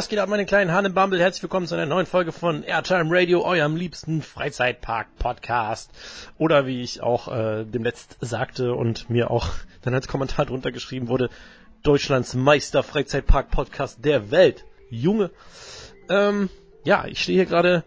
[0.00, 1.20] Was geht ab, meine kleinen Hahn Bumble?
[1.20, 5.90] Herzlich willkommen zu einer neuen Folge von Airtime Radio, eurem liebsten Freizeitpark-Podcast.
[6.38, 9.50] Oder wie ich auch äh, dem letzt sagte und mir auch
[9.82, 11.28] dann als Kommentar drunter geschrieben wurde,
[11.82, 14.64] Deutschlands Meister Freizeitpark-Podcast der Welt.
[14.88, 15.30] Junge.
[16.08, 16.48] Ähm,
[16.82, 17.84] ja, ich stehe hier gerade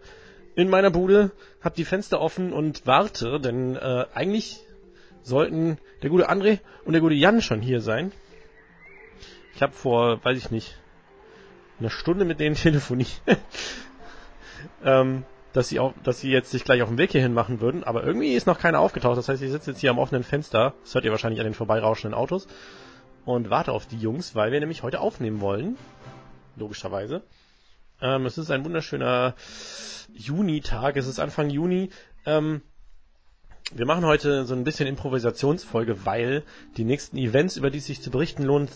[0.54, 4.60] in meiner Bude, hab die Fenster offen und warte, denn äh, eigentlich
[5.24, 8.12] sollten der gute André und der gute Jan schon hier sein.
[9.56, 10.78] Ich habe vor, weiß ich nicht,
[11.78, 13.20] eine Stunde mit denen telefoniert,
[14.84, 17.84] ähm, dass sie auch, dass sie jetzt sich gleich auf den Weg hierhin machen würden,
[17.84, 19.16] aber irgendwie ist noch keiner aufgetaucht.
[19.16, 21.54] Das heißt, ich sitze jetzt hier am offenen Fenster, das hört ihr wahrscheinlich an den
[21.54, 22.48] vorbeirauschenden Autos,
[23.24, 25.76] und warte auf die Jungs, weil wir nämlich heute aufnehmen wollen.
[26.56, 27.22] Logischerweise.
[28.00, 29.34] Ähm, es ist ein wunderschöner
[30.12, 31.90] Junitag, es ist Anfang Juni.
[32.26, 32.62] Ähm,
[33.72, 36.42] wir machen heute so ein bisschen Improvisationsfolge, weil
[36.76, 38.70] die nächsten Events, über die es sich zu berichten lohnt,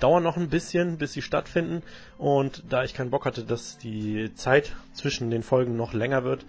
[0.00, 1.82] dauern noch ein bisschen, bis sie stattfinden.
[2.18, 6.44] Und da ich keinen Bock hatte, dass die Zeit zwischen den Folgen noch länger wird,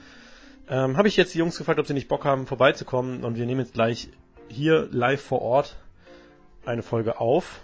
[0.69, 3.23] ähm, habe ich jetzt die Jungs gefragt, ob sie nicht Bock haben, vorbeizukommen.
[3.23, 4.09] Und wir nehmen jetzt gleich
[4.49, 5.77] hier live vor Ort
[6.65, 7.61] eine Folge auf.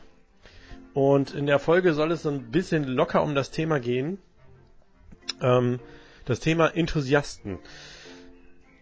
[0.94, 4.19] Und in der Folge soll es so ein bisschen locker um das Thema gehen.
[5.41, 5.79] Ähm,
[6.25, 7.59] das Thema Enthusiasten.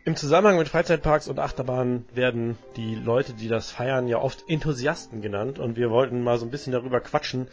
[0.04, 5.22] Im Zusammenhang mit Freizeitparks und Achterbahnen werden die Leute, die das feiern, ja oft Enthusiasten
[5.22, 5.60] genannt.
[5.60, 7.48] Und wir wollten mal so ein bisschen darüber quatschen,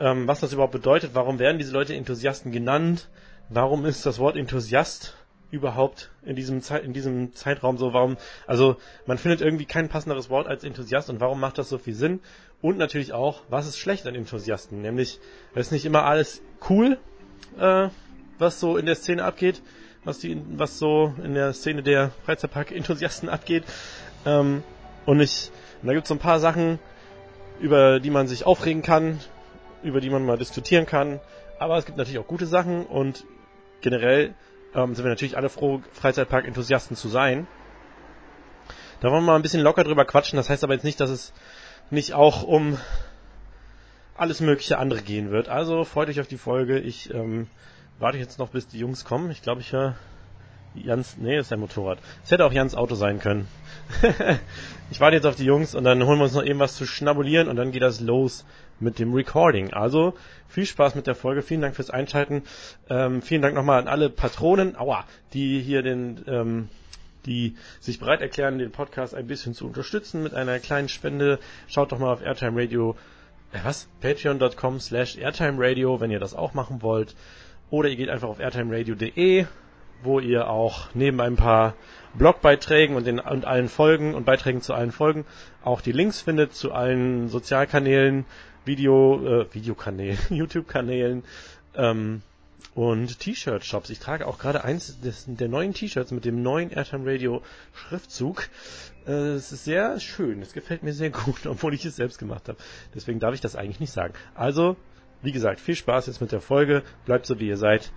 [0.00, 1.12] ähm, was das überhaupt bedeutet.
[1.14, 3.08] Warum werden diese Leute Enthusiasten genannt?
[3.48, 5.16] Warum ist das Wort Enthusiast
[5.52, 7.92] überhaupt in diesem, Zeit, in diesem Zeitraum so?
[7.92, 8.16] Warum,
[8.48, 8.74] also
[9.06, 12.18] man findet irgendwie kein passenderes Wort als Enthusiast und warum macht das so viel Sinn?
[12.60, 14.82] Und natürlich auch, was ist schlecht an Enthusiasten?
[14.82, 15.20] Nämlich,
[15.54, 16.98] es ist nicht immer alles cool,
[17.56, 17.88] äh,
[18.40, 19.62] was so in der Szene abgeht
[20.04, 23.64] was die, was so in der Szene der Freizeitpark-Enthusiasten abgeht.
[24.26, 24.62] Ähm,
[25.06, 25.50] und ich,
[25.82, 26.78] und da gibt es so ein paar Sachen,
[27.60, 29.20] über die man sich aufregen kann,
[29.82, 31.20] über die man mal diskutieren kann.
[31.58, 33.24] Aber es gibt natürlich auch gute Sachen und
[33.80, 34.34] generell
[34.74, 37.46] ähm, sind wir natürlich alle froh, Freizeitpark-Enthusiasten zu sein.
[39.00, 40.36] Da wollen wir mal ein bisschen locker drüber quatschen.
[40.36, 41.32] Das heißt aber jetzt nicht, dass es
[41.90, 42.78] nicht auch um
[44.16, 45.48] alles mögliche andere gehen wird.
[45.48, 46.78] Also freut euch auf die Folge.
[46.78, 47.48] Ich ähm,
[47.98, 49.30] warte ich jetzt noch, bis die Jungs kommen.
[49.30, 49.94] Ich glaube, ich höre
[50.74, 51.98] Jans, nee, ist sein Motorrad.
[52.24, 53.46] Es hätte auch Jans Auto sein können.
[54.90, 56.84] ich warte jetzt auf die Jungs und dann holen wir uns noch eben was zu
[56.84, 58.44] schnabulieren und dann geht das los
[58.80, 59.72] mit dem Recording.
[59.72, 60.14] Also
[60.48, 61.42] viel Spaß mit der Folge.
[61.42, 62.42] Vielen Dank fürs Einschalten.
[62.90, 66.68] Ähm, vielen Dank nochmal an alle Patronen, aua, die hier den, ähm,
[67.24, 71.38] die sich bereit erklären, den Podcast ein bisschen zu unterstützen mit einer kleinen Spende.
[71.68, 72.96] Schaut doch mal auf Airtime Radio,
[73.52, 73.88] äh, was?
[74.00, 77.14] Patreon.com slash Airtime Radio, wenn ihr das auch machen wollt.
[77.74, 79.46] Oder ihr geht einfach auf airtimeradio.de,
[80.04, 81.74] wo ihr auch neben ein paar
[82.16, 85.24] Blogbeiträgen und, den, und allen Folgen und Beiträgen zu allen Folgen
[85.64, 88.26] auch die Links findet zu allen Sozialkanälen,
[88.64, 91.24] Video, äh, Videokanälen, YouTube-Kanälen
[91.74, 92.22] ähm,
[92.76, 93.90] und T-Shirt-Shops.
[93.90, 97.42] Ich trage auch gerade eins des, der neuen T-Shirts mit dem neuen Airtime Radio
[97.72, 98.50] Schriftzug.
[99.04, 102.48] Äh, es ist sehr schön, es gefällt mir sehr gut, obwohl ich es selbst gemacht
[102.48, 102.58] habe.
[102.94, 104.14] Deswegen darf ich das eigentlich nicht sagen.
[104.36, 104.76] Also
[105.24, 106.82] wie gesagt, viel Spaß jetzt mit der Folge.
[107.06, 107.92] Bleibt so wie ihr seid.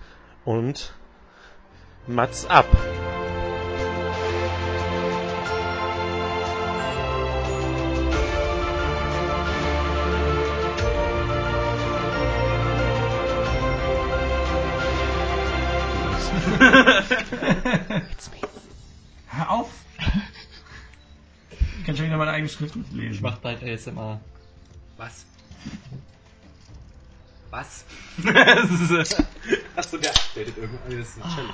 [0.46, 0.94] Und
[2.08, 2.66] Mats ab!
[19.28, 19.70] Hör auf!
[21.80, 23.14] Ich kann schon wieder meine eigene Schrift lesen.
[23.14, 24.20] Ich mach bald ASMR.
[24.98, 25.26] Was?
[27.50, 27.86] Was?
[29.76, 30.98] Achso, der updatet irgendwie.
[30.98, 31.54] Das ist ein Challenge.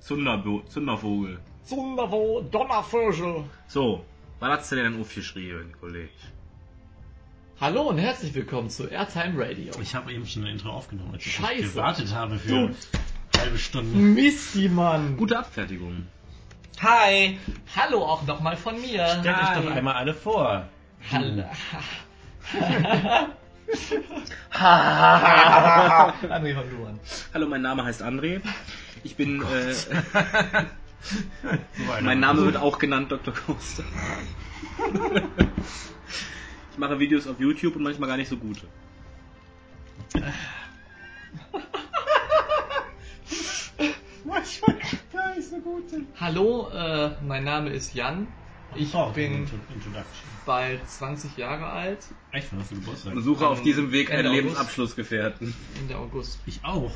[0.00, 1.40] Zunderbo Zundervogel.
[1.64, 3.44] Zunderwo, Donnervögel.
[3.68, 4.04] So,
[4.40, 6.08] was hat's denn denn aufgeschrieben, Kollege?
[7.60, 9.72] Hallo und herzlich willkommen zu Airtime Radio.
[9.80, 11.62] Ich habe eben schon ein Intro aufgenommen, als ich Scheiße.
[11.62, 12.74] gewartet habe für Du- eine
[13.38, 13.96] halbe Stunde.
[13.96, 15.16] Misty, Mann.
[15.16, 16.06] Gute Abfertigung.
[16.82, 17.38] Hi.
[17.76, 19.06] Hallo auch nochmal von mir.
[19.20, 20.66] Stellt euch doch einmal alle vor.
[21.10, 21.44] Hallo.
[26.28, 26.98] André von du an.
[27.34, 28.40] Hallo, mein Name heißt André.
[29.04, 29.90] Ich bin, äh, So
[31.92, 32.02] einer.
[32.02, 33.32] mein Name wird auch genannt Dr.
[33.34, 33.84] Coaster.
[36.72, 38.66] Ich mache Videos auf YouTube und manchmal gar nicht so gute.
[44.24, 44.76] Manchmal
[45.12, 45.88] gar nicht so gut.
[45.90, 46.06] sind.
[46.20, 48.26] Hallo, äh, mein Name ist Jan.
[48.74, 50.29] Ich Oh, bin Intro- Introduction.
[50.46, 52.04] Bald 20 Jahre alt.
[52.32, 53.14] Echt, wann hast du Geburtstag?
[53.18, 54.42] Suche auf diesem Weg einen August.
[54.42, 55.54] Lebensabschlussgefährten.
[55.78, 56.38] Ende August.
[56.46, 56.92] Ich auch.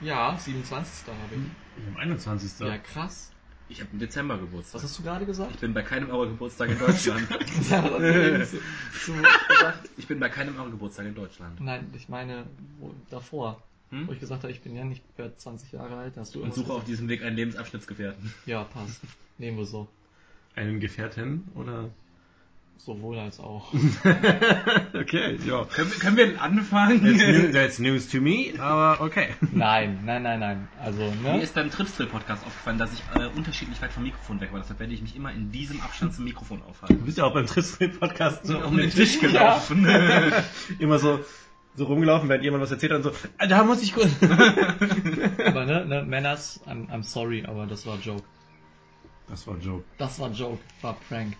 [0.00, 1.06] Ja, 27.
[1.08, 1.82] habe ich.
[1.82, 2.66] Ich am 21.
[2.66, 3.30] Ja, krass.
[3.68, 4.82] Ich habe im Dezember Was Geburtstag.
[4.82, 5.50] hast du gerade gesagt?
[5.54, 7.26] Ich bin bei keinem eurer Geburtstag in Deutschland.
[8.46, 8.58] zu,
[9.04, 9.12] zu
[9.48, 9.90] gesagt?
[9.96, 11.60] ich bin bei keinem eurer Geburtstag in Deutschland.
[11.60, 12.44] Nein, ich meine
[12.78, 13.60] wo, davor,
[13.90, 14.06] Hm?
[14.06, 16.16] wo ich gesagt habe, ich bin ja nicht werde 20 Jahre alt.
[16.16, 18.32] Hast du Und suche auf diesem Weg einen Lebensabschnittsgefährten.
[18.44, 19.00] Ja, passt.
[19.38, 19.88] Nehmen wir so.
[20.54, 21.90] Einen Gefährten oder?
[22.78, 23.72] Sowohl als auch.
[24.94, 25.64] okay, ja.
[25.64, 27.02] Können wir, können wir anfangen?
[27.02, 29.30] That's, new, that's news to me, aber okay.
[29.52, 30.68] Nein, nein, nein, nein.
[30.80, 31.42] Also, Mir ne?
[31.42, 34.60] ist beim Tripstrill-Podcast aufgefallen, dass ich äh, unterschiedlich weit vom Mikrofon weg war.
[34.60, 37.04] Deshalb werde ich mich immer in diesem Abstand zum Mikrofon Du aufhalten.
[37.04, 39.28] bist ja auch beim Triffscreen-Podcast so Um den Tisch Ja.
[39.28, 39.86] gelaufen.
[40.78, 41.20] immer so,
[41.74, 44.10] so rumgelaufen, während jemand was erzählt hat und so, ah, da muss ich kurz.
[44.22, 48.22] Aber ne, ne, Männers, I'm, I'm sorry, aber das war Joke.
[49.28, 49.84] Das war Joke.
[49.98, 51.36] Das war Joke, war Prank.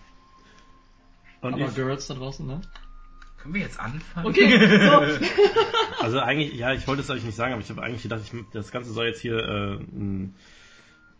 [1.41, 2.61] Und aber Girls da draußen, ne?
[3.37, 4.27] Können wir jetzt anfangen?
[4.27, 4.79] Okay,
[5.19, 6.03] so.
[6.03, 8.31] also eigentlich, ja, ich wollte es euch nicht sagen, aber ich habe eigentlich gedacht, ich,
[8.51, 10.35] das Ganze soll jetzt hier äh, ein,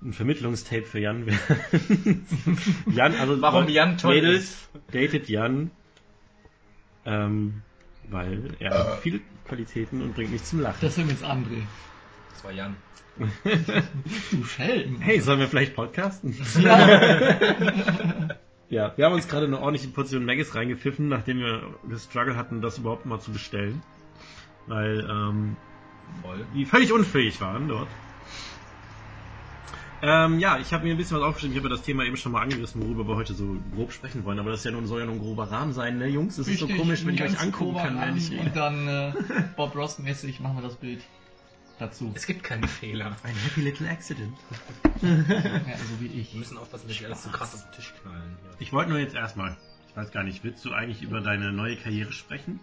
[0.01, 2.25] ein Vermittlungstape für Jan werden.
[2.87, 5.71] Jan, also Warum Jan toll Mädels, datet Jan,
[7.05, 7.61] ähm,
[8.09, 10.79] weil er hat viele Qualitäten und bringt mich zum Lachen.
[10.81, 11.61] Das ist übrigens André.
[12.33, 12.75] Das war Jan.
[14.31, 15.01] Du Schelm.
[15.01, 16.35] Hey, sollen wir vielleicht podcasten?
[16.59, 17.45] ja,
[18.69, 22.77] wir haben uns gerade eine ordentliche Portion Maggis reingepfiffen, nachdem wir das Struggle hatten, das
[22.77, 23.81] überhaupt mal zu bestellen.
[24.67, 25.55] Weil ähm,
[26.21, 26.45] Voll.
[26.53, 27.87] die völlig unfähig waren dort.
[30.01, 31.55] Ähm, ja, ich habe mir ein bisschen was aufgeschrieben.
[31.55, 34.25] Ich habe ja das Thema eben schon mal angerissen, worüber wir heute so grob sprechen
[34.25, 34.37] wollen.
[34.37, 36.35] Aber das ja nun, soll ja nur ein grober Rahmen sein, ne, Jungs?
[36.35, 39.13] Das ist so Richtig, komisch, wenn ich euch angucken kann, wenn ich Und dann äh,
[39.55, 41.01] Bob Ross-mäßig machen wir das Bild
[41.79, 42.11] dazu.
[42.15, 43.15] Es gibt keine Fehler.
[43.23, 44.37] Ein happy little accident.
[45.01, 46.33] Ja, so wie ich.
[46.33, 48.37] Wir müssen aufpassen, dass wir alles zu krass auf den Tisch knallen.
[48.41, 48.51] Hier.
[48.59, 49.55] Ich wollte nur jetzt erstmal,
[49.89, 52.59] ich weiß gar nicht, willst du eigentlich über deine neue Karriere sprechen?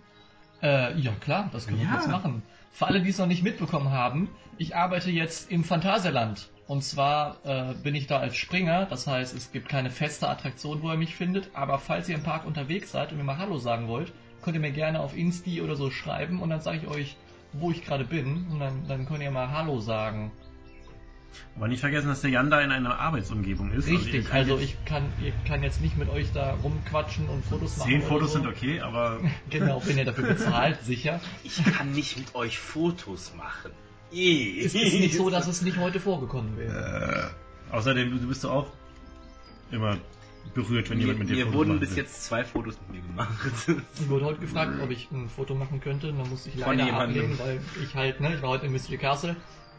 [0.62, 1.92] Äh, ja klar, das können wir Ja.
[1.96, 2.42] kurz machen.
[2.72, 4.28] Für alle, die es noch nicht mitbekommen haben,
[4.58, 6.48] ich arbeite jetzt im Phantasialand.
[6.66, 10.80] Und zwar äh, bin ich da als Springer, das heißt, es gibt keine feste Attraktion,
[10.82, 13.58] wo ihr mich findet, aber falls ihr im Park unterwegs seid und mir mal Hallo
[13.58, 14.12] sagen wollt,
[14.42, 17.16] könnt ihr mir gerne auf Insti oder so schreiben und dann sage ich euch,
[17.58, 20.32] wo ich gerade bin und dann, dann könnt ihr mal Hallo sagen.
[21.56, 23.88] Aber nicht vergessen, dass der Jan da in einer Arbeitsumgebung ist.
[23.88, 27.44] ihr Richtig, also jetzt- ich kann, ihr kann jetzt nicht mit euch da rumquatschen und
[27.44, 27.90] Fotos machen.
[27.90, 28.38] Zehn Fotos so.
[28.38, 29.18] sind okay, aber
[29.50, 31.20] Genau, wenn ihr dafür bezahlt, sicher.
[31.42, 33.72] Ich kann nicht mit euch Fotos machen.
[34.12, 37.32] Es ist nicht so, dass es nicht heute vorgekommen wäre.
[37.72, 38.66] äh, außerdem, du, du bist doch auch
[39.72, 39.96] immer
[40.52, 41.96] berührt, wenn Mir, jemand mit dir mir Fotos wurden machen bis will.
[41.98, 43.30] jetzt zwei Fotos mit mir gemacht.
[43.98, 46.92] Ich wurde heute gefragt, ob ich ein Foto machen könnte, und dann musste ich leider
[46.92, 49.36] ablehnen, weil ich halt, ne, ich war heute in Mystery Castle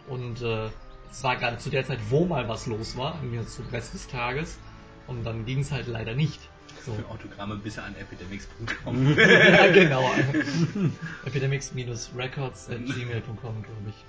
[0.08, 0.68] und äh,
[1.12, 4.08] es war gerade zu der Zeit, wo mal was los war, irgendwie zum Rest des
[4.08, 4.58] Tages
[5.08, 6.40] und dann ging es halt leider nicht.
[6.86, 6.94] So.
[6.94, 9.16] Für Autogramme bitte an epidemics.com.
[9.18, 10.12] ja, genau.
[11.26, 14.06] Epidemics-records at gmail.com, glaube ich.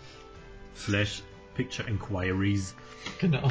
[0.78, 1.22] Slash
[1.54, 2.74] Picture Inquiries.
[3.18, 3.50] Genau.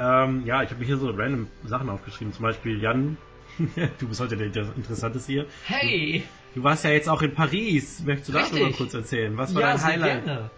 [0.00, 2.32] Ähm, ja, ich habe mir hier so random Sachen aufgeschrieben.
[2.32, 3.18] Zum Beispiel Jan,
[3.98, 5.46] du bist heute der, Interessanteste hier.
[5.66, 6.24] Hey!
[6.54, 8.02] Du warst ja jetzt auch in Paris.
[8.04, 8.76] Möchtest du Richtig.
[8.78, 9.36] kurz erzählen?
[9.36, 10.24] Was war Ja, dein Highlight?
[10.24, 10.50] gerne.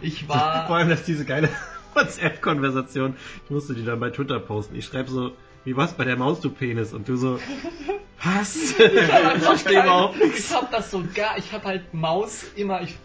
[0.00, 0.70] Ich Vor war...
[0.70, 1.50] allem, dass diese geile
[1.94, 3.14] WhatsApp-Konversation,
[3.44, 4.74] ich musste die dann bei Twitter posten.
[4.74, 5.32] Ich schreibe so,
[5.64, 6.94] wie war's bei der Maus, du Penis?
[6.94, 7.38] Und du so,
[8.22, 8.56] was?
[8.56, 10.50] ich verstehe überhaupt nichts.
[10.50, 12.96] Ich hab das so gar, ich hab halt Maus immer, ich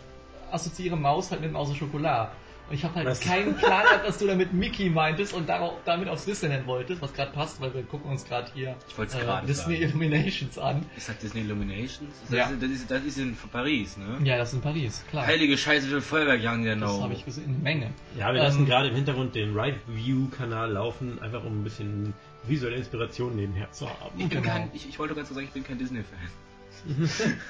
[0.49, 2.31] assoziiere Maus halt mit Maus und Schokolade.
[2.71, 3.19] Und ich habe halt Was?
[3.19, 7.13] keinen Plan gehabt, dass du damit Mickey meintest und darauf, damit aufs Disneyland wolltest, was
[7.13, 9.89] gerade passt, weil wir gucken uns gerade hier äh, Disney sagen.
[9.89, 10.85] Illuminations an.
[10.95, 12.15] Ist das Disney Illuminations?
[12.29, 12.45] Das, Ja.
[12.45, 14.19] ist, das, ist, das ist in Paris, ne?
[14.23, 15.25] Ja, das ist in Paris, klar.
[15.27, 17.89] Heilige Scheiße, viel Feuerwerk die denn das habe ich gesehen, eine Menge.
[18.17, 21.63] Ja, wir lassen Ähm, gerade im Hintergrund den Right View Kanal laufen, einfach um ein
[21.65, 22.13] bisschen
[22.47, 24.17] visuelle Inspiration nebenher zu haben.
[24.17, 24.53] Ich, bin Genau.
[24.53, 26.19] kein, ich, ich wollte ganz so sagen, ich bin kein Disney-Fan.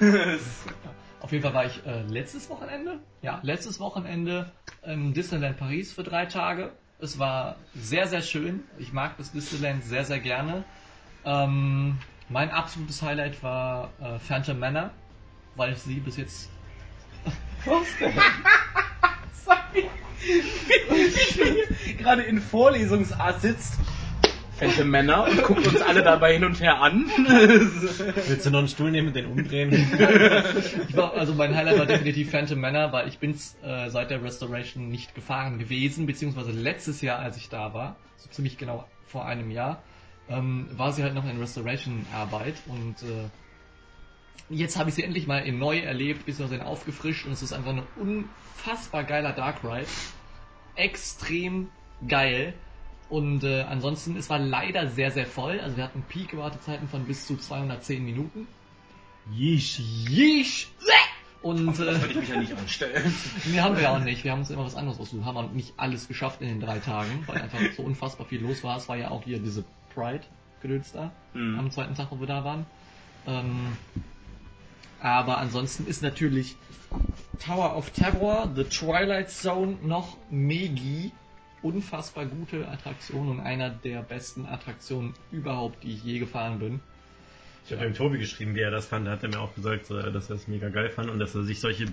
[1.22, 4.50] Auf jeden Fall war ich äh, letztes Wochenende, ja, letztes Wochenende
[4.84, 6.72] im Disneyland Paris für drei Tage.
[6.98, 8.64] Es war sehr, sehr schön.
[8.78, 10.64] Ich mag das Disneyland sehr, sehr gerne.
[11.24, 11.96] Ähm,
[12.28, 14.90] mein absolutes Highlight war äh, Phantom Manor,
[15.54, 16.50] weil ich sie bis jetzt.
[17.64, 18.12] Was denn?
[19.44, 19.88] Sorry.
[21.98, 23.78] Gerade in Vorlesungsart sitzt,
[24.62, 27.06] fette Männer und guckt uns alle dabei hin und her an.
[27.26, 29.72] Willst du noch einen Stuhl nehmen und den umdrehen?
[30.88, 34.22] Ich war, also mein Highlight war definitiv Phantom Manor, weil ich bin's äh, seit der
[34.22, 39.26] Restoration nicht gefahren gewesen, beziehungsweise letztes Jahr, als ich da war, so ziemlich genau vor
[39.26, 39.82] einem Jahr,
[40.28, 43.28] ähm, war sie halt noch in Restoration-Arbeit und äh,
[44.50, 47.72] jetzt habe ich sie endlich mal in neu erlebt, beziehungsweise aufgefrischt und es ist einfach
[47.72, 49.86] ein unfassbar geiler Dark Ride.
[50.76, 51.68] Extrem
[52.06, 52.54] geil.
[53.12, 55.60] Und äh, ansonsten, es war leider sehr, sehr voll.
[55.60, 58.48] Also wir hatten Peak-Wartezeiten von bis zu 210 Minuten.
[59.30, 59.80] Yeesh.
[60.08, 60.68] Yeesh!
[61.42, 63.12] Und Das äh, würde ich mich ja nicht anstellen.
[63.52, 64.24] nee, haben wir ja auch nicht.
[64.24, 65.26] Wir haben uns immer was anderes ausgesucht.
[65.26, 68.64] Haben wir nicht alles geschafft in den drei Tagen, weil einfach so unfassbar viel los
[68.64, 68.78] war.
[68.78, 69.62] Es war ja auch hier diese
[69.94, 71.58] Pride-Gedöns da Mhm.
[71.58, 72.64] am zweiten Tag, wo wir da waren.
[73.26, 73.76] Ähm,
[75.00, 76.56] aber ansonsten ist natürlich
[77.44, 81.12] Tower of Terror, The Twilight Zone noch Megi.
[81.62, 86.80] Unfassbar gute Attraktion und einer der besten Attraktionen überhaupt, die ich je gefahren bin.
[87.64, 89.06] Ich habe dem Tobi geschrieben, wie er das fand.
[89.06, 91.34] Da hat er mir auch gesagt, so, dass er es mega geil fand und dass
[91.34, 91.86] er sich solche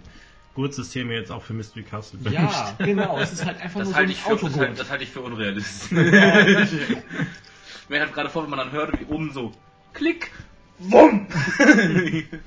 [0.55, 2.33] Gurtsysteme jetzt auch für Mystery Castle wünscht.
[2.33, 3.19] Ja, genau.
[3.19, 5.03] Es ist halt einfach Das nur halte, so ich ein für, das, halte, das halte
[5.03, 5.91] ich für unrealistisch.
[7.89, 9.51] Mir hat gerade vor, wenn man dann hört, wie oben so
[9.93, 10.31] Klick,
[10.79, 11.27] Wumm.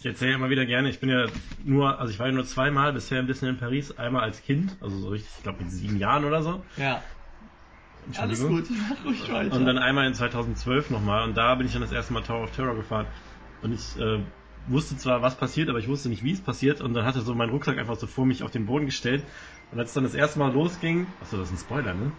[0.00, 1.26] Ich erzähle immer wieder gerne, ich bin ja
[1.62, 3.98] nur, also ich war ja nur zweimal bisher ein bisschen in Paris.
[3.98, 6.62] Einmal als Kind, also so richtig, ich glaube mit sieben Jahren oder so.
[6.78, 7.02] Ja,
[8.18, 8.48] alles Entschuldigung.
[8.48, 8.70] gut.
[8.88, 9.56] Mach ruhig weiter.
[9.56, 12.44] Und dann einmal in 2012 nochmal und da bin ich dann das erste Mal Tower
[12.44, 13.04] of Terror gefahren.
[13.60, 14.20] Und ich äh,
[14.68, 16.80] wusste zwar, was passiert, aber ich wusste nicht, wie es passiert.
[16.80, 19.22] Und dann hatte so mein Rucksack einfach so vor mich auf den Boden gestellt.
[19.70, 22.10] Und als es dann das erste Mal losging, achso, das ist ein Spoiler, ne?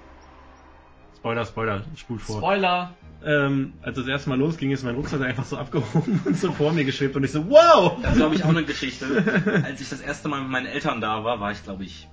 [1.21, 2.37] Spoiler, Spoiler, spult vor.
[2.37, 2.93] Spoiler.
[3.23, 6.71] ähm, als das erste Mal losging, ist mein Rucksack einfach so abgehoben und so vor
[6.73, 7.97] mir geschwebt und ich so, wow!
[8.01, 9.05] Das ist, glaube ich, auch eine Geschichte.
[9.63, 12.07] Als ich das erste Mal mit meinen Eltern da war, war ich, glaube ich,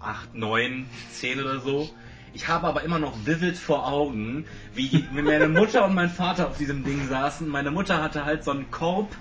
[0.00, 1.88] acht, neun, zehn oder so.
[2.32, 6.48] Ich habe aber immer noch vivid vor Augen, wie wie meine Mutter und mein Vater
[6.48, 7.46] auf diesem Ding saßen.
[7.46, 9.14] Meine Mutter hatte halt so einen Korb,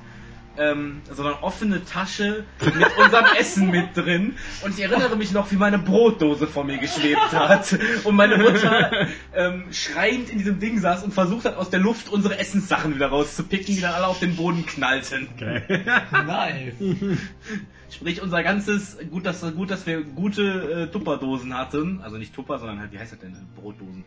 [0.57, 4.35] ähm, so eine offene Tasche mit unserem Essen mit drin.
[4.63, 7.77] Und ich erinnere mich noch, wie meine Brotdose vor mir geschwebt hat.
[8.03, 12.09] Und meine Mutter ähm, schreiend in diesem Ding saß und versucht hat, aus der Luft
[12.09, 15.27] unsere Essenssachen wieder rauszupicken, die dann alle auf den Boden knallten.
[15.37, 15.63] Geil.
[16.11, 16.73] Nice.
[17.89, 22.57] Sprich, unser ganzes, gut, dass, gut, dass wir gute äh, Tupperdosen hatten, also nicht Tupper,
[22.57, 24.03] sondern halt, wie heißt das denn, Brotdosen,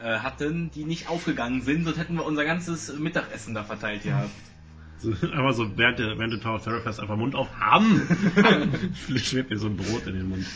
[0.00, 4.30] äh, hatten, die nicht aufgegangen sind, sonst hätten wir unser ganzes Mittagessen da verteilt gehabt.
[5.00, 8.00] So, aber so während, der, während du Tower of Terror fährst, einfach Mund auf, Ham!
[9.16, 10.46] Schwebt mir so ein Brot in den Mund.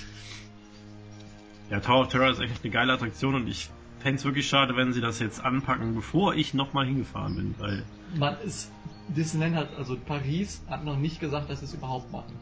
[1.70, 3.68] Ja, Tower of Terror ist eigentlich eine geile Attraktion und ich
[4.00, 7.82] fände es wirklich schade, wenn sie das jetzt anpacken, bevor ich nochmal hingefahren bin, weil
[8.16, 8.70] Man ist,
[9.08, 12.32] Disneyland hat, also Paris hat noch nicht gesagt, dass sie es überhaupt machen.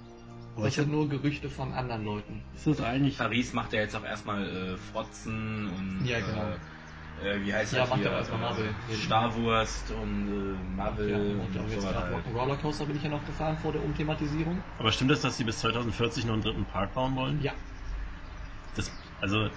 [0.55, 2.41] Aber Das ich sind hab- nur Gerüchte von anderen Leuten.
[2.55, 6.51] ist das eigentlich Paris macht ja jetzt auch erstmal äh, Frotzen und Ja, genau.
[6.51, 6.57] äh,
[7.23, 8.11] äh, wie heißt Ja, das macht hier?
[8.11, 8.75] ja erstmal Marvel.
[8.89, 12.01] Äh, Starwurst und äh, Marvel Ja, und, und auch so jetzt weiter.
[12.01, 14.63] gerade Rock'n'Roller Rollercoaster bin ich ja noch gefahren vor der Umthematisierung.
[14.79, 17.41] Aber stimmt es, dass sie bis 2040 noch einen dritten Park bauen wollen?
[17.43, 17.53] Ja.
[18.75, 19.49] Das, also,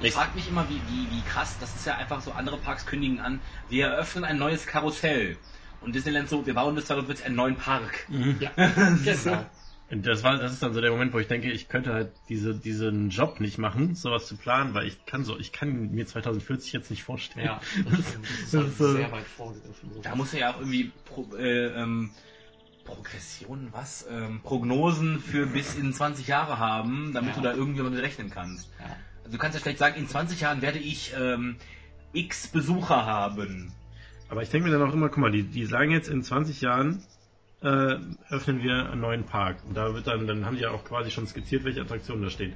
[0.00, 2.86] Ich frage mich immer, wie, wie, wie krass, das ist ja einfach so, andere Parks
[2.86, 5.36] kündigen an, wir eröffnen ein neues Karussell.
[5.80, 8.06] Und Disneyland so, wir bauen bis 2040 einen neuen Park.
[8.38, 8.50] Ja.
[8.56, 9.44] Das ist genau.
[9.90, 12.12] Und das war, das ist dann so der Moment, wo ich denke, ich könnte halt
[12.28, 16.06] diese, diesen Job nicht machen, sowas zu planen, weil ich kann so, ich kann mir
[16.06, 17.46] 2040 jetzt nicht vorstellen.
[17.46, 18.26] Ja, das stimmt.
[18.30, 19.90] Das ist halt Das ist, äh, sehr weit vorgegriffen.
[19.94, 20.00] So.
[20.02, 22.10] Da muss er ja auch irgendwie Pro, äh, ähm,
[22.84, 24.06] Progressionen, was?
[24.10, 27.36] Ähm, Prognosen für bis in 20 Jahre haben, damit Ja.
[27.36, 28.68] du da irgendwie damit rechnen kannst.
[28.78, 28.86] ja.
[29.24, 31.56] Also du kannst ja vielleicht sagen, in 20 Jahren werde ich ähm,
[32.12, 33.72] x Besucher haben.
[34.28, 36.60] Aber ich denke mir dann auch immer, guck mal, die, die sagen jetzt in 20
[36.60, 37.02] Jahren
[37.62, 37.96] äh,
[38.30, 39.56] öffnen wir einen neuen Park.
[39.68, 42.30] Und da wird dann, dann haben die ja auch quasi schon skizziert, welche Attraktionen da
[42.30, 42.54] stehen.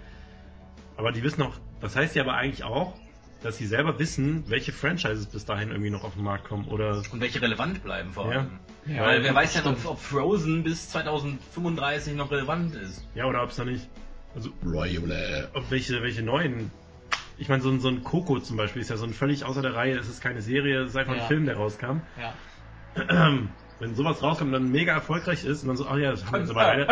[0.96, 2.94] Aber die wissen auch, das heißt ja aber eigentlich auch,
[3.42, 7.02] dass sie selber wissen, welche Franchises bis dahin irgendwie noch auf den Markt kommen oder
[7.12, 8.38] Und welche relevant bleiben vor Ja.
[8.38, 8.50] allem.
[8.86, 9.66] Ja, Weil wer weiß stimmt.
[9.84, 13.04] ob, ob Frozen bis 2035 noch relevant ist.
[13.14, 13.88] ja oder ob es da nicht
[14.34, 14.50] also
[15.52, 16.70] ob welche welche neuen
[17.36, 19.60] ich meine so ein so ein Coco zum Beispiel ist ja so ein völlig außer
[19.62, 21.22] der Reihe, es ist keine Serie, es ist einfach Ja.
[21.22, 21.98] ein Film, der rauskam.
[22.18, 22.34] Ja.
[23.80, 26.32] Wenn sowas rauskommt und dann mega erfolgreich ist und dann so, ach ja, das haben
[26.32, 26.86] wir jetzt aber leider,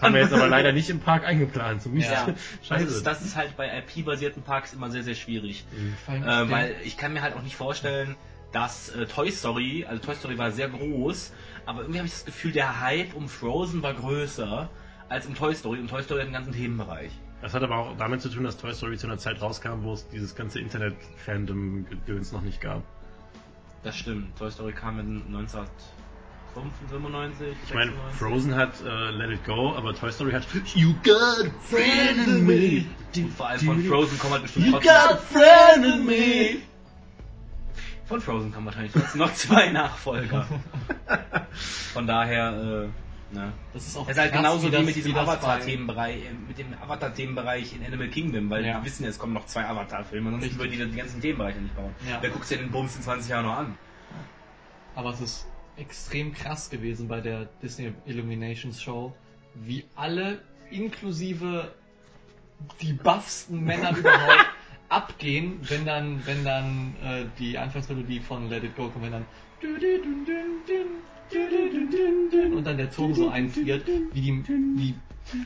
[0.00, 1.82] haben wir jetzt aber leider nicht im Park eingeplant.
[1.82, 1.90] So.
[1.90, 2.26] Ja,
[2.62, 2.84] Scheiße.
[2.84, 5.64] Das ist, das ist halt bei IP-basierten Parks immer sehr, sehr schwierig.
[6.06, 8.16] Allem Äh, weil ich kann mir halt auch nicht vorstellen,
[8.52, 11.32] dass äh, Toy Story, also Toy Story war sehr groß,
[11.66, 14.68] aber irgendwie habe ich das Gefühl, der Hype um Frozen war größer
[15.08, 17.12] als um Toy Story und Toy Story hat einen ganzen Themenbereich.
[17.42, 19.94] Das hat aber auch damit zu tun, dass Toy Story zu einer Zeit rauskam, wo
[19.94, 22.82] es dieses ganze Internet-Fandom-Gedöns noch nicht gab.
[23.82, 24.36] Das stimmt.
[24.36, 25.22] Toy Story kam in
[26.56, 27.56] 1995.
[27.66, 31.50] Ich meine, Frozen hat äh, Let It Go, aber Toy Story hat You got a
[31.68, 32.84] friend in me.
[33.16, 36.62] Und vor allem von Frozen kommt halt bestimmt You got a friend in me.
[38.06, 40.46] Von Frozen kommen wahrscheinlich trotzdem noch zwei Nachfolger.
[41.92, 42.88] Von daher,
[43.32, 43.52] äh, ne.
[43.72, 46.58] Das ist auch Es ist halt krass, genauso wie, das- mit diesem Avatar-Themenbereich, äh, mit
[46.58, 48.74] dem Avatar-Themenbereich in Animal Kingdom, weil Ja.
[48.78, 50.58] wir wissen ja, es kommen noch zwei Avatar-Filme, sonst Richtig.
[50.58, 51.94] würden die die ganzen Themenbereiche nicht bauen.
[52.08, 52.18] Ja.
[52.20, 53.76] Wer guckt sich den Bums in 20 Jahren noch an?
[54.96, 55.46] Aber es ist
[55.80, 59.14] extrem krass gewesen bei der Disney Illuminations Show,
[59.54, 61.74] wie alle, inklusive
[62.80, 64.46] die buffsten Männer überhaupt,
[64.88, 69.26] abgehen, wenn dann, wenn dann äh, die Anfangsmelodie von Let It Go kommt, wenn dann
[72.54, 74.44] und dann der Ton so einfriert, wie die,
[74.76, 74.94] wie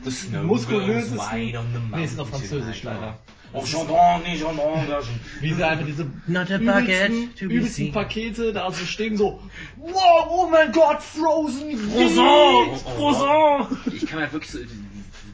[0.03, 3.19] The snow Muskulöses- goes wide on the Nee, es ist auf mountain Französisch leider.
[3.55, 5.19] Oh, nee, Chandon, da schon.
[5.39, 9.41] Wie sie einfach diese Not a übelsten, übelsten Pakete da so stehen, so
[9.77, 11.77] Wow, oh mein Gott, Frozen!
[11.77, 12.79] Frozen!
[12.95, 13.77] Frozen!
[13.93, 14.59] Ich kann halt wirklich so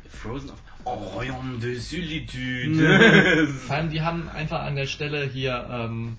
[0.09, 0.51] Frozen
[0.83, 3.47] auf Orion de Solitude.
[3.67, 6.17] Vor allem, die haben einfach an der Stelle hier, ähm,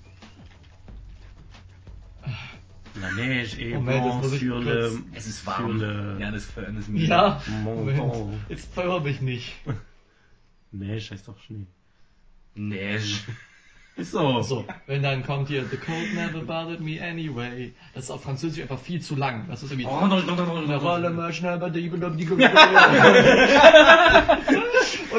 [3.01, 5.03] La neige est Moment, das bon muss ich sur kurz- le...
[5.13, 5.79] Es ist warm.
[5.79, 6.17] le...
[6.19, 6.53] Ja, das ist
[6.93, 8.39] ja, Moment.
[8.49, 9.53] Jetzt verhör mich nicht.
[10.71, 11.65] Neige heißt doch Schnee.
[13.95, 14.41] Ist so.
[14.41, 17.73] So, wenn dann kommt hier The Cold Never Bothered Me Anyway.
[17.93, 19.45] Das ist auf Französisch einfach viel zu lang.
[19.47, 19.87] Das ist irgendwie.
[19.87, 22.03] Oh, no, no, no, no, Rolle mal schnell bei die- Und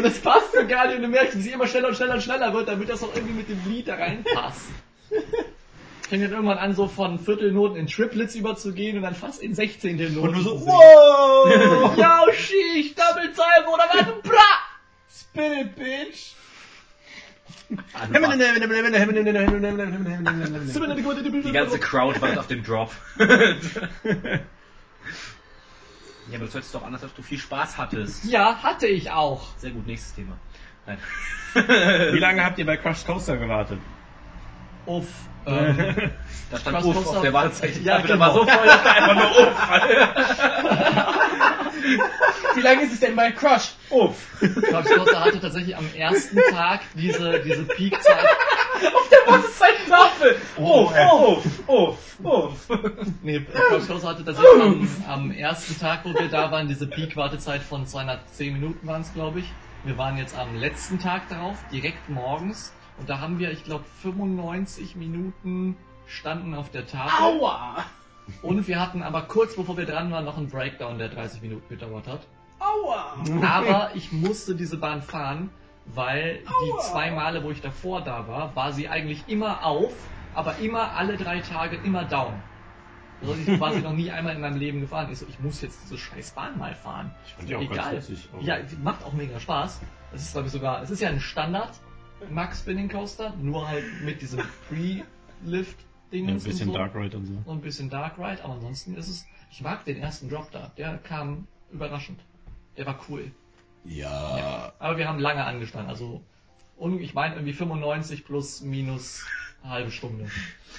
[0.05, 0.97] es passt so gar nicht.
[0.97, 3.15] Und du merkst, wie sie immer schneller und schneller und schneller wird, damit das auch
[3.15, 4.67] irgendwie mit dem Lied da reinpasst.
[6.09, 10.11] Fängt dann irgendwann an, so von Viertelnoten in Triplets überzugehen und dann fast in Sechzehntel
[10.11, 10.29] Noten.
[10.31, 11.97] Und du so, wow!
[11.97, 14.07] Yo, sheesh, Double Time oder was?
[14.23, 14.59] Bra!
[15.09, 16.35] Spin it, bitch!
[21.45, 22.91] Die ganze Crowd wartet auf den Drop.
[23.19, 23.27] ja,
[26.37, 28.25] aber das hört sich doch an, als ob du viel Spaß hattest.
[28.25, 29.49] Ja, hatte ich auch.
[29.59, 30.37] Sehr gut, nächstes Thema.
[30.87, 30.99] Nein.
[32.13, 33.79] Wie lange habt ihr bei Crush Coaster gewartet?
[34.87, 35.07] Uff.
[35.47, 35.77] Ähm,
[36.51, 37.85] Da stand Crush Uff Coaster- auf der Wartezeichen.
[37.85, 38.19] Ja, da genau.
[38.19, 39.69] war so voll, dass da einfach nur Uff.
[42.55, 43.73] Wie lange ist es denn bei Crush?
[43.91, 44.17] Uff.
[44.39, 48.27] Crouch Coaster hatte tatsächlich am ersten Tag diese, diese Peak-Zeit.
[48.95, 50.37] Auf der Wartezeichen-Tafel.
[50.57, 50.91] Oh,
[51.37, 53.07] Uff, Uff, Uff, Uff.
[53.23, 57.63] Nee, Crouch Coaster hatte tatsächlich am, am ersten Tag, wo wir da waren, diese Peak-Wartezeit
[57.63, 59.47] von 210 Minuten waren es, glaube ich.
[59.85, 62.73] Wir waren jetzt am letzten Tag darauf, direkt morgens.
[62.99, 67.25] Und da haben wir, ich glaube, 95 Minuten standen auf der Tafel.
[67.25, 67.85] Aua.
[68.43, 71.69] Und wir hatten aber kurz bevor wir dran waren noch einen Breakdown, der 30 Minuten
[71.69, 72.21] gedauert hat.
[72.59, 73.17] Aua.
[73.47, 75.51] Aber ich musste diese Bahn fahren,
[75.87, 79.93] weil die zwei Male, wo ich davor da war, war sie eigentlich immer auf,
[80.35, 82.33] aber immer alle drei Tage immer down.
[83.21, 85.09] Also ich war sie noch nie einmal in meinem Leben gefahren.
[85.13, 87.15] Ich so, ich muss jetzt diese scheiß Bahn mal fahren.
[87.27, 87.97] Ich fand die auch ganz Egal.
[87.97, 89.81] witzig, aber- Ja, macht auch mega Spaß.
[90.13, 91.71] Es ist glaube ich sogar, es ist ja ein Standard
[92.31, 95.77] Max Spinning Coaster, nur halt mit diesem Pre-Lift
[96.15, 96.79] Ding Ja, ein bisschen und so.
[96.79, 97.35] Dark Ride und so.
[97.45, 100.73] Und ein bisschen Dark Ride, aber ansonsten ist es, ich mag den ersten Drop da.
[100.79, 102.21] Der kam überraschend.
[102.77, 103.31] Der war cool.
[103.85, 104.73] Ja.
[104.79, 106.23] Aber wir haben lange angestanden, also
[107.01, 109.27] ich meine irgendwie 95 plus minus
[109.69, 110.27] halbe Stunde.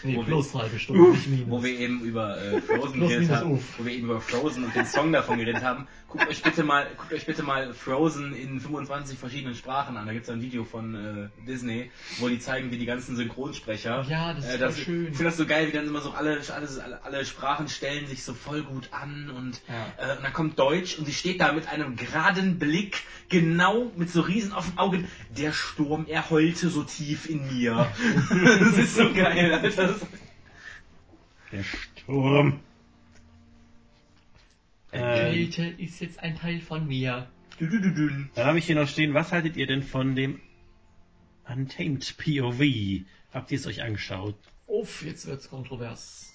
[0.04, 1.50] Nee, Wo wir- plus halbe Stunde, minus.
[1.50, 3.64] Wo wir eben über äh, Frozen geredet haben, uff.
[3.80, 6.86] wo wir eben über Frozen und den Song davon geredet haben, guckt euch bitte mal,
[6.98, 10.06] guckt euch bitte mal Frozen in 25 verschiedenen Sprachen an.
[10.06, 14.06] Da gibt es ein Video von äh, Disney, wo die zeigen, wie die ganzen Synchronsprecher.
[14.10, 15.02] Ja, das ist äh, voll schön.
[15.04, 18.24] Ich finde das so geil, wie dann immer so alle, alle, alle Sprachen stellen sich
[18.24, 20.14] so voll gut an und, Ja.
[20.14, 24.10] äh, und dann kommt Deutsch und sie steht da mit einem geraden Blick, genau mit
[24.12, 25.08] so riesen offenen Augen.
[25.38, 27.88] Der Sturm, er heulte so tief in mir.
[28.76, 29.70] das ist so geil, Alter.
[29.88, 30.06] Das-
[31.52, 32.60] Der Sturm.
[34.94, 37.28] Die Ähm, Kälte ist jetzt ein Teil von mir.
[37.60, 40.42] Dann habe ich hier noch stehen, was haltet ihr denn von dem
[41.48, 43.06] Untamed POV?
[43.34, 44.36] Habt ihr es euch angeschaut?
[44.68, 46.34] Uff, jetzt wird's kontrovers.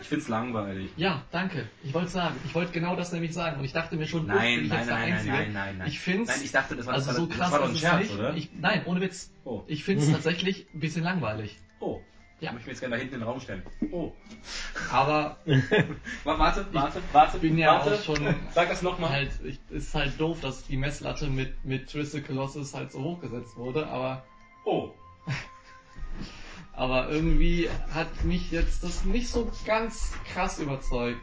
[0.00, 0.90] Ich find's langweilig.
[0.96, 1.68] Ja, danke.
[1.84, 4.60] Ich wollte sagen, ich wollte genau das nämlich sagen und ich dachte mir schon, Nein,
[4.64, 5.88] ich nein, nein, nein, nein, nein, nein.
[5.88, 8.00] Ich find's, Nein, ich dachte, das war, also so krass das war doch ein Scherz,
[8.00, 8.14] nicht.
[8.14, 8.34] oder?
[8.34, 9.30] Ich, nein, ohne Witz.
[9.44, 9.62] Oh.
[9.66, 11.58] Ich find's tatsächlich ein bisschen langweilig.
[11.80, 12.00] Oh.
[12.40, 12.48] Ja.
[12.48, 13.62] Ich möchte jetzt gerne da hinten in den Raum stellen.
[13.92, 14.12] Oh.
[14.90, 15.36] Aber
[16.24, 17.38] Wa- Warte, warte, warte.
[17.38, 17.94] bin ja warte.
[17.96, 19.10] auch schon Sag das nochmal.
[19.10, 23.56] halt, ich, ist halt doof, dass die Messlatte mit, mit Twisted Colossus halt so hochgesetzt
[23.56, 24.24] wurde, aber,
[24.64, 24.90] Oh.
[26.80, 31.20] aber irgendwie hat mich jetzt das nicht so ganz krass überzeugt.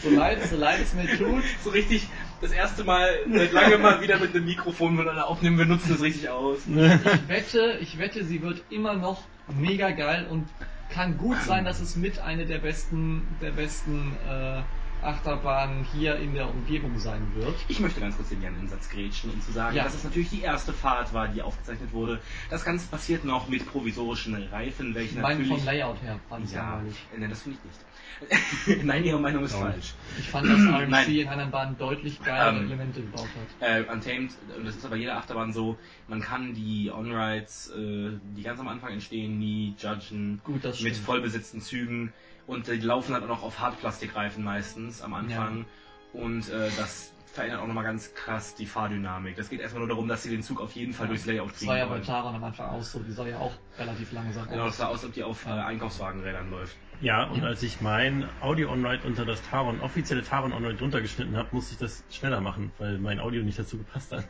[0.00, 1.42] So leid, so leid es mir tut.
[1.64, 2.06] So richtig,
[2.40, 5.58] das erste Mal seit langem mal wieder mit einem Mikrofon miteinander aufnehmen.
[5.58, 6.58] Wir nutzen das richtig aus.
[6.68, 10.46] Ich wette, ich wette, sie wird immer noch mega geil und
[10.88, 14.62] kann gut sein, dass es mit eine der besten, der besten äh,
[15.02, 17.54] Achterbahnen hier in der Umgebung sein wird.
[17.68, 19.84] Ich möchte ganz kurz den Jan in den Satz grätschen, um zu sagen, Ja.
[19.84, 22.20] dass es natürlich die erste Fahrt war, die aufgezeichnet wurde.
[22.50, 25.58] Das Ganze passiert noch mit provisorischen Reifen, welche Ich meine natürlich...
[25.58, 26.82] vom Layout her fand ich ja,
[27.16, 27.80] nein, das finde ich nicht.
[28.84, 29.60] Nein, Ihre Meinung ist Ja.
[29.60, 29.94] falsch.
[30.18, 31.10] Ich fand, dass RMC Nein.
[31.10, 33.28] in anderen Bahnen deutlich geilere Ähm, Elemente gebaut
[33.60, 33.68] hat.
[33.86, 38.42] Äh, Untamed, und das ist aber jeder Achterbahn so, man kann die On-Rides, äh, die
[38.42, 40.40] ganz am Anfang entstehen, nie judgen.
[40.44, 41.06] Gut, das mit stimmt.
[41.06, 42.12] vollbesetzten Zügen.
[42.46, 45.66] Und die laufen halt auch noch auf Hartplastikreifen meistens am Anfang.
[46.12, 49.36] Und äh, das verändert auch nochmal ganz krass die Fahrdynamik.
[49.36, 51.10] Das geht erstmal nur darum, dass sie den Zug auf jeden Fall Ja.
[51.10, 52.00] durchs Layout Das kriegen war ja bei.
[52.00, 54.72] Taron am Anfang auch so, die sah ja auch relativ langsam Genau, aus.
[54.72, 56.76] es sah aus, als ob die auf äh, Einkaufswagenrädern läuft.
[57.00, 61.36] Ja, und als ich mein Audio On-Ride unter das Taron, offizielle Taron On-Ride drunter geschnitten
[61.36, 64.24] habe, musste ich das schneller machen, weil mein Audio nicht dazu gepasst hat.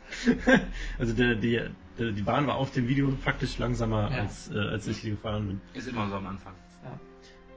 [0.99, 1.59] also der, die,
[1.97, 4.19] der, die Bahn war auf dem Video praktisch langsamer, Ja.
[4.21, 5.61] als, äh, als ich hier gefahren bin.
[5.73, 6.53] Ist immer so am Anfang.
[6.83, 6.99] Ja.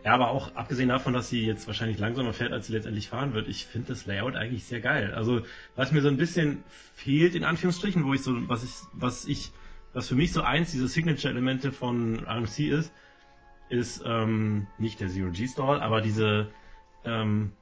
[0.04, 3.32] Ja, aber auch abgesehen davon, dass sie jetzt wahrscheinlich langsamer fährt, als sie letztendlich fahren
[3.32, 5.14] wird, ich finde das Layout eigentlich sehr geil.
[5.14, 5.40] Also,
[5.76, 6.62] was mir so ein bisschen
[6.94, 9.50] fehlt, in Anführungsstrichen, wo ich so, was ich, was ich,
[9.94, 12.92] was für mich so eins dieser Signature-Elemente von RMC ist,
[13.70, 16.48] ist ähm, nicht der Zero-G-Stall, aber diese
[17.06, 17.52] ähm,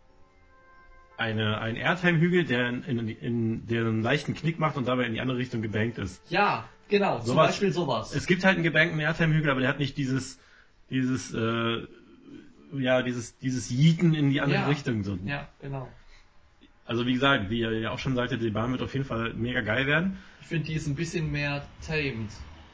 [1.16, 5.14] eine, ein Airtime-Hügel, der in, in, in, der einen leichten Knick macht und dabei in
[5.14, 6.20] die andere Richtung gebankt ist.
[6.28, 8.12] Ja, genau, zum Sowas- Beispiel sowas.
[8.16, 10.40] Es gibt halt einen gebankten Airtime-Hügel, aber der hat nicht dieses,
[10.90, 11.87] dieses, äh,
[12.72, 14.66] ja, dieses, dieses Yeeten in die andere Ja.
[14.68, 15.04] Richtung.
[15.04, 15.18] So.
[15.24, 15.88] ja, genau.
[16.85, 19.35] Also wie gesagt, wie ihr ja auch schon sagte, die Bahn wird auf jeden Fall
[19.35, 20.18] mega geil werden.
[20.40, 22.28] Ich finde, die ist ein bisschen mehr tamed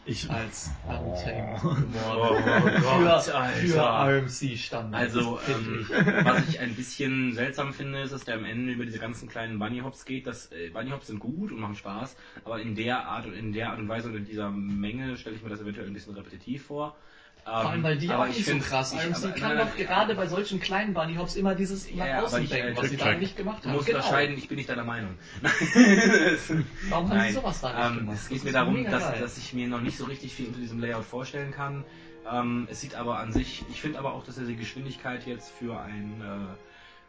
[0.06, 1.74] Ich, als untamed Oh.
[1.74, 2.82] geworden.
[3.04, 3.58] Gott, für, Alter.
[3.58, 5.14] für RMC-Standards.
[5.14, 5.86] Also, finde ähm,
[6.18, 6.24] ich.
[6.24, 9.58] was ich ein bisschen seltsam finde, ist, dass der am Ende über diese ganzen kleinen
[9.58, 10.26] Bunny Hops geht.
[10.26, 13.52] Das, äh, Bunny Hops sind gut und machen Spaß, aber in der Art und in
[13.52, 16.14] der Art und Weise und in dieser Menge stelle ich mir das eventuell ein bisschen
[16.14, 16.96] repetitiv vor.
[17.44, 18.92] Vor allem, weil die aber auch ich nicht so krass.
[18.92, 22.14] ich- RMC aber- kann doch gerade bei solchen kleinen Bunny Hops immer dieses Ja, nach
[22.18, 23.76] aber außen äh, denken, was sie da nicht gemacht Du haben.
[23.76, 23.98] musst Genau.
[24.00, 25.16] unterscheiden, ich bin nicht deiner Meinung.
[26.90, 28.16] Warum haben sie sowas da nicht ähm, gemacht?
[28.20, 31.04] Es geht mir darum, dass ich mir noch nicht so richtig viel unter diesem Layout
[31.04, 31.84] vorstellen kann.
[32.30, 35.50] Ähm, es sieht aber an sich, ich finde aber auch, dass er die Geschwindigkeit jetzt
[35.50, 36.20] für ein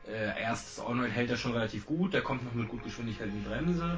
[0.08, 2.14] äh, äh, erstes On-Ride hält er schon relativ gut.
[2.14, 3.98] Der kommt noch mit gut Geschwindigkeit in die Bremse.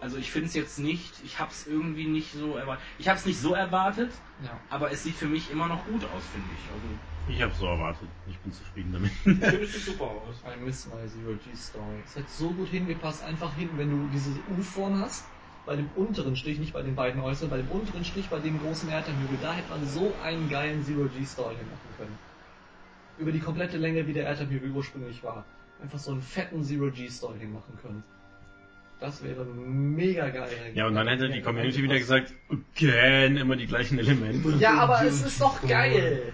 [0.00, 2.84] Also ich finde es jetzt nicht, ich habe es irgendwie nicht so erwartet.
[2.98, 4.10] Ich habe es nicht so erwartet,
[4.44, 4.50] Ja.
[4.70, 6.70] aber es sieht für mich immer noch gut aus, finde ich.
[6.72, 6.86] Also
[7.28, 8.08] ich habe so erwartet.
[8.28, 9.10] Ich bin zufrieden damit.
[9.10, 10.36] ich finde es sieht super aus.
[10.46, 11.84] I miss my Zero G Story.
[12.06, 15.24] Es hat so gut hingepasst, einfach hin, wenn du diese U vorn hast,
[15.66, 18.58] bei dem unteren Strich, nicht bei den beiden äußeren, bei dem unteren Strich, bei dem
[18.60, 22.18] großen Airtime-Hügel, da hätte man so einen geilen Zero G Story hinmachen können.
[23.18, 25.44] Über die komplette Länge, wie der Airtime-Hügel ursprünglich war.
[25.82, 28.02] Einfach so einen fetten Zero G Story hinmachen können.
[29.00, 30.72] Das wäre mega geil.
[30.74, 34.56] Ja, und dann hätte die Community wieder gesagt, again, immer die gleichen Elemente.
[34.58, 36.32] Ja, aber es ist doch geil.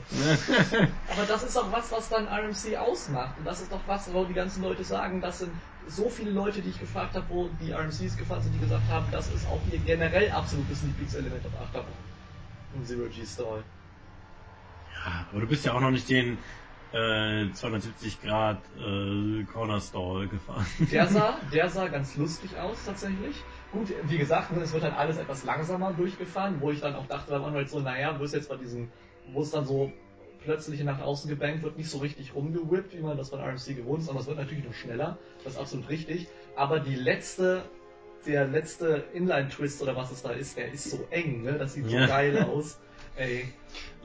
[1.12, 3.36] Aber das ist doch was, was dann RMC ausmacht.
[3.38, 5.50] Und das ist doch was, wo die ganzen Leute sagen, das sind
[5.86, 9.04] so viele Leute, die ich gefragt habe, wo die RMCs gefahren sind, die gesagt haben,
[9.12, 11.92] das ist auch ihr generell absolutes Lieblingselement auf Achterbahn.
[12.74, 13.62] Im Zero G Stall.
[15.04, 16.38] Ja, aber du bist ja auch noch nicht den
[16.94, 20.64] äh, 270 Grad äh, Corner Stall gefahren.
[20.92, 23.42] Der sah, der sah ganz lustig aus tatsächlich.
[23.72, 27.06] Gut, wie gesagt, ne, es wird halt alles etwas langsamer durchgefahren, wo ich dann auch
[27.06, 28.88] dachte, beim Onride so, naja, wo ist jetzt bei diesem,
[29.32, 29.92] wo es dann so
[30.44, 34.02] plötzlich nach außen gebankt wird, nicht so richtig rumgewippt, wie man das von RMC gewohnt
[34.02, 36.28] ist, aber es wird natürlich noch schneller, das ist absolut richtig.
[36.54, 37.62] Aber die letzte,
[38.26, 41.54] der letzte Inline-Twist oder was es da ist, der ist so eng, ne?
[41.54, 42.06] Das sieht so Ja.
[42.06, 42.78] geil aus.
[43.16, 43.52] Ey.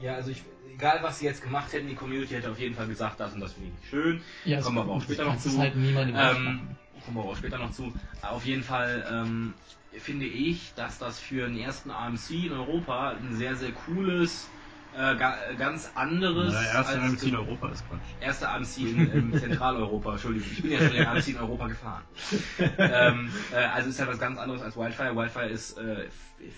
[0.00, 0.42] Ja, also ich,
[0.74, 3.40] egal was sie jetzt gemacht hätten, die Community hätte auf jeden Fall gesagt, das und
[3.40, 4.20] das finde ich nicht schön.
[4.44, 5.58] Ja, Kommen wir aber auch später noch Das ist zu.
[5.60, 6.60] halt Ähm,
[7.04, 7.92] kommen wir auch später noch zu.
[8.22, 9.54] Auf jeden Fall ähm,
[9.98, 14.48] finde ich, dass das für den ersten AMC in Europa ein sehr, sehr cooles,
[14.94, 16.52] äh, ga, ganz anderes.
[16.54, 18.00] Na, erste als MC in Europa ist Quatsch.
[18.20, 22.02] erste AMC in, in Zentraleuropa, Entschuldigung, ich bin ja schon den AMC in Europa gefahren.
[22.78, 25.16] ähm, äh, also ist ja was ganz anderes als Wildfire.
[25.16, 26.08] Wildfire ist äh,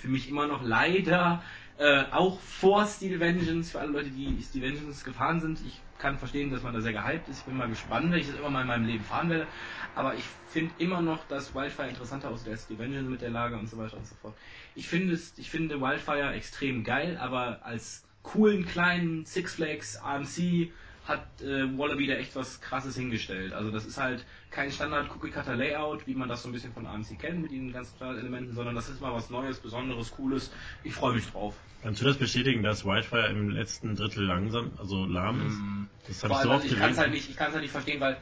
[0.00, 1.42] für mich immer noch leider
[1.78, 5.60] äh, auch vor Steel Vengeance, für alle Leute, die Steel Vengeance gefahren sind.
[5.66, 7.38] Ich kann verstehen, dass man da sehr gehypt ist.
[7.40, 9.46] Ich bin mal gespannt, wenn ich das immer mal in meinem Leben fahren werde.
[9.94, 13.56] Aber ich finde immer noch, dass Wildfire interessanter aussieht als Steel Vengeance mit der Lage
[13.56, 14.34] und so weiter und so fort.
[14.74, 20.70] Ich finde ich finde Wildfire extrem geil, aber als coolen kleinen Six Flags AMC
[21.06, 23.52] hat äh, Wallaby da echt was krasses hingestellt.
[23.52, 26.72] Also das ist halt kein Standard Cookie Cutter Layout, wie man das so ein bisschen
[26.72, 30.52] von AMC kennt mit den ganzen Elementen, sondern das ist mal was Neues, Besonderes, Cooles.
[30.84, 31.54] Ich freue mich drauf.
[31.82, 36.08] Kannst du das bestätigen, dass Wildfire im letzten Drittel langsam, also lahm ist?
[36.08, 37.00] Das habe ich so oft ich kann es gelesen.
[37.00, 38.18] halt nicht, ich kann es halt nicht verstehen, weil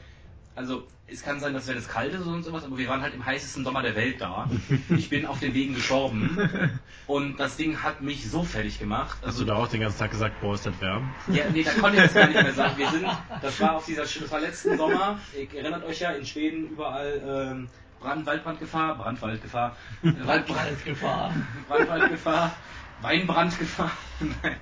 [0.55, 3.13] also es kann sein, dass wenn es kalt ist und sowas, aber wir waren halt
[3.13, 4.49] im heißesten Sommer der Welt da.
[4.95, 9.17] Ich bin auf den Wegen gestorben und das Ding hat mich so fertig gemacht.
[9.19, 11.09] Hast Also du da auch den ganzen Tag gesagt, boah, ist das wärm?
[11.27, 12.77] Ja, nee, da konnte ich das gar nicht mehr sagen.
[12.77, 13.05] Wir sind,
[13.41, 15.19] das war auf dieser, das war letzten Sommer.
[15.37, 17.67] Ihr erinnert euch ja, in Schweden überall ähm,
[17.99, 21.33] Brand, Waldbrandgefahr, Brandwaldgefahr, äh, Waldbrand, Waldbrandgefahr.
[21.67, 22.55] Brandwaldgefahr,
[23.01, 23.91] Weinbrandgefahr.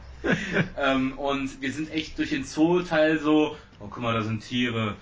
[0.77, 4.95] Ähm, und wir sind echt durch den Zoo-Teil so, oh guck mal, da sind Tiere.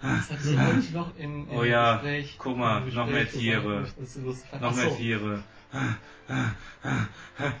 [0.00, 3.86] Das hatte ich neulich noch in, in Oh ja, Gespräch, guck mal, noch mehr Tiere.
[4.60, 4.96] Noch mehr.
[4.96, 5.42] Tiere.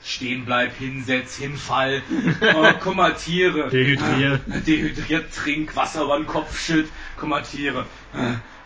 [0.04, 2.02] Stehen bleib, hinsetz, hinfall.
[2.54, 3.68] Oh, guck mal, Tiere.
[3.68, 4.40] Dehydriert.
[4.66, 6.88] Dehydriert, trink, Wasser über den Kopf schütt.
[7.16, 7.86] Guck mal, Tiere.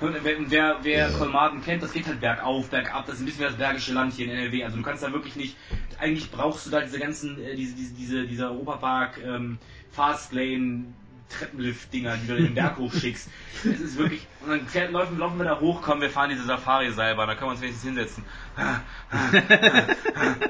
[0.01, 3.07] Und wer, wer, Kolmarten kennt, das geht halt bergauf, bergab.
[3.07, 4.65] Das ist ein bisschen wie das Bergische Land hier in NRW.
[4.65, 5.57] Also du kannst da wirklich nicht,
[5.99, 9.59] eigentlich brauchst du da diese ganzen, äh, diese, diese, diese, dieser Europapark, ähm,
[9.93, 10.85] Fastlane,
[11.29, 13.29] Treppenlift-Dinger, die du den Berg hochschickst.
[13.65, 16.45] Es ist wirklich, und dann fährt, laufen, laufen wir da hoch, kommen, wir fahren diese
[16.45, 18.25] Safari-Seilbahn, da können wir uns wenigstens hinsetzen.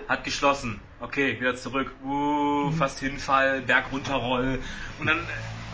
[0.09, 0.81] Hat geschlossen.
[1.01, 1.93] Okay, wieder zurück.
[2.05, 4.61] Uh, fast Hinfall, Berg runterroll.
[4.99, 5.19] Und dann,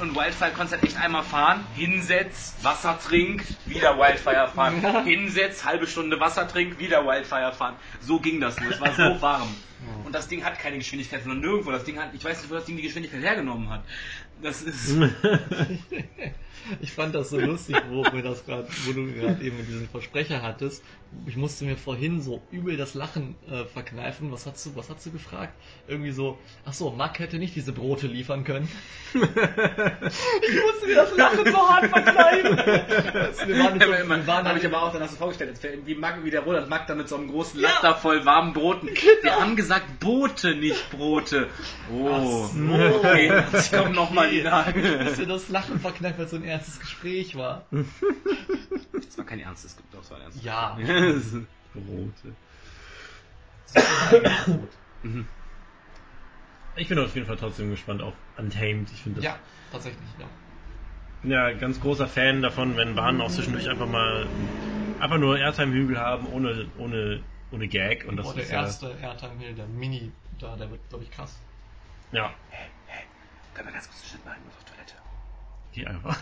[0.01, 5.05] und Wildfire konntest halt echt einmal fahren, hinsetzt, Wasser trinkt, wieder Wildfire fahren.
[5.05, 7.77] Hinsetzt, halbe Stunde Wasser trinkt, wieder Wildfire fahren.
[8.01, 8.73] So ging das nur.
[8.73, 9.55] Es war so warm.
[10.05, 11.71] Und das Ding hat keine Geschwindigkeit von nirgendwo.
[11.71, 13.83] Das Ding hat, ich weiß nicht, wo das Ding die Geschwindigkeit hergenommen hat.
[14.43, 14.97] Das ist.
[16.81, 20.85] Ich fand das so lustig, wo, das grad, wo du gerade eben diesen Versprecher hattest.
[21.27, 24.33] Ich musste mir vorhin so übel das Lachen äh, verkneifen.
[24.33, 25.53] Was hast du, was hast du gefragt?
[25.87, 28.68] Irgendwie so, ach so, Mack hätte nicht diese Brote liefern können.
[29.14, 32.57] ich musste mir das Lachen so hart verkneifen.
[33.46, 35.59] wir waren, nicht so, wir waren habe dann ich aber auch dann hast du vorgestellt,
[35.85, 37.68] wie, Mag, wie der Roland Mack da mit so einem großen Ja.
[37.68, 38.88] Laster voll warmen Broten.
[39.22, 41.48] Wir haben gesagt Boote, nicht Brote.
[41.92, 42.22] Oh, Ach
[42.55, 42.98] so.
[42.98, 46.81] okay, jetzt kommt nochmal die Ich musste das Lachen verkneifen, weil es so ein ernstes
[46.81, 47.64] Gespräch war.
[48.92, 50.42] Das war kein Ernst, es gibt doch so ein Ernst.
[50.42, 50.77] Ja.
[51.75, 52.37] Brote.
[55.03, 55.27] Mhm.
[56.75, 58.91] Ich bin auf jeden Fall trotzdem gespannt auf Untamed.
[58.93, 59.38] Ich finde das Ja,
[59.71, 61.29] tatsächlich, ja.
[61.51, 64.27] ja ganz großer Fan davon, wenn Bahnen auch zwischendurch einfach mal
[64.99, 68.07] einfach nur Airtime-Hügel haben, ohne, ohne, ohne Gag.
[68.09, 71.05] Und das oh, der ist ja, erste Airtime Hill, der Mini, da, der wird, glaube
[71.05, 71.38] ich, krass.
[72.12, 72.33] ja,
[73.53, 74.95] Können wir ganz kurz einen Schritt machen, ich muss auf Toilette.
[75.73, 76.17] geh einfach.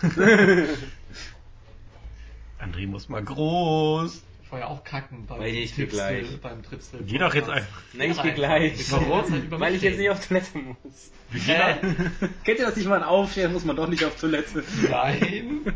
[2.61, 4.25] André muss mal groß.
[4.51, 6.41] Ich war ja auch kacken beim Weil ich geh Tripstil, gleich.
[6.41, 7.05] beim Tripstil.
[7.07, 7.83] Geh doch jetzt einfach.
[7.93, 8.85] Nein, ich Geh gehe gleich.
[8.85, 11.13] Zeit über Weil ich jetzt nicht auf Toilette muss.
[11.31, 11.75] Hä?
[12.45, 14.65] Kennt ihr das nicht, wenn man aufsteht, muss man doch nicht auf Toilette?
[14.91, 15.61] Nein.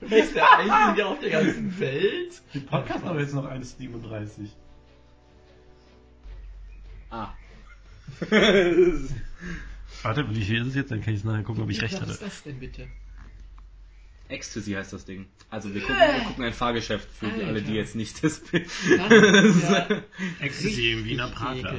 [0.00, 2.40] Du bist der Einzige auf der ganzen Welt.
[2.54, 4.48] Die Podcast aber jetzt noch 1,37.
[7.10, 7.28] Ah.
[10.02, 10.90] Warte, wie viel ist es jetzt?
[10.92, 12.12] Dann kann ich nachher gucken, ob ich recht Was hatte.
[12.12, 12.88] ist das denn bitte?
[14.32, 15.26] Ecstasy heißt das Ding.
[15.50, 17.72] Also wir gucken, wir gucken ein Fahrgeschäft für die, alle, die Alter.
[17.72, 18.68] jetzt nicht das Bild.
[18.88, 19.86] Ja
[20.40, 21.74] Ecstasy im Wiener Prater.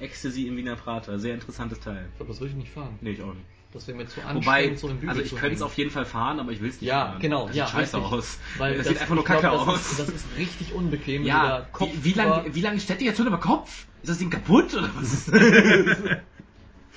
[0.00, 2.06] Ecstasy im Wiener Prater, sehr interessantes Teil.
[2.10, 2.98] Ich glaube, das würde ich nicht fahren.
[3.00, 3.46] Nee, ich auch nicht.
[3.72, 5.90] Das wäre mir zu Wobei, anstrengend, so im Bügel also ich könnte es auf jeden
[5.90, 7.20] Fall fahren, aber ich will es nicht Ja, fahren.
[7.20, 8.12] genau, Das ja, sieht scheiße richtig.
[8.12, 8.38] aus.
[8.58, 9.92] Weil das, das, sieht einfach nur kacke das aus.
[9.92, 11.24] Ist, das ist richtig unbequem.
[11.24, 13.86] ja, Kopf wie, wie lange wie lang steht die jetzt schon über Kopf?
[14.02, 15.12] Ist das Ding kaputt oder was?
[15.14, 15.38] ist das?
[15.38, 16.04] ist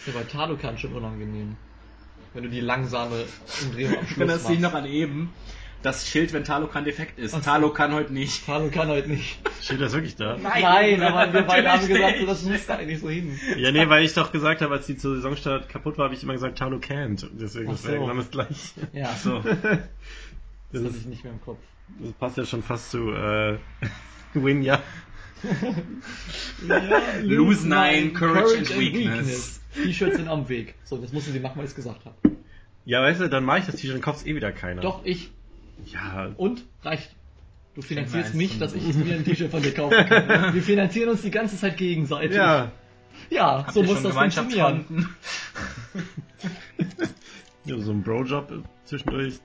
[0.08, 1.56] ja bei Talokan schon unangenehm.
[2.36, 3.26] Wenn du die langsame
[3.64, 4.50] Umdrehung am Ich Schluss bin das machst.
[4.52, 5.34] nicht noch an eben.
[5.82, 7.34] Das Schild, wenn Talokan defekt ist.
[7.36, 7.46] Ach so.
[7.46, 8.46] Talokan heute nicht.
[8.46, 9.40] Talokan heute nicht.
[9.62, 10.36] Steht das wirklich da?
[10.38, 13.40] Nein, aber wir beide haben gesagt, so, das musste eigentlich so hin.
[13.58, 16.24] Ja, nee, weil ich doch gesagt habe, als die zur Saisonstart kaputt war, habe ich
[16.24, 17.26] immer gesagt, Talo can't.
[17.34, 17.88] Deswegen Ach ist so.
[17.90, 18.74] der irgendwann das gleich.
[18.94, 19.40] Ja, So.
[19.42, 19.54] Das,
[20.72, 21.60] das hatte ist, ich nicht mehr im Kopf.
[22.00, 23.58] das passt ja schon fast zu äh,
[24.34, 24.82] Win, ja.
[26.68, 26.82] Ja,
[27.22, 29.60] Lose nine, courage and weakness.
[29.74, 30.76] T-Shirts sind am Weg.
[30.86, 32.16] So, das mussten sie machen, weil ich es gesagt habe.
[32.86, 34.82] Ja, weißt du, dann mache ich das T-Shirt, dann kauft eh wieder keiner.
[34.82, 35.32] Doch, ich.
[35.88, 36.64] Ja, Und?
[36.84, 37.10] Reicht.
[37.76, 40.54] Du finanzierst mich, dass ich mir ein T-Shirt von dir kaufen kann.
[40.54, 42.36] Wir finanzieren uns die ganze Zeit gegenseitig.
[42.36, 42.72] ja.
[43.30, 45.10] Ja, Habt so muss das funktionieren.
[47.66, 48.52] Ja so ein Bro-Job
[48.86, 49.40] zwischendurch.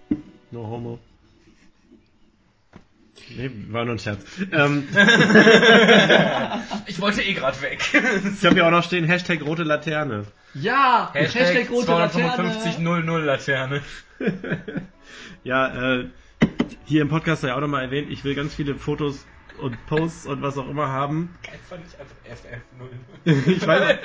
[0.50, 0.98] No homo.
[3.28, 4.24] Nee, war nur ein Scherz.
[4.52, 4.88] Ähm,
[6.86, 7.80] Ich wollte eh gerade weg.
[7.92, 10.24] ich habe hier auch noch stehen, Hashtag rote Laterne.
[10.54, 13.04] Ja, Hashtag, rote 255 Laterne.
[13.04, 13.82] 00 Laterne.
[15.42, 16.04] Ja, äh,
[16.84, 19.24] hier im Podcast sei auch nochmal erwähnt, ich will ganz viele Fotos
[19.58, 21.34] und Posts und was auch immer haben.
[21.50, 22.14] Einfach nicht einfach
[23.24, 23.46] FF00.
[23.56, 23.98] ich weiß,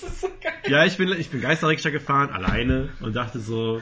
[0.00, 0.54] Das ist so geil.
[0.68, 3.80] ja, ich bin, ich bin Geisterrikscha gefahren, alleine und dachte so,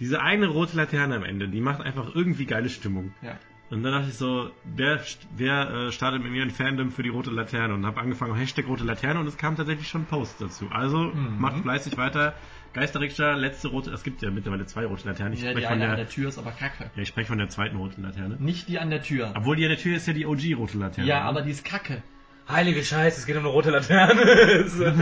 [0.00, 3.14] diese eine rote Laterne am Ende, die macht einfach irgendwie geile Stimmung.
[3.22, 3.38] Ja.
[3.70, 5.00] Und dann dachte ich so, wer,
[5.36, 7.72] wer äh, startet mit mir ein Fandom für die rote Laterne?
[7.74, 10.66] Und habe angefangen, Hashtag rote Laterne und es kam tatsächlich schon ein Post dazu.
[10.72, 11.36] Also Mhm.
[11.38, 12.34] macht fleißig weiter.
[12.72, 15.34] Geisterrikscha, letzte rote, es gibt ja mittlerweile zwei rote Laternen.
[15.34, 16.90] Ich Ja, die spreche von eine an der, der Tür ist aber kacke.
[16.96, 18.36] ja, ich spreche von der zweiten roten Laterne.
[18.40, 19.32] Nicht die an der Tür.
[19.36, 21.06] Obwohl die an der Tür ist ja die OG rote Laterne.
[21.08, 21.24] Ja, ne?
[21.26, 22.02] aber die ist kacke.
[22.48, 24.22] Heilige Scheiße, es geht um eine rote Laterne.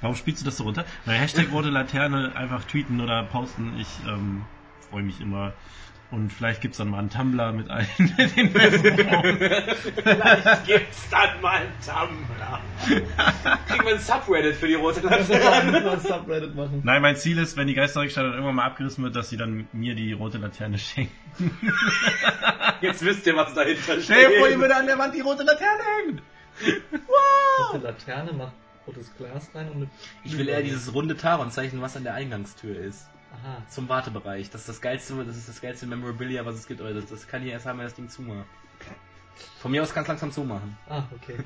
[0.00, 0.84] Warum spielst du das so runter?
[1.04, 3.76] Weil Hashtag rote Laterne einfach tweeten oder posten.
[3.80, 4.44] Ich ähm,
[4.90, 5.52] freue mich immer.
[6.10, 8.82] Und vielleicht gibt's dann mal einen Tumblr mit allen den Vielleicht
[10.66, 12.60] gibt's dann mal einen Tumblr.
[13.66, 16.00] Kriegen wir ein Subreddit für die rote Laterne.
[16.00, 16.80] Subreddit machen.
[16.82, 19.68] Nein, mein Ziel ist, wenn die Geisterwerkstatt dann irgendwann mal abgerissen wird, dass sie dann
[19.72, 21.12] mir die rote Laterne schenken.
[22.80, 24.04] Jetzt wisst ihr, was dahinter steht.
[24.04, 26.22] Stell dir vor, ihr würde an der Wand die rote Laterne hängen!
[26.90, 27.74] Wow!
[27.74, 28.54] Eine Laterne macht
[28.88, 29.90] rotes Glas rein und
[30.24, 33.06] Ich will eher dieses runde Taron-Zeichen, was an der Eingangstür ist.
[33.32, 33.62] Aha.
[33.68, 34.50] Zum Wartebereich.
[34.50, 36.80] Das ist das geilste, das ist das geilste Memorabilia, was es gibt.
[36.80, 38.46] Oder das, das kann hier erst haben, wenn das Ding zumacht.
[39.60, 40.76] Von mir aus ganz langsam zumachen.
[40.88, 41.36] Ah, okay.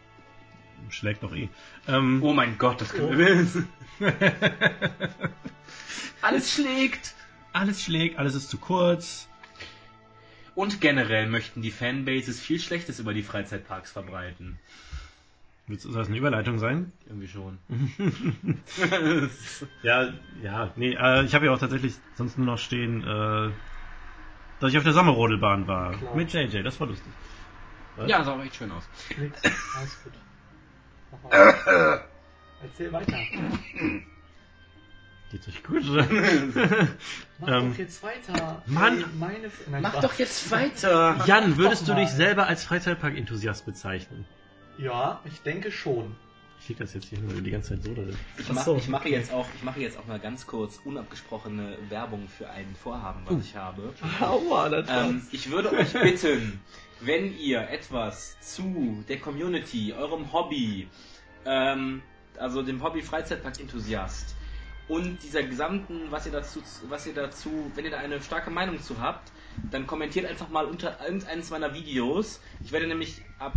[0.90, 1.48] Schlägt doch eh.
[1.88, 3.68] Ähm, Oh mein Gott, das können wir wissen.
[6.22, 7.14] Alles schlägt.
[7.52, 9.28] alles schlägt, alles ist zu kurz.
[10.54, 14.58] Und generell möchten die Fanbases viel Schlechtes über die Freizeitparks verbreiten.
[15.68, 16.92] Willst- Soll das eine Überleitung sein?
[17.06, 17.58] Irgendwie schon.
[19.82, 23.50] Ja, ja, nee, äh, ich habe ja auch tatsächlich sonst nur noch stehen, äh,
[24.60, 25.92] dass ich auf der Sommerrodelbahn war.
[25.94, 26.14] Klar.
[26.14, 27.12] Mit JJ, das war lustig.
[27.96, 28.08] Was?
[28.08, 28.88] ja, sah auch echt schön aus.
[29.18, 29.42] Nix.
[29.76, 30.12] Alles gut.
[32.62, 33.16] Erzähl weiter.
[35.30, 36.06] Geht's euch gut, oder?
[37.40, 38.62] Mach Ähm, doch jetzt weiter.
[38.66, 39.04] Mann.
[39.18, 40.02] Nein, Mach Spaß.
[40.04, 41.24] doch jetzt weiter.
[41.26, 44.24] Jan, würdest du dich selber als Freizeitpark-Enthusiast bezeichnen?
[44.78, 46.14] Ja, ich denke schon.
[46.58, 48.16] Ich schick das jetzt hier du die ganze Zeit so drin.
[48.38, 49.12] Ich, Ach mach, so, ich, mache okay.
[49.12, 53.44] jetzt auch, ich mache jetzt auch mal ganz kurz unabgesprochene Werbung für ein Vorhaben, was
[53.44, 53.92] ich habe.
[54.20, 56.60] Aua, das Ähm, ich würde euch bitten,
[57.00, 60.88] wenn ihr etwas zu der Community, eurem Hobby,
[61.44, 62.02] ähm,
[62.38, 64.34] also dem Hobby Freizeitpark-Enthusiast
[64.88, 68.80] und dieser gesamten, was ihr dazu, was ihr dazu, wenn ihr da eine starke Meinung
[68.80, 69.32] zu habt,
[69.70, 72.40] dann kommentiert einfach mal unter irgendeines meiner Videos.
[72.62, 73.54] Ich werde nämlich ab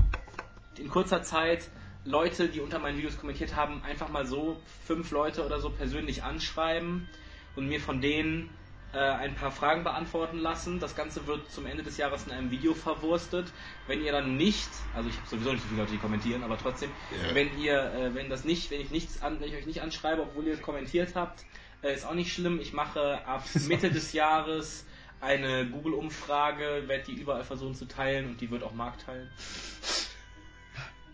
[0.79, 1.69] in kurzer Zeit
[2.05, 6.23] Leute, die unter meinen Videos kommentiert haben, einfach mal so fünf Leute oder so persönlich
[6.23, 7.07] anschreiben
[7.55, 8.49] und mir von denen
[8.93, 10.79] äh, ein paar Fragen beantworten lassen.
[10.79, 13.51] Das Ganze wird zum Ende des Jahres in einem Video verwurstet.
[13.85, 16.57] Wenn ihr dann nicht, also ich habe sowieso nicht so viele Leute, die kommentieren, aber
[16.57, 16.89] trotzdem,
[17.33, 20.23] wenn ihr, äh, wenn das nicht, wenn ich nichts an, wenn ich euch nicht anschreibe,
[20.23, 21.45] obwohl ihr kommentiert habt,
[21.83, 22.59] äh, ist auch nicht schlimm.
[22.59, 24.85] Ich mache ab Mitte des Jahres
[25.21, 29.29] eine Google-Umfrage, werde die überall versuchen zu teilen und die wird auch Marc teilen.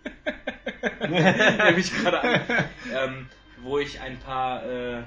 [1.10, 2.41] Nehme ich gerade an.
[2.94, 3.30] Ähm,
[3.63, 5.04] wo ich ein paar äh,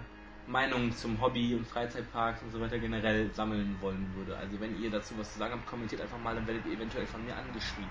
[0.46, 4.36] Meinungen zum Hobby und Freizeitparks und so weiter generell sammeln wollen würde.
[4.36, 7.06] Also wenn ihr dazu was zu sagen habt, kommentiert einfach mal, dann werdet ihr eventuell
[7.06, 7.90] von mir angeschrieben.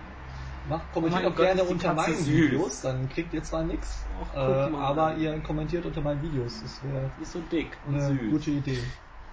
[0.70, 2.28] Mach, Oh kommentiert mein auch Gott, gerne unter meinen süß.
[2.28, 6.62] Videos, dann kriegt ihr zwar nichts, äh, aber ihr kommentiert unter meinen Videos.
[6.62, 8.32] Das wäre Die ist so dick und eine süß.
[8.32, 8.84] gute Idee.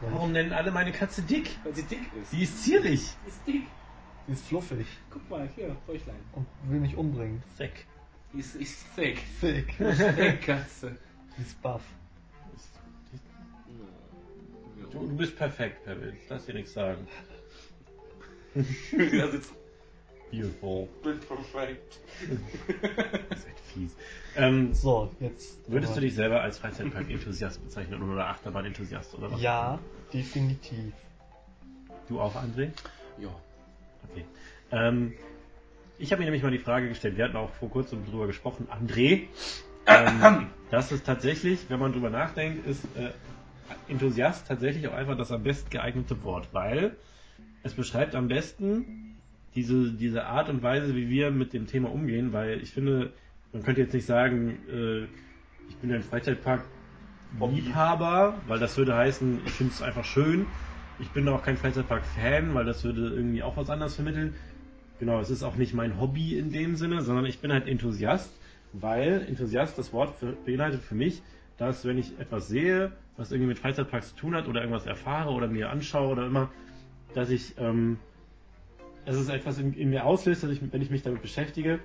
[0.01, 1.59] Warum nennen alle meine Katze dick?
[1.65, 2.33] Weil sie dick ist.
[2.33, 3.17] Die ist zierlich.
[3.25, 3.67] Die ist dick.
[4.27, 6.17] Die ist fluffig Guck mal, hier, Fäuchlein.
[6.33, 7.43] und will mich umbringen.
[7.59, 7.87] Thick.
[8.33, 9.23] Die ist, ist thick.
[9.41, 9.77] Thick.
[9.77, 10.97] Thick Katze.
[11.37, 11.83] Die ist buff.
[14.91, 16.15] Du, du bist perfekt, Pebbles.
[16.29, 17.07] Lass dir nichts sagen.
[19.13, 19.53] Ja, sitzt
[20.31, 20.89] Beautiful.
[21.03, 21.99] bin perfekt.
[23.29, 23.97] Das ist echt fies.
[24.37, 25.59] Ähm, So, jetzt.
[25.69, 29.41] würdest aber- du dich selber als Freizeitpark-Enthusiast bezeichnen oder Achterbahn-Enthusiast oder was?
[29.43, 29.81] Ja,
[30.13, 30.93] definitiv.
[32.09, 32.71] Du auch, André?
[33.19, 33.35] Ja.
[34.11, 34.25] Okay.
[34.73, 35.13] Ähm,
[35.99, 38.69] ich habe mir nämlich mal die Frage gestellt, wir hatten auch vor kurzem drüber gesprochen,
[38.71, 39.23] André,
[39.87, 43.11] ähm, dass es tatsächlich, wenn man drüber nachdenkt, ist äh,
[43.89, 46.97] Enthusiast tatsächlich auch einfach das am besten geeignete Wort, weil
[47.63, 49.17] es beschreibt am besten
[49.55, 53.13] diese, diese Art und Weise, wie wir mit dem Thema umgehen, weil ich finde,
[53.53, 55.05] man könnte jetzt nicht sagen, äh,
[55.69, 60.47] ich bin ein Freizeitpark-Liebhaber, weil das würde heißen, ich finde es einfach schön.
[60.99, 64.35] Ich bin auch kein Freizeitpark-Fan, weil das würde irgendwie auch was anderes vermitteln.
[65.01, 68.31] Genau, es ist auch nicht mein Hobby in dem Sinne, sondern ich bin halt Enthusiast,
[68.73, 71.23] weil Enthusiast, das Wort für, beinhaltet für mich,
[71.57, 75.33] dass wenn ich etwas sehe, was irgendwie mit Freizeitparks zu tun hat oder irgendwas erfahre
[75.33, 76.51] oder mir anschaue oder immer,
[77.15, 77.99] dass ich, ähm,
[79.05, 81.81] dass es etwas in, in mir auslöst, dass ich, wenn ich mich damit beschäftige,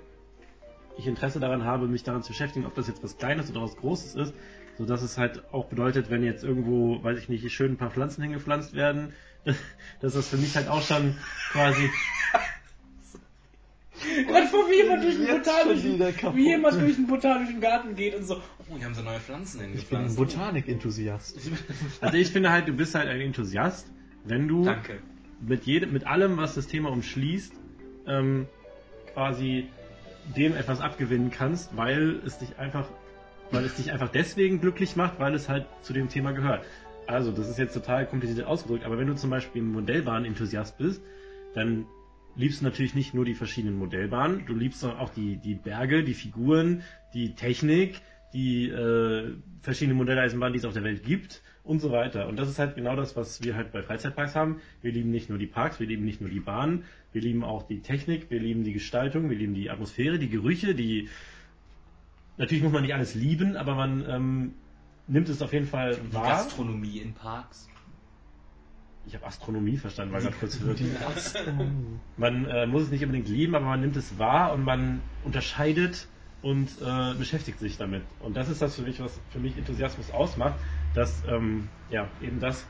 [0.98, 3.76] ich Interesse daran habe, mich daran zu beschäftigen, ob das jetzt was Kleines oder was
[3.78, 4.34] Großes ist,
[4.79, 7.91] so dass es halt auch bedeutet, wenn jetzt irgendwo, weiß ich nicht, schön ein paar
[7.91, 9.13] Pflanzen hingepflanzt werden,
[9.99, 11.17] dass das für mich halt auch schon
[11.51, 11.89] quasi
[14.27, 15.99] Gerade vor wie jemand durch den botanischen,
[16.35, 19.57] wie jemand durch den botanischen Garten geht und so, oh, hier haben sie neue Pflanzen
[19.57, 20.15] Ich bin ein hingepflanzt.
[20.15, 21.38] Botanik-Enthusiast.
[22.01, 23.88] Also ich finde halt, du bist halt ein Enthusiast,
[24.23, 24.99] wenn du Danke.
[25.41, 27.51] mit jedem, mit allem, was das Thema umschließt,
[28.07, 28.47] ähm,
[29.13, 29.67] quasi
[30.38, 32.88] dem etwas abgewinnen kannst, weil es dich einfach,
[33.52, 36.66] weil es dich einfach deswegen glücklich macht, weil es halt zu dem Thema gehört.
[37.08, 41.02] Also, das ist jetzt total kompliziert ausgedrückt, aber wenn du zum Beispiel ein Modellbahn-Enthusiast bist,
[41.56, 41.86] dann
[42.36, 46.14] liebst du natürlich nicht nur die verschiedenen Modellbahnen, du liebst auch die, die Berge, die
[46.14, 46.84] Figuren,
[47.14, 48.02] die Technik,
[48.34, 52.28] die äh, verschiedenen Modelleisenbahnen, die es auf der Welt gibt und so weiter.
[52.28, 54.62] Und das ist halt genau das, was wir halt bei Freizeitparks haben.
[54.82, 57.64] Wir lieben nicht nur die Parks, wir lieben nicht nur die Bahnen, wir lieben auch
[57.64, 61.10] die Technik, wir lieben die Gestaltung, wir lieben die Atmosphäre, die Gerüche, die
[62.39, 64.53] natürlich muss man nicht alles lieben, aber man ähm,
[65.07, 66.23] nimmt es auf jeden Fall Die wahr.
[66.23, 67.67] Gastronomie in Parks.
[69.05, 70.55] Ich habe Astronomie verstanden, war gerade kurz
[71.15, 71.99] Astronomie.
[72.17, 76.07] Man äh, muss es nicht unbedingt lieben, aber man nimmt es wahr und man unterscheidet
[76.41, 78.03] und äh, beschäftigt sich damit.
[78.19, 80.55] Und das ist das für mich, was für mich Enthusiasmus ausmacht,
[80.95, 82.65] dass ähm, ja eben das.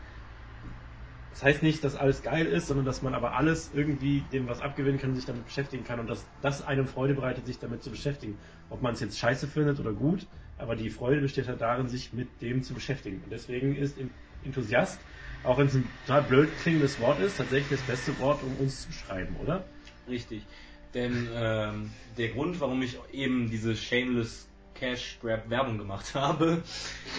[1.32, 4.62] Das heißt nicht, dass alles geil ist, sondern dass man aber alles irgendwie dem was
[4.62, 7.92] abgewinnen kann, sich damit beschäftigen kann und dass das einem Freude bereitet, sich damit zu
[7.92, 8.38] beschäftigen.
[8.70, 10.26] Ob man es jetzt scheiße findet oder gut,
[10.58, 13.22] aber die Freude besteht halt darin, sich mit dem zu beschäftigen.
[13.24, 13.98] Und deswegen ist
[14.44, 15.00] Enthusiast,
[15.44, 18.82] auch wenn es ein total blöd klingendes Wort ist, tatsächlich das beste Wort, um uns
[18.82, 19.64] zu schreiben, oder?
[20.08, 20.46] Richtig.
[20.94, 26.64] Denn ähm, der Grund, warum ich eben diese Shameless Cash Grab Werbung gemacht habe,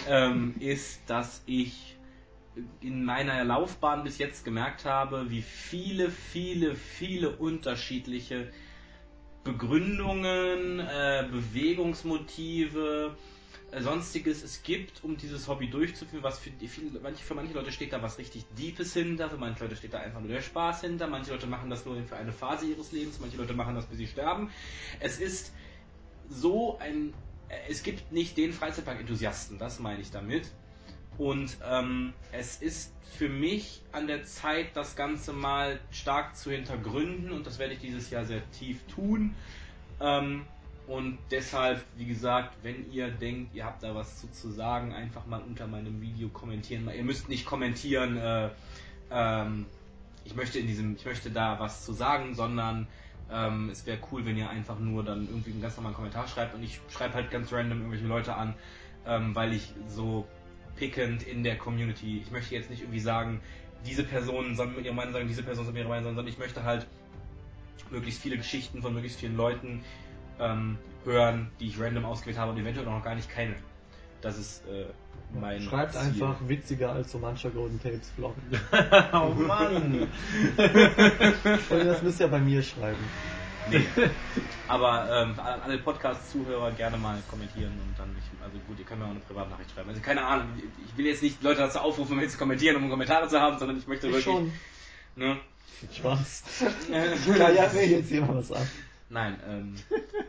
[0.07, 1.95] ähm, ist, dass ich
[2.81, 8.51] in meiner Laufbahn bis jetzt gemerkt habe, wie viele, viele, viele unterschiedliche
[9.43, 13.15] Begründungen, äh, Bewegungsmotive,
[13.71, 17.53] äh, sonstiges es gibt, um dieses Hobby durchzuführen, was für, die, viele, manche, für manche
[17.53, 20.41] Leute steht da was richtig Deepes hinter, für manche Leute steht da einfach nur der
[20.41, 23.75] Spaß hinter, manche Leute machen das nur für eine Phase ihres Lebens, manche Leute machen
[23.75, 24.51] das, bis sie sterben.
[24.99, 25.53] Es ist
[26.29, 27.13] so ein,
[27.69, 30.51] es gibt nicht den Freizeitpark-Enthusiasten, das meine ich damit.
[31.21, 37.31] Und ähm, es ist für mich an der Zeit, das Ganze mal stark zu hintergründen
[37.31, 39.35] und das werde ich dieses Jahr sehr tief tun.
[39.99, 40.47] Ähm,
[40.87, 45.27] und deshalb, wie gesagt, wenn ihr denkt, ihr habt da was zu, zu sagen, einfach
[45.27, 46.89] mal unter meinem Video kommentieren.
[46.91, 48.49] Ihr müsst nicht kommentieren, äh,
[49.11, 49.67] ähm,
[50.25, 52.87] ich möchte in diesem, ich möchte da was zu sagen, sondern
[53.31, 56.55] ähm, es wäre cool, wenn ihr einfach nur dann irgendwie einen ganz normalen Kommentar schreibt
[56.55, 58.55] und ich schreibe halt ganz random irgendwelche Leute an,
[59.05, 60.27] ähm, weil ich so
[60.81, 63.39] pickend in der Community, ich möchte jetzt nicht irgendwie sagen,
[63.85, 66.33] diese Person soll mit ihrer Meinung sagen, diese Person soll mit ihrer Meinung sagen, sondern
[66.33, 66.87] ich möchte halt
[67.91, 69.83] möglichst viele Geschichten von möglichst vielen Leuten
[70.39, 73.55] ähm, hören, die ich random ausgewählt habe und eventuell auch noch gar nicht kenne.
[74.21, 74.85] Das ist äh,
[75.39, 76.01] mein Schreibt Ziel.
[76.01, 78.33] einfach witziger als so mancher Golden Tapes Vlog.
[79.13, 80.07] oh Mann!
[80.57, 83.03] Und das müsst ihr bei mir schreiben.
[83.69, 83.85] Nee.
[84.67, 89.05] Aber ähm, alle Podcast-Zuhörer gerne mal kommentieren und dann, ich, also gut, ihr könnt mir
[89.05, 89.89] auch eine Privatnachricht schreiben.
[89.89, 90.47] Also keine Ahnung,
[90.85, 93.77] ich will jetzt nicht Leute dazu aufrufen, mit zu kommentieren, um Kommentare zu haben, sondern
[93.77, 94.25] ich möchte Ich wirklich.
[94.25, 94.51] schon.
[95.15, 95.37] Ne?
[95.93, 96.43] Spaß.
[97.37, 98.67] Ja, ja, mir jetzt jemand was an.
[99.09, 99.75] Nein, ähm,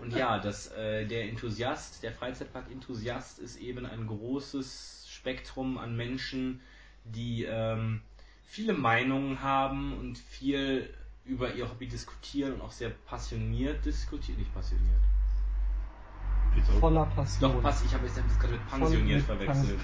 [0.01, 6.61] und ja, das, äh, der Enthusiast, der Freizeitpark-Enthusiast ist eben ein großes Spektrum an Menschen,
[7.05, 8.01] die ähm,
[8.45, 10.93] viele Meinungen haben und viel
[11.25, 14.39] über ihr Hobby diskutieren und auch sehr passioniert diskutieren.
[14.39, 15.01] Nicht passioniert.
[16.81, 17.51] Voller Passion.
[17.51, 19.79] Doch, pass, ich habe jetzt das gerade mit pensioniert Voll verwechselt.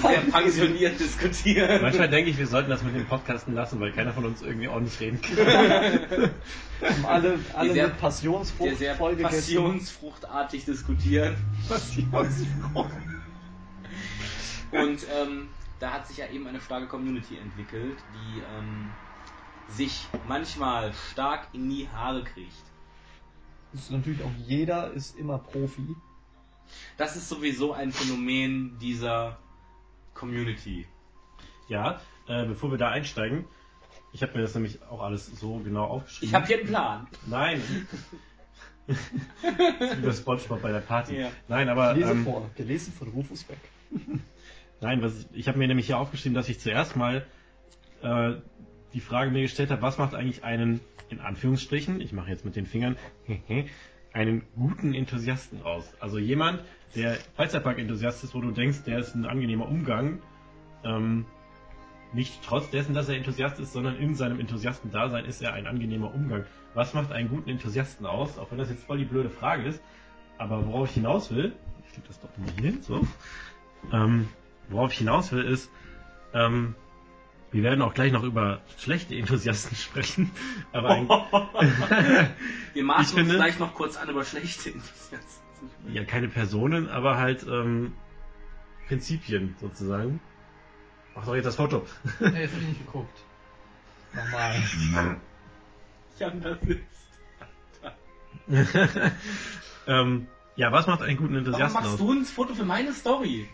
[0.00, 1.80] Sehr pensioniert diskutieren.
[1.80, 4.66] Manchmal denke ich, wir sollten das mit dem Podcasten lassen, weil keiner von uns irgendwie
[4.66, 6.30] ordentlich reden kann.
[6.80, 9.36] Haben alle, alle sehr- mit Passionsfrucht sehr voll gegessen.
[9.36, 11.36] passionsfruchtartig diskutieren.
[11.68, 12.90] Passionsfrucht.
[14.72, 15.48] Und ähm,
[15.78, 18.90] da hat sich ja eben eine starke Community entwickelt, die ähm,
[19.68, 22.52] sich manchmal stark in die Haare kriegt.
[23.72, 25.94] Das ist natürlich auch jeder ist immer Profi.
[26.96, 29.38] Das ist sowieso ein Phänomen dieser
[30.14, 30.86] Community.
[31.68, 33.46] Ja, äh, bevor wir da einsteigen,
[34.12, 36.28] ich habe mir das nämlich auch alles so genau aufgeschrieben.
[36.28, 37.06] Ich habe hier einen Plan.
[37.26, 37.62] Nein.
[39.98, 41.18] Über Spongebob bei der Party.
[41.18, 41.30] Ja.
[41.48, 42.50] Nein, aber Lese ähm, vor.
[42.56, 43.58] Gelesen von Rufus Beck.
[44.80, 47.26] nein, was ich, ich habe mir nämlich hier aufgeschrieben, dass ich zuerst mal
[48.02, 48.34] äh,
[48.94, 50.80] die Frage mir gestellt habe, was macht eigentlich einen
[51.12, 52.96] in Anführungsstrichen, ich mache jetzt mit den Fingern,
[54.12, 55.94] einen guten Enthusiasten aus.
[56.00, 56.62] Also jemand,
[56.96, 60.20] der Freizeitpark-Enthusiast ist, wo du denkst, der ist ein angenehmer Umgang.
[60.84, 61.26] Ähm,
[62.12, 66.14] nicht trotz dessen, dass er Enthusiast ist, sondern in seinem Enthusiastendasein ist er ein angenehmer
[66.14, 66.44] Umgang.
[66.74, 68.38] Was macht einen guten Enthusiasten aus?
[68.38, 69.82] Auch wenn das jetzt voll die blöde Frage ist.
[70.36, 71.52] Aber worauf ich hinaus will,
[71.86, 73.06] ich das doch mal hier hin, so.
[73.92, 74.28] Ähm,
[74.68, 75.70] worauf ich hinaus will, ist,
[76.34, 76.74] ähm,
[77.52, 80.30] wir werden auch gleich noch über schlechte Enthusiasten sprechen.
[80.72, 81.08] Aber ein,
[82.74, 85.42] Wir maßen Ich uns finde- gleich noch kurz an über schlechte Enthusiasten.
[85.92, 87.92] ja, keine Personen, aber halt ähm,
[88.88, 90.20] Prinzipien sozusagen.
[91.14, 91.86] Mach doch jetzt das Foto.
[92.20, 93.18] Nee, jetzt hab ich nicht geguckt.
[94.14, 94.54] Nochmal.
[96.18, 96.80] Jan, das ist.
[99.86, 100.26] ähm,
[100.56, 101.98] ja, was macht einen guten Warum Enthusiasten machst aus?
[101.98, 103.48] du ein Foto für meine Story?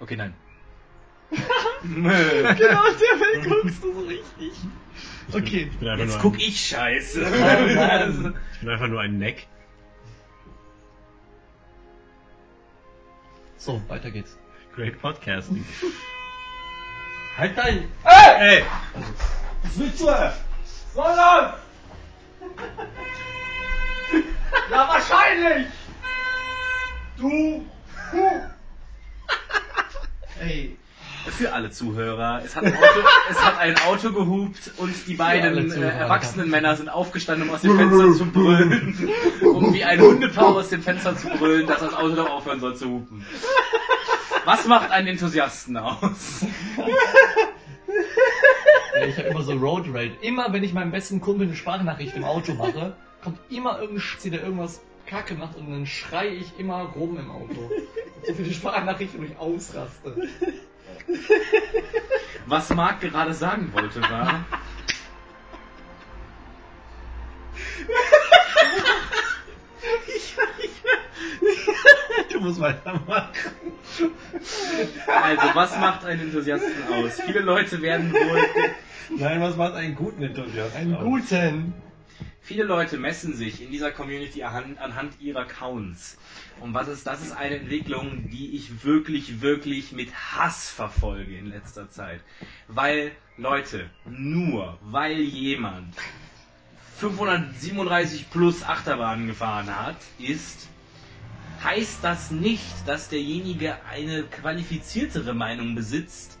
[0.00, 0.34] Okay, nein.
[1.82, 4.52] genau, der Welt guckst du so richtig.
[5.32, 5.68] Okay.
[5.70, 7.20] Ich bin einfach, Jetzt nur guck ein, ich scheiße.
[7.22, 9.46] Ich bin einfach nur ein Neck.
[13.58, 14.36] So, weiter geht's.
[14.74, 15.64] Great Podcasting.
[17.36, 17.92] Halt dein...
[18.04, 18.64] Ey!
[19.62, 20.06] Was willst du?
[20.94, 21.54] So lang!
[24.70, 25.66] ja, wahrscheinlich!
[27.16, 27.64] Du!
[30.40, 30.78] Ey.
[31.36, 33.00] Für alle Zuhörer, es hat ein Auto,
[33.30, 37.62] es hat ein Auto gehupt und die beiden äh, erwachsenen Männer sind aufgestanden, um aus
[37.62, 39.08] dem Fenster zu brüllen,
[39.42, 42.76] um wie ein Hundepaar aus dem Fenster zu brüllen, dass das Auto doch aufhören soll
[42.76, 43.24] zu hupen.
[44.44, 46.44] Was macht einen Enthusiasten aus?
[49.06, 50.12] Ich habe immer so Road Rage.
[50.22, 54.30] Immer wenn ich meinem besten Kumpel eine Sprachnachricht im Auto mache, kommt immer irgendein Schitzi,
[54.30, 57.70] der irgendwas Kacke macht und dann schreie ich immer rum im Auto.
[58.26, 60.28] So viele Sprachnachrichten, wo ich ausraste.
[62.46, 64.44] Was Marc gerade sagen wollte war,
[72.30, 73.32] Du musst weitermachen.
[75.06, 77.20] also was macht einen Enthusiasten aus?
[77.20, 78.42] Viele Leute werden wohl
[79.18, 81.02] Nein, was macht einen guten Enthusiasten Einen aus?
[81.04, 81.74] guten.
[82.42, 86.16] Viele Leute messen sich in dieser Community anhand, anhand ihrer Counts.
[86.60, 91.46] Und was ist, das ist eine Entwicklung, die ich wirklich, wirklich mit Hass verfolge in
[91.46, 92.20] letzter Zeit.
[92.66, 95.94] Weil, Leute, nur weil jemand
[96.96, 100.68] 537 plus Achterbahnen gefahren hat, ist,
[101.62, 106.38] heißt das nicht, dass derjenige eine qualifiziertere Meinung besitzt,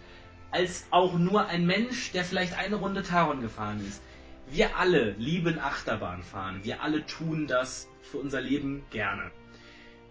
[0.50, 4.02] als auch nur ein Mensch, der vielleicht eine Runde Taron gefahren ist.
[4.50, 6.64] Wir alle lieben Achterbahnfahren.
[6.64, 9.30] Wir alle tun das für unser Leben gerne.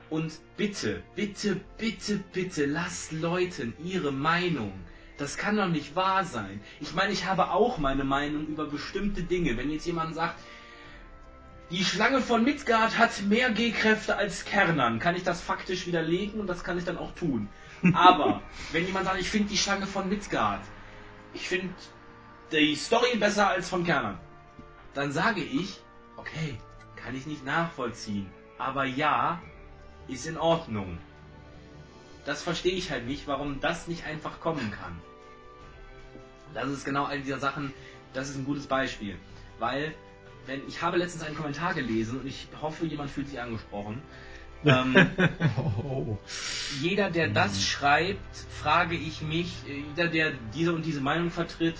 [0.10, 4.74] Und bitte, bitte, bitte, bitte, lasst Leuten ihre Meinung.
[5.18, 6.62] Das kann doch nicht wahr sein.
[6.80, 9.58] Ich meine, ich habe auch meine Meinung über bestimmte Dinge.
[9.58, 10.40] Wenn jetzt jemand sagt,
[11.70, 16.48] die Schlange von Midgard hat mehr G-Kräfte als Kernern, kann ich das faktisch widerlegen und
[16.48, 17.50] das kann ich dann auch tun.
[17.94, 18.42] Aber
[18.72, 20.62] wenn jemand sagt, ich finde die Schlange von Midgard,
[21.34, 21.74] ich finde
[22.52, 24.18] die Story besser als von Kernern,
[24.94, 25.82] dann sage ich,
[26.16, 26.58] okay,
[26.96, 28.30] kann ich nicht nachvollziehen.
[28.58, 29.42] Aber ja,
[30.08, 30.98] ist in Ordnung.
[32.26, 35.00] Das verstehe ich halt nicht, warum das nicht einfach kommen kann.
[36.54, 37.74] Das ist genau eine dieser Sachen,
[38.14, 39.16] das ist ein gutes Beispiel.
[39.60, 39.94] Weil,
[40.46, 44.02] wenn, ich habe letztens einen Kommentar gelesen und ich hoffe, jemand fühlt sich angesprochen.
[44.66, 44.96] Ähm,
[45.84, 46.18] Oh.
[46.82, 51.76] jeder, der das schreibt, frage ich mich, äh, jeder, der diese und diese Meinung vertritt,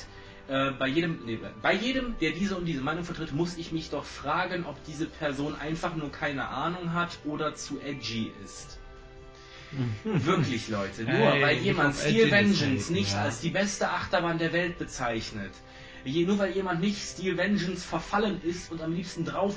[0.48, 3.90] äh, bei jedem, nee, bei jedem, der diese und diese Meinung vertritt, muss ich mich
[3.90, 8.80] doch fragen, ob diese Person einfach nur keine Ahnung hat oder zu edgy ist.
[10.04, 11.04] Wirklich, Leute.
[11.04, 13.24] Nur Hey, weil jemand Steel Vengeance nicht ja.
[13.24, 15.52] als die beste Achterbahn der Welt bezeichnet,
[16.06, 19.56] je, nur weil jemand nicht Steel Vengeance verfallen ist und am liebsten drauf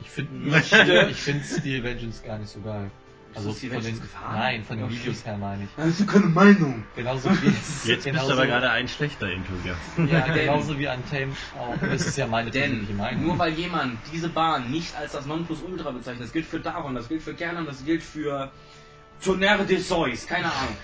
[0.00, 0.58] Ich finde
[1.10, 2.90] ich find Steel Vengeance gar nicht so geil.
[3.36, 4.38] Also Steel von den, gefahren?
[4.38, 4.94] nein, von den Okay.
[4.94, 5.70] Videos her meine ich.
[5.76, 6.84] Hast du keine Meinung?
[6.94, 9.78] Genauso wie Jetzt bist genauso, du aber gerade ein schlechter Enthusiast.
[10.10, 11.76] Ja, genauso wie Untamed auch.
[11.80, 13.26] Das ist ja meine Denn persönliche Meinung.
[13.26, 17.08] nur weil jemand diese Bahn nicht als das Nonplusultra bezeichnet, das gilt für Daron, das
[17.08, 18.50] gilt für Kernan, das gilt für
[19.22, 20.76] Tonnerre de Sois, keine Ahnung.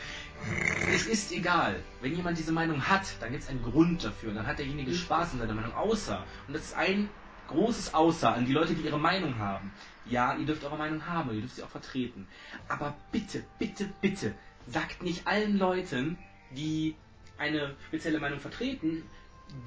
[0.94, 1.76] Es ist egal.
[2.00, 4.32] Wenn jemand diese Meinung hat, dann gibt es einen Grund dafür.
[4.32, 5.74] Dann hat derjenige Spaß an seiner Meinung.
[5.74, 7.10] Außer, und das ist ein
[7.50, 9.72] großes Außer an die Leute, die ihre Meinung haben.
[10.06, 12.26] Ja, ihr dürft eure Meinung haben, ihr dürft sie auch vertreten.
[12.68, 14.34] Aber bitte, bitte, bitte,
[14.66, 16.18] sagt nicht allen Leuten,
[16.50, 16.96] die
[17.38, 19.04] eine spezielle Meinung vertreten,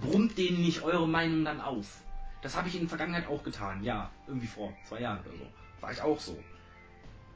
[0.01, 2.01] brummt denen nicht eure Meinung dann auf.
[2.41, 3.83] Das habe ich in der Vergangenheit auch getan.
[3.83, 5.47] Ja, irgendwie vor zwei Jahren oder so.
[5.81, 6.37] War ich auch so.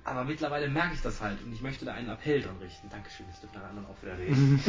[0.04, 2.90] Aber mittlerweile merke ich das halt und ich möchte da einen Appell dran richten.
[2.90, 4.62] Dankeschön, jetzt dürfen alle anderen auch wieder reden.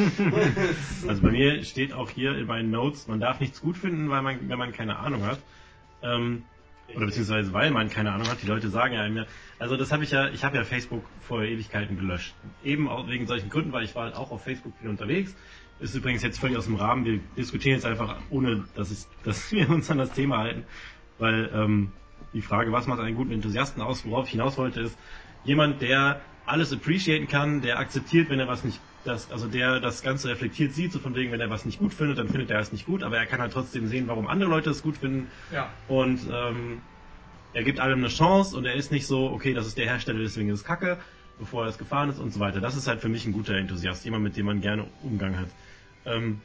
[1.08, 4.22] Also bei mir steht auch hier in meinen Notes, man darf nichts gut finden, weil
[4.22, 5.38] man, wenn man keine Ahnung hat.
[6.02, 6.44] Ähm,
[6.94, 8.42] oder beziehungsweise weil man keine Ahnung hat.
[8.42, 9.26] Die Leute sagen ja einem ja.
[9.58, 12.34] Also das habe ich ja, ich habe ja Facebook vor Ewigkeiten gelöscht.
[12.64, 15.34] Eben auch wegen solchen Gründen, weil ich war halt auch auf Facebook viel unterwegs.
[15.80, 17.04] Ist übrigens jetzt völlig aus dem Rahmen.
[17.04, 20.64] Wir diskutieren jetzt einfach, ohne dass, ich, dass wir uns an das Thema halten.
[21.18, 21.92] Weil ähm,
[22.32, 24.98] die Frage, was macht einen guten Enthusiasten aus, worauf ich hinaus wollte, ist
[25.44, 30.02] jemand, der alles appreciaten kann, der akzeptiert, wenn er was nicht, das, also der das
[30.02, 32.60] Ganze reflektiert sieht, so von wegen, wenn er was nicht gut findet, dann findet er
[32.60, 35.28] es nicht gut, aber er kann halt trotzdem sehen, warum andere Leute es gut finden
[35.52, 35.70] ja.
[35.88, 36.82] und ähm,
[37.54, 40.18] er gibt allem eine Chance und er ist nicht so, okay, das ist der Hersteller,
[40.18, 40.98] deswegen ist es kacke,
[41.38, 42.60] bevor er es gefahren ist und so weiter.
[42.60, 45.48] Das ist halt für mich ein guter Enthusiast, jemand, mit dem man gerne Umgang hat.
[46.04, 46.40] Ähm,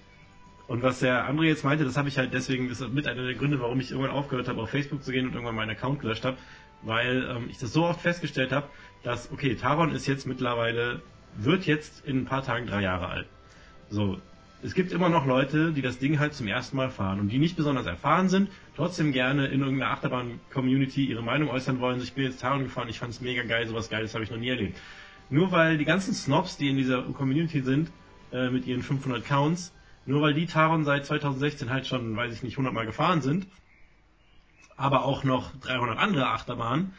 [0.68, 3.34] und was der André jetzt meinte, das habe ich halt deswegen, ist mit einer der
[3.34, 6.24] Gründe, warum ich irgendwann aufgehört habe, auf Facebook zu gehen und irgendwann meinen Account gelöscht
[6.24, 6.38] habe,
[6.84, 8.68] weil ähm, ich das so oft festgestellt habe,
[9.04, 11.02] dass, okay, Taron ist jetzt mittlerweile,
[11.38, 13.28] wird jetzt in ein paar Tagen drei Jahre alt.
[13.90, 14.20] So,
[14.64, 17.38] es gibt immer noch Leute, die das Ding halt zum ersten Mal fahren und die
[17.38, 22.02] nicht besonders erfahren sind, trotzdem gerne in irgendeiner Achterbahn-Community ihre Meinung äußern wollen.
[22.02, 24.38] Ich bin jetzt Taron gefahren, ich fand es mega geil, sowas Geiles habe ich noch
[24.38, 24.78] nie erlebt.
[25.30, 27.92] nur weil die ganzen Snobs, die in dieser Community sind,
[28.32, 29.74] äh, mit ihren 500 Counts,
[30.06, 33.48] nur weil die Taron seit 2016 halt schon, weiß ich nicht, 100 Mal gefahren sind,
[34.78, 36.94] aber auch noch 300 andere Achterbahnen,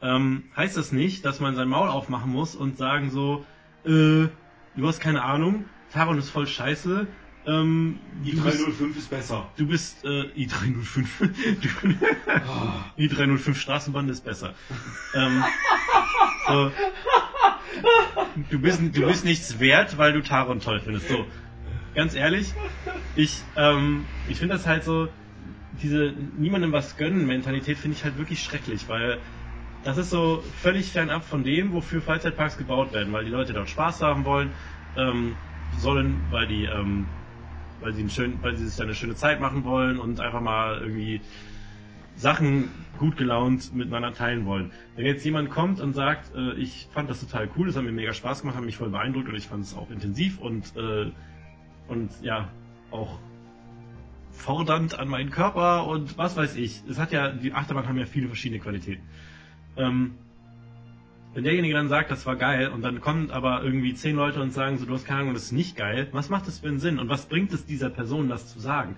[0.00, 3.44] ähm, heißt das nicht, dass man sein Maul aufmachen muss und sagen so,
[3.84, 4.28] äh,
[4.74, 7.06] du hast keine Ahnung, Taron ist voll scheiße,
[7.46, 9.52] ähm, Die du bist- 305 ist besser.
[9.56, 11.06] Du bist äh, i305.
[12.98, 14.54] Du, i305 Straßenbahn ist besser.
[15.14, 15.44] Ähm,
[16.46, 16.70] so,
[18.50, 21.08] du, bist, du bist nichts wert, weil du Taron toll findest.
[21.08, 21.26] So,
[21.94, 22.54] ganz ehrlich,
[23.14, 25.08] ich, ähm, ich finde das halt so,
[25.70, 29.20] diese niemandem was gönnen Mentalität finde ich halt wirklich schrecklich, weil
[29.88, 33.70] das ist so völlig fernab von dem, wofür Freizeitparks gebaut werden, weil die Leute dort
[33.70, 34.50] Spaß haben wollen,
[34.98, 35.34] ähm,
[35.78, 37.06] sollen, weil die, ähm,
[37.80, 40.78] weil sie, einen schönen, weil sie sich eine schöne Zeit machen wollen und einfach mal
[40.82, 41.22] irgendwie
[42.16, 42.68] Sachen
[42.98, 44.72] gut gelaunt miteinander teilen wollen.
[44.94, 47.90] Wenn jetzt jemand kommt und sagt, äh, ich fand das total cool, das hat mir
[47.90, 51.10] mega Spaß gemacht, hat mich voll beeindruckt und ich fand es auch intensiv und, äh,
[51.86, 52.50] und ja,
[52.90, 53.18] auch
[54.32, 56.82] fordernd an meinen Körper und was weiß ich.
[56.90, 59.02] Es hat ja, die Achterbahn haben ja viele verschiedene Qualitäten.
[59.78, 60.14] Ähm,
[61.34, 64.52] wenn derjenige dann sagt, das war geil, und dann kommen aber irgendwie zehn Leute und
[64.52, 66.80] sagen so, du hast keine Ahnung, das ist nicht geil, was macht das für einen
[66.80, 66.98] Sinn?
[66.98, 68.96] Und was bringt es dieser Person, das zu sagen?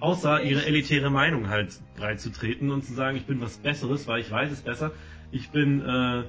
[0.00, 4.06] Außer ihre elitäre Meinung halt breit zu treten und zu sagen, ich bin was Besseres,
[4.06, 4.92] weil ich weiß es besser.
[5.32, 6.22] Ich bin äh,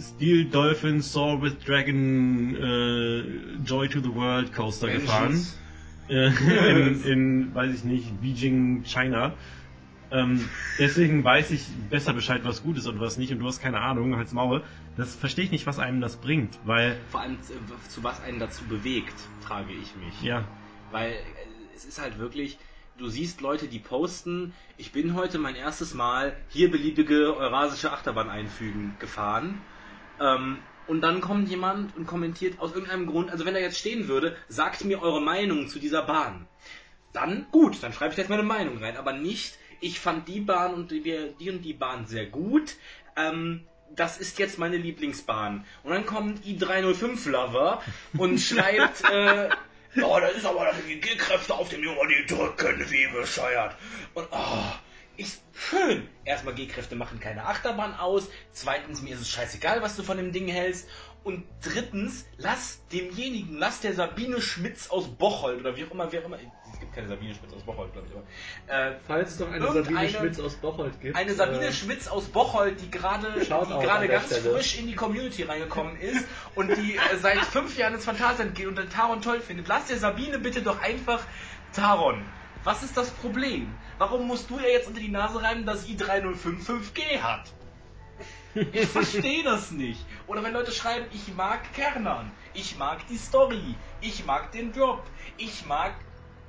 [0.00, 3.20] Steel Dolphin Soar with Dragon äh,
[3.64, 5.44] Joy to the World Coaster gefahren.
[6.08, 6.28] Äh,
[6.70, 9.34] in, in, weiß ich nicht, Beijing, China.
[10.10, 10.48] Ähm,
[10.78, 13.80] deswegen weiß ich besser Bescheid, was gut ist und was nicht, und du hast keine
[13.80, 14.62] Ahnung, halt's Maul.
[14.96, 18.38] Das verstehe ich nicht, was einem das bringt, weil, Vor allem äh, zu was einen
[18.38, 20.22] dazu bewegt, frage ich mich.
[20.22, 20.44] ja,
[20.90, 21.16] Weil äh,
[21.74, 22.58] es ist halt wirklich,
[22.98, 28.30] du siehst Leute, die posten, ich bin heute mein erstes Mal hier beliebige eurasische Achterbahn
[28.30, 29.60] einfügen gefahren.
[30.20, 34.06] Ähm, und dann kommt jemand und kommentiert aus irgendeinem Grund, also wenn er jetzt stehen
[34.06, 36.46] würde, sagt mir eure Meinung zu dieser Bahn.
[37.12, 40.74] Dann gut, dann schreibe ich jetzt meine Meinung rein, aber nicht, ich fand die Bahn
[40.74, 41.02] und die,
[41.38, 42.76] die und die Bahn sehr gut.
[43.16, 45.64] Ähm, das ist jetzt meine Lieblingsbahn.
[45.82, 47.82] Und dann kommt i305 Lover
[48.18, 49.48] und schreibt, äh,
[50.02, 53.76] oh, das ist aber die G-Kräfte auf dem Jungen, die drücken wie bescheuert.
[54.14, 54.72] Und oh,
[55.16, 56.08] ist schön.
[56.24, 58.28] Erstmal G-Kräfte machen keine Achterbahn aus.
[58.52, 60.88] Zweitens, mir ist es scheißegal, was du von dem Ding hältst.
[61.24, 66.20] Und drittens, lass demjenigen, lass der Sabine Schmitz aus Bocholt oder wie auch immer, wie
[66.20, 66.38] auch immer.
[66.76, 68.14] Es gibt keine Sabine Schmitz aus Bocholt, glaube ich.
[68.68, 71.16] Aber, äh, Falls es doch eine Sabine Schmitz aus Bocholt gibt.
[71.16, 74.52] eine Sabine äh, Schmitz aus Bocholt, die gerade ganz Stelle.
[74.52, 78.66] frisch in die Community reingekommen ist und die äh, seit fünf Jahren ins Phantasialand geht
[78.66, 79.68] und den Taron toll findet.
[79.68, 81.24] Lass der Sabine bitte doch einfach
[81.72, 82.22] Taron.
[82.62, 83.72] Was ist das Problem?
[83.96, 87.50] Warum musst du ihr jetzt unter die Nase reiben, dass i305 5G hat?
[88.72, 90.04] Ich verstehe das nicht.
[90.26, 95.02] Oder wenn Leute schreiben, ich mag Kernern, ich mag die Story, ich mag den Drop,
[95.36, 95.92] ich mag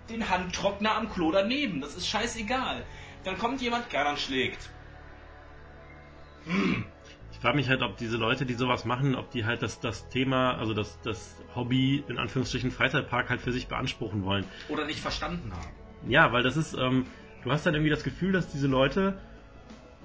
[0.09, 1.81] den Handtrockner am Klo daneben.
[1.81, 2.83] Das ist scheißegal.
[3.23, 4.69] Dann kommt jemand, Kernern schlägt.
[6.45, 10.07] ich frage mich halt, ob diese Leute, die sowas machen, ob die halt das, das
[10.09, 14.45] Thema, also das, das Hobby, in Anführungsstrichen Freizeitpark halt für sich beanspruchen wollen.
[14.69, 15.71] Oder nicht verstanden haben.
[16.07, 17.05] Ja, weil das ist, ähm,
[17.43, 19.19] du hast dann irgendwie das Gefühl, dass diese Leute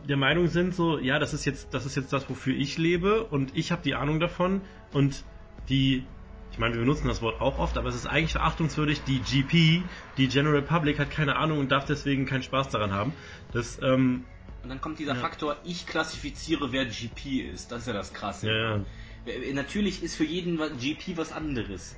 [0.08, 3.24] der Meinung sind, so, ja, das ist jetzt, das ist jetzt das, wofür ich lebe
[3.24, 5.24] und ich habe die Ahnung davon und
[5.68, 6.04] die,
[6.52, 9.84] ich meine, wir benutzen das Wort auch oft, aber es ist eigentlich verachtungswürdig, die GP,
[10.18, 13.12] die General Public hat keine Ahnung und darf deswegen keinen Spaß daran haben.
[13.54, 14.24] Das, ähm,
[14.62, 15.20] Und dann kommt dieser Ja.
[15.20, 17.72] Faktor, ich klassifiziere, wer GP ist.
[17.72, 18.48] Das ist ja das Krasse.
[18.48, 18.80] ja, ja.
[19.26, 21.96] Äh, Natürlich ist für jeden GP was anderes.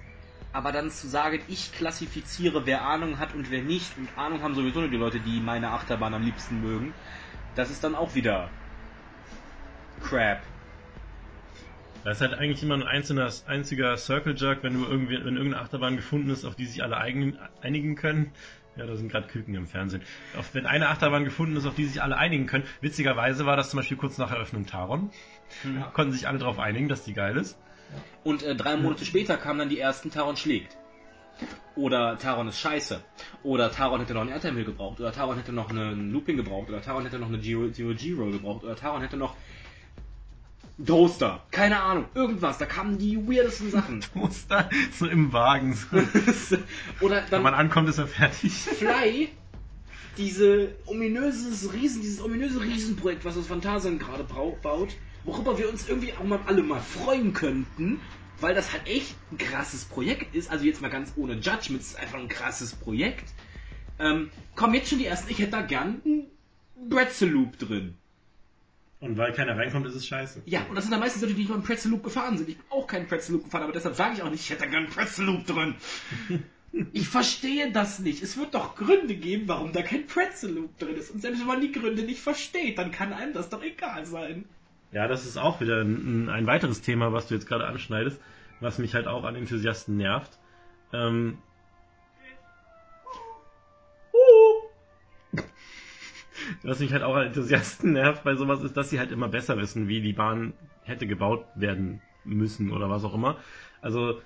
[0.53, 4.55] Aber dann zu sagen, ich klassifiziere, wer Ahnung hat und wer nicht, und Ahnung haben
[4.55, 6.95] sowieso nur die Leute, die meine Achterbahn am liebsten mögen,
[7.57, 8.51] das ist dann auch wieder
[10.01, 10.43] Crap.
[12.05, 15.61] Das ist halt eigentlich immer ein einzelner, einziger Circle Jerk, wenn du irgendwie, wenn irgendeine
[15.61, 18.33] Achterbahn gefunden ist, auf die sich alle einigen können.
[18.77, 20.03] Ja, da sind gerade Küken im Fernsehen.
[20.37, 22.65] Auf, wenn eine Achterbahn gefunden ist, auf die sich alle einigen können.
[22.81, 25.11] Witzigerweise war das zum Beispiel kurz nach Eröffnung Taron.
[25.63, 25.91] Ja.
[25.95, 27.57] Konnten sich alle darauf einigen, dass die geil ist.
[28.25, 30.77] Und äh, drei Monate später kamen dann die ersten Taron schlägt.
[31.77, 33.01] Oder Taron ist scheiße.
[33.43, 35.01] Oder Taron hätte noch einen Airtime gebraucht.
[35.01, 36.69] Oder Taron hätte noch einen Looping gebraucht.
[36.69, 38.65] Oder Taron hätte noch eine Zero-G-Roll gebraucht.
[38.65, 39.37] Oder Taron hätte noch
[40.85, 41.43] Toaster.
[41.51, 42.07] Keine Ahnung.
[42.15, 42.59] Irgendwas.
[42.59, 44.05] Da kamen die weirdesten Sachen.
[44.15, 44.69] Muster
[44.99, 45.75] so im Wagen.
[45.75, 46.57] So.
[47.01, 48.53] Oder Wenn man dann ankommt, ist er fertig.
[48.53, 49.29] Fly.
[50.17, 54.91] Diese ominöses Riesen, dieses ominöse Riesenprojekt, was das Phantasien gerade baut,
[55.25, 58.01] worüber wir uns irgendwie auch mal alle mal freuen könnten,
[58.41, 60.51] weil das halt echt ein krasses Projekt ist.
[60.51, 63.33] Also jetzt mal ganz ohne Judgment, es ist einfach ein krasses Projekt.
[63.99, 66.27] Ähm, kommen jetzt schon die ersten, ich hätte da gern einen
[66.89, 67.97] Bretzel Loop drin.
[69.05, 70.43] Und weil keiner reinkommt, ist es scheiße.
[70.47, 72.49] Ja, und das sind dann meistens Leute, die nicht mal einen Pretzel Loop gefahren sind.
[72.49, 74.63] Ich bin auch keinen Pretzel Loop gefahren, aber deshalb sage ich auch nicht, ich hätte
[74.63, 75.75] da gerne Pretzel Loop drin.
[76.93, 78.21] Ich verstehe das nicht.
[78.21, 81.13] Es wird doch Gründe geben, warum da kein Pretzel Loop drin ist.
[81.13, 84.45] Und selbst wenn man die Gründe nicht versteht, dann kann einem das doch egal sein.
[84.91, 88.21] Ja, das ist auch wieder ein, ein weiteres Thema, was du jetzt gerade anschneidest,
[88.59, 90.37] was mich halt auch an Enthusiasten nervt.
[90.93, 91.39] Ähm,
[96.63, 99.57] was mich halt auch an Enthusiasten nervt bei sowas ist, dass sie halt immer besser
[99.57, 103.37] wissen, wie die Bahn hätte gebaut werden müssen oder was auch immer.
[103.81, 104.21] Also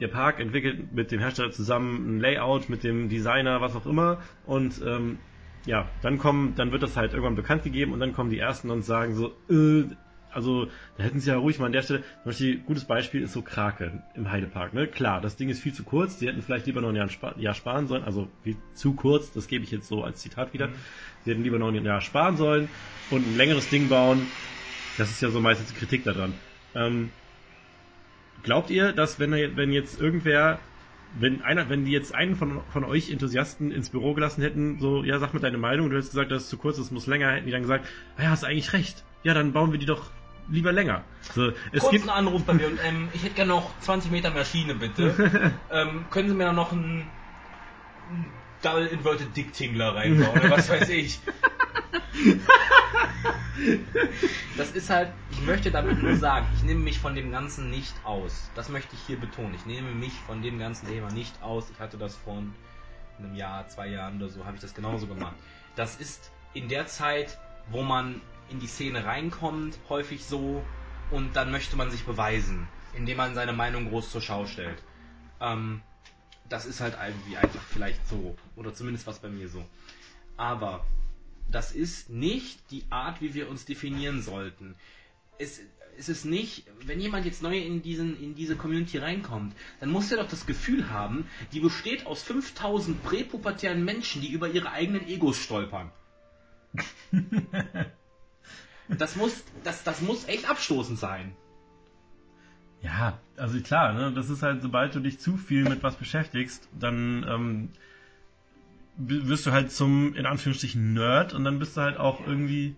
[0.00, 4.18] der Park entwickelt mit dem Hersteller zusammen ein Layout, mit dem Designer, was auch immer
[4.46, 5.18] und ähm,
[5.66, 8.70] ja, dann kommen, dann wird das halt irgendwann bekannt gegeben und dann kommen die ersten
[8.70, 9.84] und sagen so, äh,
[10.32, 13.32] also da hätten sie ja ruhig mal an der Stelle, zum Beispiel gutes Beispiel ist
[13.32, 14.86] so Krake im Heidepark, ne?
[14.86, 17.34] Klar, das Ding ist viel zu kurz, sie hätten vielleicht lieber noch ein Jahr, spa
[17.38, 20.68] Jahr sparen sollen, also wie zu kurz, das gebe ich jetzt so als Zitat wieder.
[20.68, 20.74] Mhm.
[21.24, 22.68] Sie hätten lieber noch ein Jahr sparen sollen
[23.10, 24.26] und ein längeres Ding bauen.
[24.98, 26.34] Das ist ja so meistens die Kritik daran.
[26.74, 27.10] Ähm,
[28.42, 30.58] glaubt ihr, dass wenn, wenn jetzt irgendwer
[31.18, 35.02] wenn einer, wenn die jetzt einen von, von euch Enthusiasten ins Büro gelassen hätten, so,
[35.02, 37.32] ja, sag mir deine Meinung, du hättest gesagt, das ist zu kurz, das muss länger,
[37.32, 39.04] hätten die dann gesagt, ah ja, hast eigentlich recht.
[39.22, 40.10] Ja, dann bauen wir die doch
[40.50, 41.04] lieber länger.
[41.34, 44.10] So, es Kurz gibt einen Anruf bei mir und ähm, ich hätte gerne noch 20
[44.10, 45.52] Meter Maschine, bitte.
[45.70, 47.06] ähm, können Sie mir da noch einen,
[48.10, 48.26] einen
[48.62, 51.20] Double Inverted Dick Tingler reinbauen oder was weiß ich.
[54.56, 57.94] Das ist halt, ich möchte damit nur sagen, ich nehme mich von dem Ganzen nicht
[58.04, 58.50] aus.
[58.54, 59.54] Das möchte ich hier betonen.
[59.54, 61.70] Ich nehme mich von dem ganzen Thema nicht aus.
[61.70, 62.42] Ich hatte das vor
[63.18, 65.34] einem Jahr, zwei Jahren oder so, habe ich das genauso gemacht.
[65.76, 67.38] Das ist in der Zeit,
[67.70, 68.20] wo man
[68.50, 70.64] in die Szene reinkommt, häufig so
[71.10, 74.82] und dann möchte man sich beweisen, indem man seine Meinung groß zur Schau stellt.
[75.40, 75.82] Ähm,
[76.48, 78.36] das ist halt irgendwie einfach vielleicht so.
[78.56, 79.64] Oder zumindest was bei mir so.
[80.36, 80.84] Aber
[81.50, 84.74] das ist nicht die Art, wie wir uns definieren sollten.
[85.38, 85.60] Es,
[85.96, 90.10] es ist nicht, wenn jemand jetzt neu in, diesen, in diese Community reinkommt, dann muss
[90.10, 95.06] er doch das Gefühl haben, die besteht aus 5000 präpubertären Menschen, die über ihre eigenen
[95.06, 95.90] Egos stolpern.
[98.98, 101.34] das, muss, das, das muss echt abstoßend sein.
[102.82, 104.12] Ja, also klar, ne?
[104.12, 107.68] das ist halt, sobald du dich zu viel mit was beschäftigst, dann ähm,
[108.96, 112.74] wirst du halt zum, in Anführungsstrichen, Nerd und dann bist du halt auch irgendwie.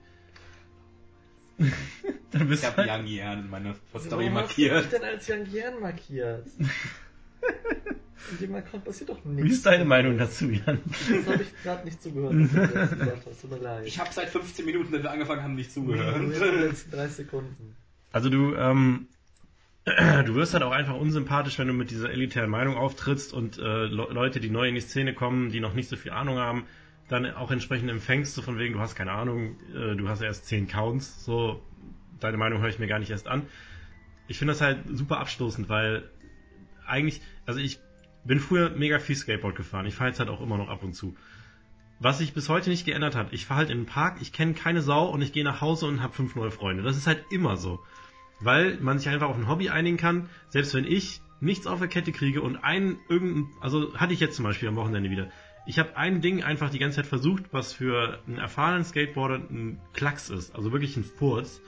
[2.31, 2.91] dann bist ich habe halt...
[2.91, 4.75] Young Yan in meiner Story markiert.
[4.75, 6.47] Was hast du denn als Young Yan markiert?
[8.31, 9.45] In dem Account passiert doch nichts.
[9.45, 10.79] Wie ist deine Meinung dazu, Jan?
[10.87, 12.51] Das habe ich gerade nicht zugehört, was
[12.91, 13.41] du gesagt hast.
[13.41, 13.87] Tut mir leid.
[13.87, 16.17] Ich habe seit 15 Minuten, wenn wir angefangen haben, nicht zugehört.
[16.63, 17.77] Jetzt 30 Sekunden.
[18.13, 19.09] Also du, ähm,
[19.85, 23.87] du wirst halt auch einfach unsympathisch, wenn du mit dieser elitären Meinung auftrittst und äh,
[23.87, 26.67] Leute, die neu in die Szene kommen, die noch nicht so viel Ahnung haben,
[27.09, 30.47] dann auch entsprechend empfängst, so von wegen, du hast keine Ahnung, äh, du hast erst
[30.47, 31.63] 10 Counts, so,
[32.21, 33.43] deine Meinung höre ich mir gar nicht erst an.
[34.29, 36.09] Ich finde das halt super abstoßend, weil
[36.87, 37.81] eigentlich, also ich
[38.25, 40.95] bin früher mega viel Skateboard gefahren, ich fahre jetzt halt auch immer noch ab und
[40.95, 41.15] zu.
[41.99, 44.55] Was sich bis heute nicht geändert hat, ich fahre halt in den Park, ich kenne
[44.55, 46.83] keine Sau und ich gehe nach Hause und habe fünf neue Freunde.
[46.83, 47.81] Das ist halt immer so
[48.45, 50.29] weil man sich einfach auf ein Hobby einigen kann.
[50.49, 54.37] Selbst wenn ich nichts auf der Kette kriege und ein irgendein, also hatte ich jetzt
[54.37, 55.31] zum Beispiel am Wochenende wieder.
[55.67, 59.81] Ich habe ein Ding einfach die ganze Zeit versucht, was für einen erfahrenen Skateboarder ein
[59.93, 61.61] Klacks ist, also wirklich ein Furz.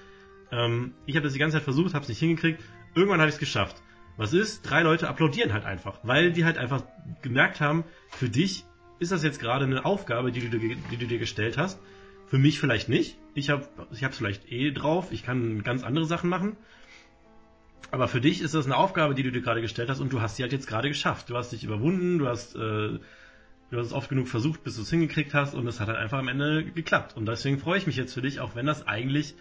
[0.51, 2.61] Ähm, ich habe das die ganze Zeit versucht, habe es nicht hingekriegt.
[2.95, 3.83] Irgendwann habe ich es geschafft.
[4.17, 4.63] Was ist?
[4.63, 6.83] Drei Leute applaudieren halt einfach, weil die halt einfach
[7.23, 8.65] gemerkt haben, für dich
[9.01, 11.81] ist das jetzt gerade eine Aufgabe, die du, die du dir gestellt hast
[12.27, 13.17] für mich vielleicht nicht.
[13.35, 15.13] Ich habe ich es vielleicht eh drauf.
[15.13, 16.57] Ich kann ganz andere Sachen machen.
[17.91, 20.21] Aber für dich ist das eine Aufgabe, die du dir gerade gestellt hast und du
[20.21, 21.31] hast sie halt jetzt gerade geschafft.
[21.31, 23.01] Du hast dich überwunden, du hast, äh, du
[23.71, 26.19] hast es oft genug versucht, bis du es hingekriegt hast und es hat halt einfach
[26.19, 27.17] am Ende geklappt.
[27.17, 29.37] Und deswegen freue ich mich jetzt für dich, auch wenn das eigentlich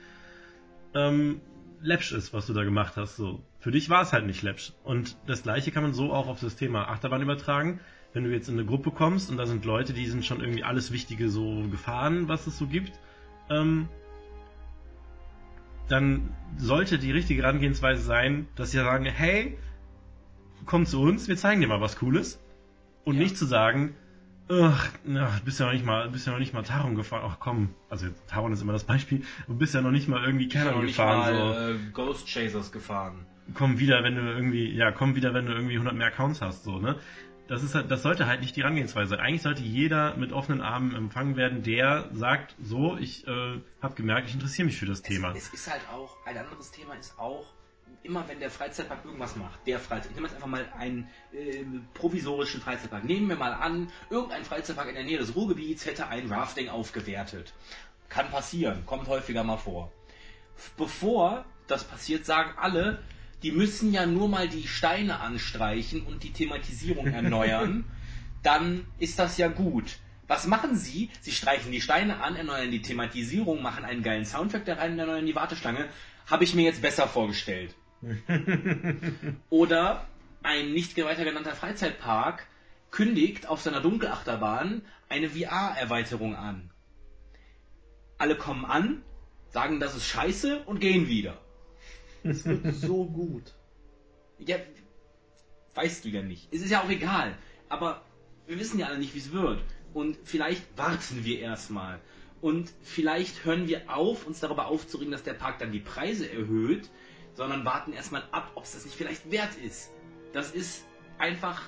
[0.93, 1.41] ähm,
[1.81, 3.15] läppsch ist, was du da gemacht hast.
[3.15, 3.43] So.
[3.63, 4.73] Für dich war es halt nicht läppsch.
[4.83, 7.79] Und das gleiche kann man so auch auf das Thema Achterbahn übertragen
[8.13, 10.63] wenn du jetzt in eine Gruppe kommst und da sind Leute, die sind schon irgendwie
[10.63, 12.93] alles Wichtige so gefahren, was es so gibt,
[13.49, 13.89] ähm,
[15.89, 19.57] dann sollte die richtige Herangehensweise sein, dass sie sagen, hey,
[20.65, 22.39] komm zu uns, wir zeigen dir mal was Cooles.
[23.03, 23.23] Und ja.
[23.23, 23.95] nicht zu sagen,
[24.47, 24.89] ach,
[25.43, 27.23] bist ja noch nicht mal, bist ja noch nicht mal Taron gefahren.
[27.25, 29.23] Ach komm, also Taron ist immer das Beispiel.
[29.47, 31.19] Du bist ja noch nicht mal irgendwie Canon gefahren.
[31.19, 31.71] Mal, so.
[31.73, 33.25] äh, Ghost Chasers gefahren.
[33.53, 36.63] Komm wieder, wenn du irgendwie, ja, komm wieder, wenn du irgendwie 100 mehr Accounts hast,
[36.63, 36.97] so, ne?
[37.47, 39.19] das, ist halt, das sollte halt nicht die Herangehensweise sein.
[39.19, 44.29] Eigentlich sollte jeder mit offenen Armen empfangen werden, der sagt, so, ich äh, habe gemerkt,
[44.29, 45.33] ich interessiere mich für das Thema.
[45.35, 47.45] Es, ist halt auch, ein anderes Thema ist auch,
[48.01, 51.63] immer wenn der Freizeitpark irgendwas macht, der Freizeitpark, ich nehme jetzt einfach mal einen äh,
[51.93, 53.03] provisorischen Freizeitpark.
[53.03, 57.53] Nehmen wir mal an, irgendein Freizeitpark in der Nähe des Ruhrgebiets hätte ein Rafting aufgewertet.
[58.09, 59.91] Kann passieren, kommt häufiger mal vor.
[60.77, 62.99] bevor das passiert, sagen alle,
[63.43, 67.83] die müssen ja nur mal die Steine anstreichen und die Thematisierung erneuern,
[68.43, 69.97] dann ist das ja gut.
[70.27, 71.09] Was machen sie?
[71.21, 75.25] Sie streichen die Steine an, erneuern die Thematisierung, machen einen geilen Soundtrack da rein, erneuern
[75.25, 75.89] die Warteschlange.
[76.25, 77.75] Habe ich mir jetzt besser vorgestellt.
[79.49, 80.07] Oder
[80.41, 82.47] ein nicht weiter genannter Freizeitpark
[82.91, 86.71] kündigt auf seiner Dunkelachterbahn eine VR-Erweiterung an.
[88.17, 89.03] Alle kommen an,
[89.49, 91.42] sagen, das ist scheiße und gehen wieder.
[92.23, 93.53] Es wird so gut.
[94.39, 94.57] Ja,
[95.75, 96.53] weißt du ja nicht.
[96.53, 97.37] Es ist ja auch egal.
[97.69, 98.03] Aber
[98.47, 99.61] wir wissen ja alle nicht, wie es wird.
[99.93, 101.99] Und vielleicht warten wir erstmal.
[102.41, 106.89] Und vielleicht hören wir auf, uns darüber aufzuregen, dass der Park dann die Preise erhöht,
[107.35, 109.91] sondern warten erstmal ab, ob es das nicht vielleicht wert ist.
[110.33, 110.83] Das ist
[111.17, 111.61] einfach,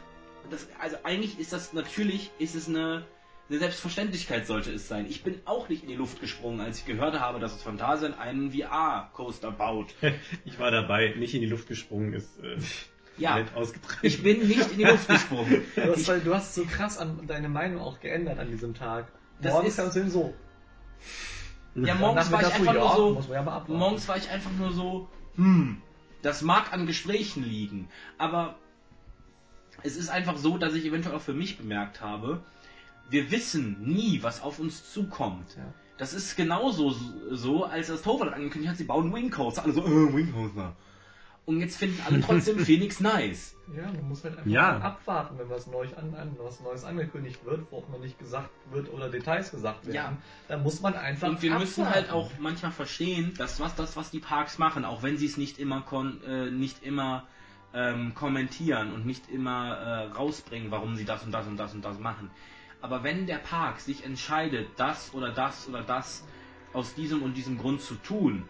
[0.49, 3.05] das, also eigentlich ist das natürlich, ist es eine,
[3.49, 5.05] eine Selbstverständlichkeit sollte es sein.
[5.07, 8.13] Ich bin auch nicht in die Luft gesprungen, als ich gehört habe, dass es Phantasien
[8.15, 9.93] einen VR-Coaster baut.
[10.45, 12.57] Ich war dabei, nicht in die Luft gesprungen, ist äh,
[13.17, 13.45] Ja,
[14.01, 15.61] ich bin nicht in die Luft gesprungen.
[15.75, 19.07] Du hast, du hast so krass an deine Meinung auch geändert an diesem Tag.
[19.41, 20.33] Das Morgens ist- kannst du so.
[21.75, 25.09] Ja, morgens war ich einfach nur ja, so, ja morgens war ich einfach nur so,
[25.35, 25.81] hm,
[26.21, 28.55] das mag an Gesprächen liegen, aber
[29.83, 32.41] es ist einfach so, dass ich eventuell auch für mich bemerkt habe,
[33.09, 35.55] wir wissen nie, was auf uns zukommt.
[35.57, 35.63] Ja.
[35.97, 36.93] Das ist genauso
[37.31, 39.63] so, als das Toverland angekündigt hat, sie bauen Wing Coaster.
[39.63, 40.75] Alle so, äh, Wing Coaster.
[41.45, 43.55] Und jetzt finden alle trotzdem Phoenix nice.
[43.77, 44.77] Ja, man muss halt einfach Ja.
[44.79, 48.49] abwarten, wenn was, Neues an, an, was Neues angekündigt wird, wo auch noch nicht gesagt
[48.71, 49.95] wird oder Details gesagt werden.
[49.95, 50.17] Ja.
[50.47, 52.01] Dann muss man einfach Und wir müssen abwarten.
[52.07, 55.37] halt auch manchmal verstehen, dass was das, was die Parks machen, auch wenn sie es
[55.37, 57.27] nicht immer kon äh, nicht immer
[57.75, 61.85] ähm, kommentieren und nicht immer äh, rausbringen, warum sie das und das und das und
[61.85, 62.31] das machen.
[62.85, 66.23] Aber wenn der Park sich entscheidet, das oder das oder das
[66.71, 68.47] aus diesem und diesem Grund zu tun,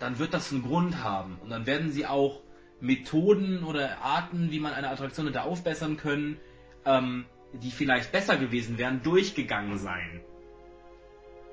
[0.00, 1.38] dann wird das einen Grund haben.
[1.44, 2.40] Und dann werden sie auch
[2.80, 6.40] Methoden oder Arten, wie man eine Attraktion hätte aufbessern können,
[6.84, 10.22] ähm, die vielleicht besser gewesen wären, durchgegangen sein.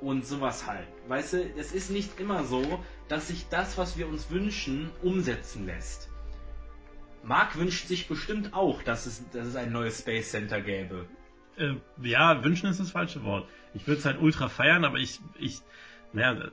[0.02, 0.88] Und sowas halt.
[1.08, 5.68] Weißt du, es ist nicht immer so, dass sich das, was wir uns wünschen, umsetzen
[5.68, 6.10] lässt.
[7.22, 11.06] Marc wünscht sich bestimmt auch, dass es, dass es ein neues Space Center gäbe.
[11.58, 13.48] Äh, ja, wünschen ist das falsche Wort.
[13.74, 15.62] Ich würde es halt ultra feiern, aber ich, ich,
[16.12, 16.50] naja,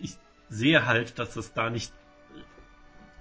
[0.00, 0.16] ich
[0.48, 1.92] sehe halt, dass das da nicht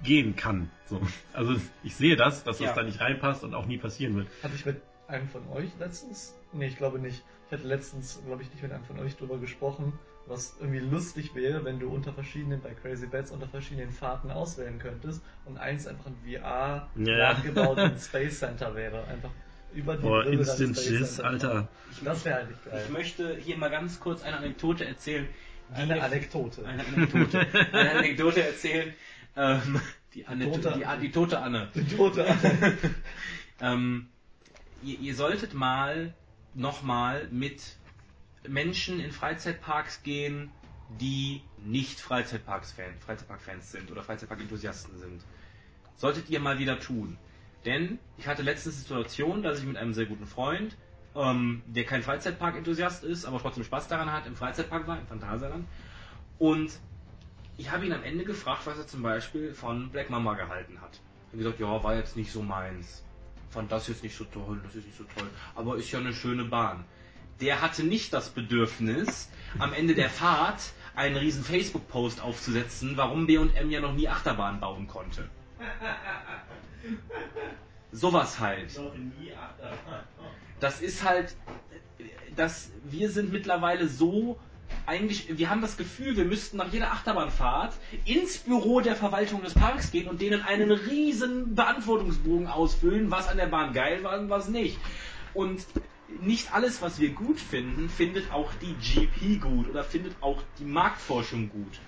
[0.04, 0.70] gehen kann.
[0.86, 1.02] So.
[1.34, 2.74] Also ich sehe das, dass das Ja.
[2.76, 4.28] da nicht reinpasst und auch nie passieren wird.
[4.42, 6.36] Hatte ich mit einem von euch letztens?
[6.52, 7.24] Nee, ich glaube nicht.
[7.48, 9.94] Ich hatte letztens, glaube ich, nicht mit einem von euch drüber gesprochen,
[10.26, 14.80] was irgendwie lustig wäre, wenn du unter verschiedenen, bei Crazy Bats unter verschiedenen Fahrten auswählen
[14.80, 17.18] könntest und eins einfach ein VR Ja.
[17.34, 19.06] nachgebauten Space Center wäre.
[19.06, 19.32] Einfach
[19.76, 21.19] über die Boah, Brille Instant Schiss.
[21.19, 21.67] Alter.
[22.03, 22.82] Das wäre eigentlich geil.
[22.86, 25.28] Ich möchte hier mal ganz kurz eine Anekdote erzählen.
[25.69, 26.65] die Eine Anekdote.
[26.65, 27.39] Eine Anekdote.
[27.74, 28.93] eine Anekdote erzählen.
[29.36, 29.82] Ähm,
[30.13, 31.69] die, Anekdote, Tote- die, die tote Anne.
[31.74, 32.26] Die tote
[33.61, 34.07] Ähm,
[34.84, 36.13] ihr, ihr solltet mal
[36.53, 37.61] nochmal mit
[38.47, 40.51] Menschen in Freizeitparks gehen,
[40.99, 45.21] die nicht Freizeitparks-Fan, Freizeitpark-Fans sind oder Freizeitpark-Enthusiasten sind.
[45.95, 47.17] Solltet ihr mal wieder tun.
[47.66, 50.76] Denn ich hatte letztens die Situation, dass ich mit einem sehr guten Freund,
[51.16, 55.66] ähm, der kein Freizeitpark-Enthusiast ist, aber trotzdem Spaß daran hat, im Freizeitpark war, im Phantasialand.
[56.39, 56.72] Und
[57.57, 60.99] ich habe ihn am Ende gefragt, was er zum Beispiel von Black Mamba gehalten hat.
[61.28, 63.03] Er hat gesagt, ja, war jetzt nicht so meins.
[63.49, 65.30] Fand das jetzt nicht so toll, das ist nicht so toll.
[65.55, 66.84] Aber ist ja eine schöne Bahn.
[67.39, 73.70] Der hatte nicht das Bedürfnis, am Ende der Fahrt einen riesen Facebook-Post aufzusetzen, warum B&M
[73.70, 75.30] ja noch nie Achterbahn bauen konnte.
[77.92, 78.80] Sowas halt.
[80.60, 81.36] Das ist halt,
[82.38, 84.40] dass wir sind mittlerweile so
[84.86, 87.74] eigentlich, wir haben das Gefühl, wir müssten nach jeder Achterbahnfahrt
[88.06, 93.38] ins Büro der Verwaltung des Parks gehen und denen einen riesen Beantwortungsbogen ausfüllen, was an
[93.38, 94.78] der Bahn geil war und was nicht.
[95.34, 95.66] Und
[96.22, 100.66] nicht alles, was wir gut finden, findet auch die GP gut oder findet auch die
[100.66, 101.80] Marktforschung gut.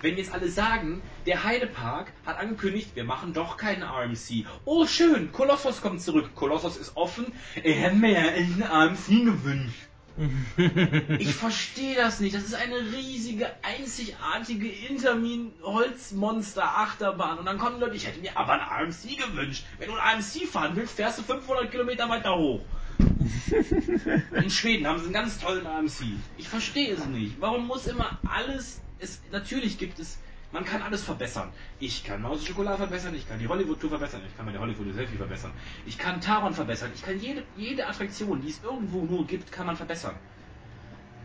[0.00, 4.46] Wenn jetzt alle sagen, der Heidepark hat angekündigt, wir machen doch keinen RMC.
[4.64, 6.36] Oh schön, Kolossos kommt zurück.
[6.36, 7.32] Kolossos ist offen.
[7.56, 9.88] Ich hätte mir ja einen RMC gewünscht.
[11.18, 12.34] Ich verstehe das nicht.
[12.34, 17.38] Das ist eine riesige, einzigartige Intermin-Holzmonster-Achterbahn.
[17.38, 19.64] Und dann kommen Leute, ich hätte mir aber einen RMC gewünscht.
[19.78, 22.60] Wenn du einen RMC fahren willst, fährst du 500 Kilometer weiter hoch.
[24.32, 26.02] In Schweden haben sie einen ganz tollen AMC.
[26.36, 27.36] Ich verstehe es nicht.
[27.40, 28.80] Warum muss immer alles.
[29.00, 30.18] Es, natürlich gibt es.
[30.50, 31.52] Man kann alles verbessern.
[31.78, 35.52] Ich kann Maus Schokolade verbessern, ich kann die Hollywood-Tour verbessern, ich kann meine Hollywood-Selfie verbessern,
[35.84, 39.66] ich kann Taron verbessern, ich kann jede, jede Attraktion, die es irgendwo nur gibt, kann
[39.66, 40.14] man verbessern.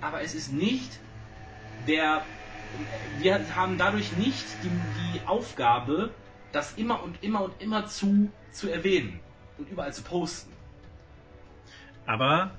[0.01, 0.99] Aber es ist nicht
[1.87, 2.23] der
[3.19, 4.69] wir haben dadurch nicht die,
[5.13, 6.11] die Aufgabe,
[6.51, 9.19] das immer und immer und immer zu, zu erwähnen
[9.57, 10.51] und überall zu posten.
[12.05, 12.51] Aber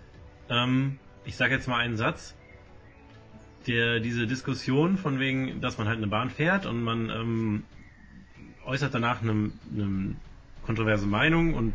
[0.48, 2.34] ähm, ich sage jetzt mal einen Satz.
[3.66, 7.62] Der, diese Diskussion von wegen, dass man halt eine Bahn fährt und man ähm,
[8.66, 10.16] äußert danach eine, eine
[10.64, 11.72] kontroverse Meinung und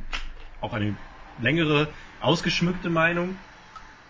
[0.62, 0.96] auch eine
[1.42, 1.88] längere,
[2.22, 3.36] ausgeschmückte Meinung,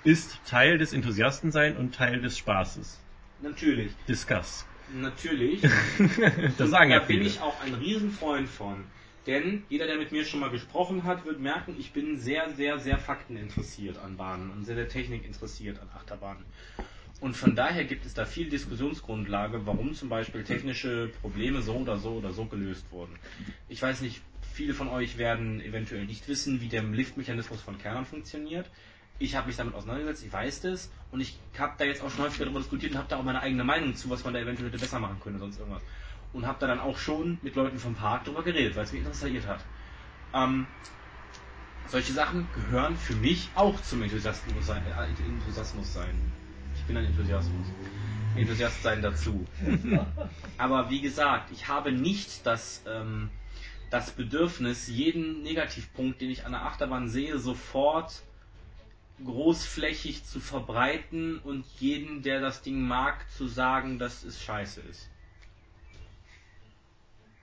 [0.03, 2.99] ist Teil des Enthusiastensein und Teil des Spaßes.
[3.41, 3.91] Natürlich.
[4.07, 4.65] Discuss.
[4.93, 5.61] Natürlich.
[6.57, 7.30] das sagen ja da bin viele.
[7.30, 8.84] ich auch ein Riesenfreund von.
[9.27, 12.80] Denn jeder, der mit mir schon mal gesprochen hat, wird merken, ich bin sehr, sehr,
[12.80, 16.43] sehr fakteninteressiert an Bahnen und sehr, sehr technikinteressiert an Achterbahnen.
[17.22, 21.97] Und von daher gibt es da viel Diskussionsgrundlage, warum zum Beispiel technische Probleme so oder
[21.97, 23.13] so oder so gelöst wurden.
[23.67, 24.22] Ich weiß nicht,
[24.53, 28.70] viele von euch werden eventuell nicht wissen, wie der Liftmechanismus von Kernern funktioniert.
[29.17, 32.24] Ich habe mich damit auseinandergesetzt, ich weiß das und ich habe da jetzt auch schon
[32.24, 34.70] häufiger darüber diskutiert und habe da auch meine eigene Meinung zu, was man da eventuell
[34.70, 35.84] hätte besser machen können, sonst irgendwas.
[36.32, 39.01] Und habe da dann auch schon mit Leuten vom Park darüber geredet, weil es mich
[39.01, 39.65] interessiert hat.
[40.34, 40.67] Ähm,
[41.88, 44.84] solche Sachen gehören für mich auch zum Enthusiasmus sein.
[44.86, 46.32] Äh, Enthusiasmus sein.
[46.89, 47.67] Ich bin ein Enthusiasmus.
[48.35, 49.45] Enthusiast sein dazu.
[50.57, 53.29] Aber wie gesagt, ich habe nicht das, ähm,
[53.91, 58.23] das Bedürfnis, jeden Negativpunkt, den ich an der Achterbahn sehe, sofort
[59.23, 65.11] großflächig zu verbreiten und jeden, der das Ding mag, zu sagen, dass es scheiße ist.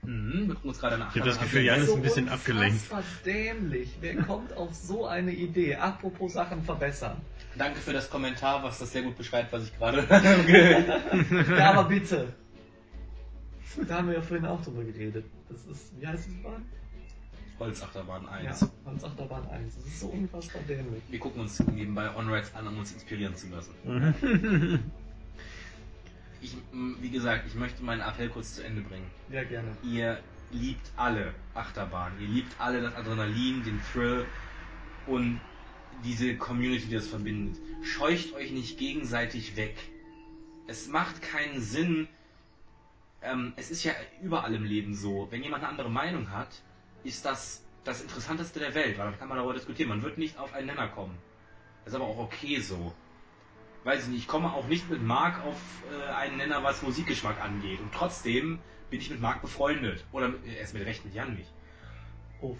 [0.01, 1.65] Mhm, wir gucken uns gerade eine Ich habe das Gefühl, an.
[1.67, 2.81] Jan ist ein bisschen abgelenkt.
[3.25, 3.95] dämlich.
[4.01, 5.75] Wer kommt auf so eine Idee?
[5.75, 7.21] Apropos Sachen verbessern.
[7.57, 10.05] Danke für das Kommentar, was das sehr gut beschreibt, was ich gerade.
[11.57, 12.33] Ja, aber bitte.
[13.87, 15.25] Da haben wir ja vorhin auch drüber geredet.
[15.49, 16.65] Das ist, wie heißt die Bahn?
[17.59, 18.61] Holzachterbahn 1.
[18.61, 18.67] Ja,
[19.03, 19.75] Achterbahn 1.
[19.75, 21.01] Das ist so unfassbar dämlich.
[21.09, 24.83] Wir gucken uns nebenbei On-Rides an, um uns inspirieren zu lassen.
[26.39, 29.07] Ich, wie gesagt, ich möchte meinen Appell kurz zu Ende bringen.
[29.31, 29.69] Ja, gerne.
[29.81, 30.19] Ihr
[30.51, 32.11] liebt alle Achterbahn.
[32.19, 34.23] Ihr liebt alle das Adrenalin, den Thrill
[35.07, 35.41] und
[36.03, 37.59] diese Community, die das verbindet.
[37.81, 39.75] Scheucht euch nicht gegenseitig weg.
[40.67, 42.07] Es macht keinen Sinn.
[43.21, 45.27] Ähm, es ist ja überall im Leben so.
[45.31, 46.61] Wenn jemand eine andere Meinung hat,
[47.03, 49.89] ist das das Interessanteste der Welt, weil dann kann man darüber diskutieren.
[49.89, 51.17] Man wird nicht auf einen Nenner kommen.
[51.85, 52.93] Ist aber auch okay so.
[53.85, 55.57] Weiß ich nicht, ich komme auch nicht mit Marc auf
[55.89, 57.79] äh, einen Nenner, was Musikgeschmack angeht.
[57.79, 60.03] Und trotzdem bin ich mit Marc befreundet.
[60.11, 61.49] Oder mit, erst mit Recht mit Jan nicht.
[62.41, 62.59] Uff.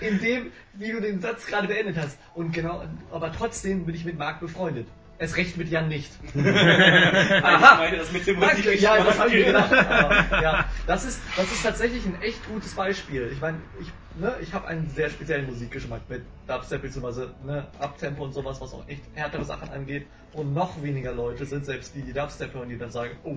[0.00, 2.18] In dem, wie du den Satz gerade beendet hast.
[2.34, 4.86] Und genau, aber trotzdem bin ich mit Marc befreundet.
[5.20, 6.12] Es recht mit Jan nicht.
[6.34, 9.72] Nein, ich meine das mit dem Danke, ja, das habe ich mir gedacht.
[9.72, 13.28] Aber, ja, das ist, das ist tatsächlich ein echt gutes Beispiel.
[13.32, 13.88] Ich meine, ich,
[14.20, 17.26] ne, ich habe einen sehr speziellen Musikgeschmack mit Dubstep bzw.
[17.44, 20.06] Ne, Abtempo und sowas, was auch echt härtere Sachen angeht.
[20.34, 23.34] Und noch weniger Leute sind selbst die, die Dubstep hören, die dann sagen, oh,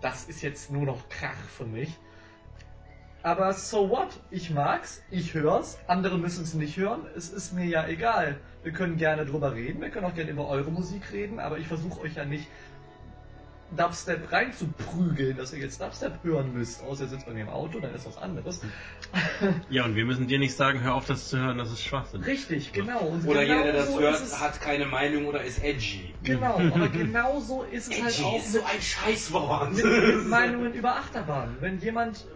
[0.00, 1.90] das ist jetzt nur noch Krach für mich.
[3.22, 4.08] Aber so what?
[4.30, 8.38] Ich mag's, ich hör's, andere müssen es nicht hören, es ist mir ja egal.
[8.62, 11.66] Wir können gerne drüber reden, wir können auch gerne über eure Musik reden, aber ich
[11.66, 12.46] versuche euch ja nicht
[13.76, 16.82] Dubstep reinzuprügeln, dass ihr jetzt Dubstep hören müsst.
[16.82, 18.60] Außer ihr sitzt bei mir im Auto, dann ist was anderes.
[19.70, 22.22] Ja, und wir müssen dir nicht sagen, hör auf, das zu hören, das ist Schwachsinn.
[22.22, 23.00] Richtig, genau.
[23.00, 26.14] Und Oder genau jeder, der das so hört, hat keine Meinung oder ist edgy.
[26.22, 29.74] Genau, aber genau so ist es halt Edgy auch ist so ein Scheißwort.
[29.74, 31.56] mit, mit Meinungen über Achterbahn.
[31.60, 32.26] Wenn jemand,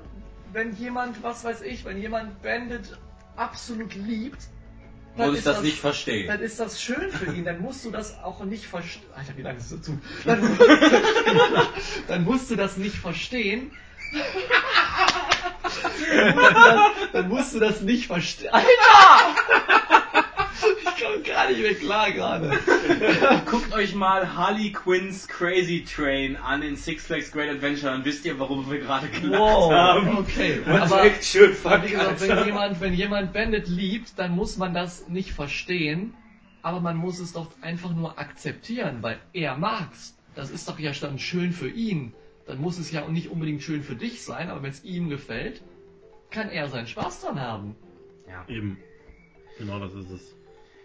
[0.52, 2.98] wenn jemand, was weiß ich, wenn jemand Bandit
[3.36, 4.40] absolut liebt,
[5.16, 6.26] dann Muss ich ist das nicht verstehen.
[6.26, 9.10] Dann ist das schön für ihn, dann musst du das auch nicht verstehen.
[9.14, 10.00] Alter, wie lange ist das zu?
[10.24, 10.56] Dann,
[12.08, 13.72] dann musst du das nicht verstehen.
[16.14, 18.50] dann, musst du das, dann musst du das nicht verstehen.
[18.52, 20.01] Alter!
[20.78, 22.50] Ich komme gar nicht mehr klar gerade.
[23.50, 28.24] Guckt euch mal Harley Quinn's Crazy Train an in Six Flags Great Adventure, dann wisst
[28.24, 30.18] ihr, warum wir gerade gelacht Wow, haben.
[30.18, 30.60] okay.
[30.66, 34.74] Aber, echt schön aber wie gesagt, wenn jemand, wenn jemand Bandit liebt, dann muss man
[34.74, 36.14] das nicht verstehen,
[36.62, 40.16] aber man muss es doch einfach nur akzeptieren, weil er mag's.
[40.34, 42.14] Das ist doch ja dann schön für ihn.
[42.46, 45.62] Dann muss es ja nicht unbedingt schön für dich sein, aber wenn es ihm gefällt,
[46.30, 47.76] kann er seinen Spaß dran haben.
[48.28, 48.44] Ja.
[48.48, 48.78] Eben.
[49.58, 50.34] Genau das ist es.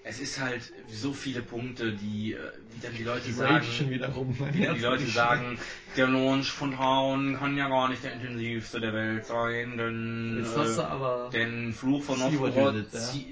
[0.10, 2.38] Es ist halt so viele Punkte, die, äh,
[2.74, 3.66] die dann die Leute Die sagen.
[3.66, 4.34] schon wieder rum.
[4.40, 5.60] Mein Die, Herz die Leute sagen,
[5.98, 10.56] der Launch von Traun kann ja gar nicht der intensivste der Welt sein, denn, Jetzt
[10.58, 11.30] hast du äh, aber.
[11.34, 12.86] denn Fluch von Novgorod,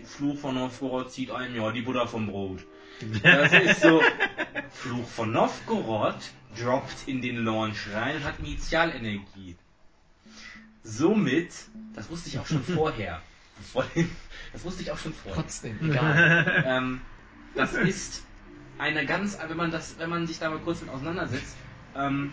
[0.04, 2.66] Fluch von Novgorod zieht einem ja die Buddha vom Brot.
[3.24, 4.02] Das ist so,
[4.72, 6.16] Fluch von Novgorod
[6.62, 9.56] droppt in den Launch rein und hat Initialenergie.
[10.84, 11.50] Somit,
[11.94, 13.22] das wusste ich auch schon vorher,
[13.58, 14.10] bevor den-
[14.56, 15.42] das wusste ich auch schon vorher.
[15.42, 16.64] Trotzdem, egal.
[16.66, 17.02] Ähm,
[17.56, 18.24] das ist
[18.78, 21.58] eine ganz, wenn man das, wenn man sich da mal kurz mit auseinandersetzt,
[21.96, 22.32] ähm,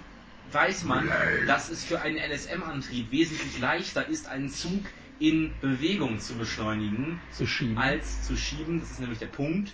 [0.52, 1.10] weiß man,
[1.48, 4.84] dass es für einen LSM-Antrieb wesentlich leichter ist, einen Zug
[5.18, 7.76] in Bewegung zu beschleunigen, Zu schieben.
[7.78, 9.72] als zu schieben, das ist nämlich der Punkt,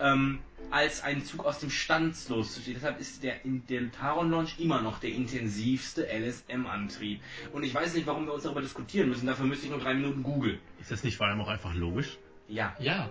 [0.00, 0.40] ähm,
[0.70, 2.74] als einen Zug aus dem Stand loszuschieben.
[2.74, 7.20] Deshalb ist der, in der Taron Launch immer noch der intensivste LSM-Antrieb.
[7.52, 9.94] Und ich weiß nicht, warum wir uns darüber diskutieren müssen, dafür müsste ich nur drei
[9.94, 10.58] Minuten googeln.
[10.80, 12.18] Ist das nicht vor allem auch einfach logisch?
[12.48, 13.10] Ja, Ja.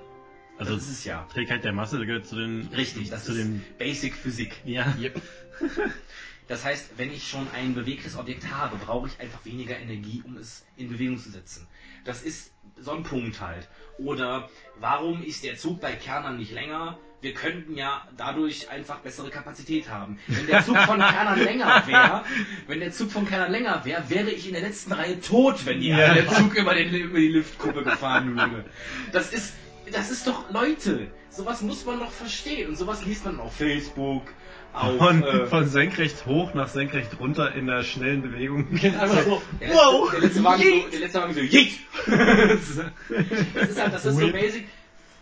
[0.57, 1.27] Also das ist es ja.
[1.33, 2.67] Trägheit der Masse gehört zu den...
[2.67, 3.61] Richtig, das zu ist den...
[3.77, 4.61] Basic Physik.
[4.63, 4.95] Ja.
[4.97, 5.21] Yep.
[6.47, 10.37] Das heißt, wenn ich schon ein bewegtes Objekt habe, brauche ich einfach weniger Energie, um
[10.37, 11.67] es in Bewegung zu setzen.
[12.03, 13.67] Das ist so ein Punkt halt.
[13.97, 16.99] Oder warum ist der Zug bei Kernern nicht länger?
[17.21, 20.19] Wir könnten ja dadurch einfach bessere Kapazität haben.
[20.27, 22.23] Wenn der Zug von Kernern länger wäre,
[22.67, 25.79] wenn der Zug von Kernern länger wäre, wäre ich in der letzten Reihe tot, wenn
[25.81, 26.13] die Ja.
[26.13, 28.65] der Zug über, den, über die Liftkuppe gefahren würde.
[29.11, 29.53] Das ist,
[29.91, 32.69] das ist doch, Leute, sowas muss man doch verstehen.
[32.69, 34.31] Und sowas liest man auf Facebook,
[34.76, 38.67] auf, Von, äh, von senkrecht hoch nach senkrecht runter in der schnellen Bewegung.
[38.73, 39.41] Einfach so.
[39.59, 40.11] Der letzte, Wow!
[40.11, 41.80] der letzte Wagen so, der letzte Wagen so, Yeet!
[42.05, 44.67] das ist halt, das ist so basic.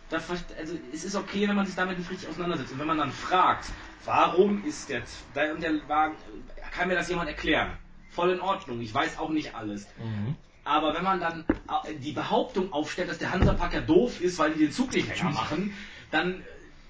[0.09, 2.71] Da, also, es ist okay, wenn man sich damit nicht richtig auseinandersetzt.
[2.73, 3.65] Und wenn man dann fragt,
[4.05, 5.01] warum ist der,
[5.35, 6.15] der der Wagen,
[6.71, 7.71] kann mir das jemand erklären?
[8.09, 9.87] Voll in Ordnung, ich weiß auch nicht alles.
[9.97, 10.35] Mhm.
[10.65, 11.45] Aber wenn man dann
[11.85, 15.31] äh, die Behauptung aufstellt, dass der Hansapacker doof ist, weil die den Zug nicht länger
[15.31, 15.73] machen,
[16.11, 16.41] dann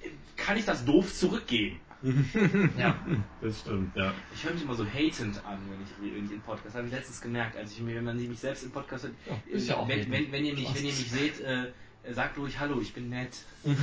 [0.02, 1.80] äh, kann ich das doof zurückgeben.
[2.78, 2.96] Ja.
[3.42, 4.14] Das stimmt, ja.
[4.34, 6.68] Ich höre mich immer so hatend an, wenn ich irgendwie in Podcast.
[6.68, 9.14] Das habe ich letztens gemerkt, als ich mir, wenn man mich selbst im Podcast hört.
[9.26, 11.72] Ja, ist ja auch wenn, wenn, wenn ihr mich, wenn ihr mich seht, äh,
[12.12, 13.38] sagt ruhig Hallo, ich bin nett.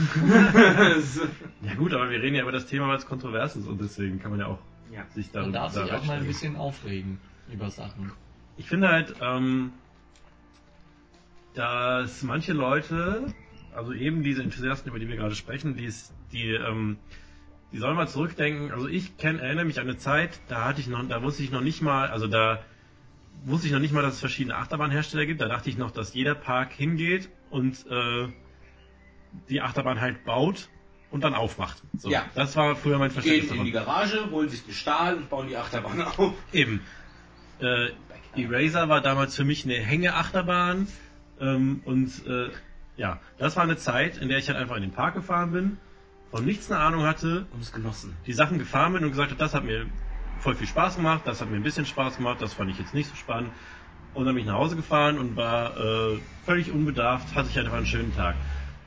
[1.62, 4.20] Ja gut, aber wir reden ja über das Thema, weil es kontrovers ist und deswegen
[4.20, 4.58] kann man ja auch
[4.92, 5.04] ja.
[5.14, 7.18] sich da Man darf sich auch mal ein bisschen aufregen
[7.52, 8.12] über Sachen.
[8.56, 9.72] Ich finde halt, ähm,
[11.54, 13.32] dass manche Leute,
[13.74, 16.98] also eben diese Enthusiasten, über die wir gerade sprechen, die, ist- die, ähm,
[17.72, 18.72] die sollen mal zurückdenken.
[18.72, 21.50] Also ich kenn, erinnere mich an eine Zeit, da hatte ich noch, da wusste ich
[21.50, 22.62] noch nicht mal, also da
[23.44, 25.40] wusste ich noch nicht mal, dass es verschiedene Achterbahnhersteller gibt.
[25.40, 28.28] Da dachte ich noch, dass jeder Park hingeht und äh,
[29.48, 30.68] die Achterbahn halt baut
[31.10, 31.82] und dann aufmacht.
[31.96, 32.24] So, Ja.
[32.34, 35.48] Das war früher mein Verständnis Gehen in die Garage, holen sich den Stahl und bauen
[35.48, 36.34] die Achterbahn auf.
[36.52, 36.80] Eben.
[37.60, 37.90] Äh,
[38.36, 40.86] Eraser war damals für mich eine Hängeachterbahn.
[41.40, 42.50] Ähm, und äh,
[42.96, 45.78] ja, das war eine Zeit, in der ich halt einfach in den Park gefahren bin,
[46.30, 48.16] von nichts eine Ahnung hatte, Und es genossen.
[48.26, 49.86] die Sachen gefahren bin und gesagt habe, das hat mir
[50.38, 52.94] voll viel Spaß gemacht, das hat mir ein bisschen Spaß gemacht, das fand ich jetzt
[52.94, 53.50] nicht so spannend.
[54.14, 57.74] Und dann bin ich nach Hause gefahren und war äh, völlig unbedarft, hatte ich einfach
[57.74, 58.34] einen schönen Tag.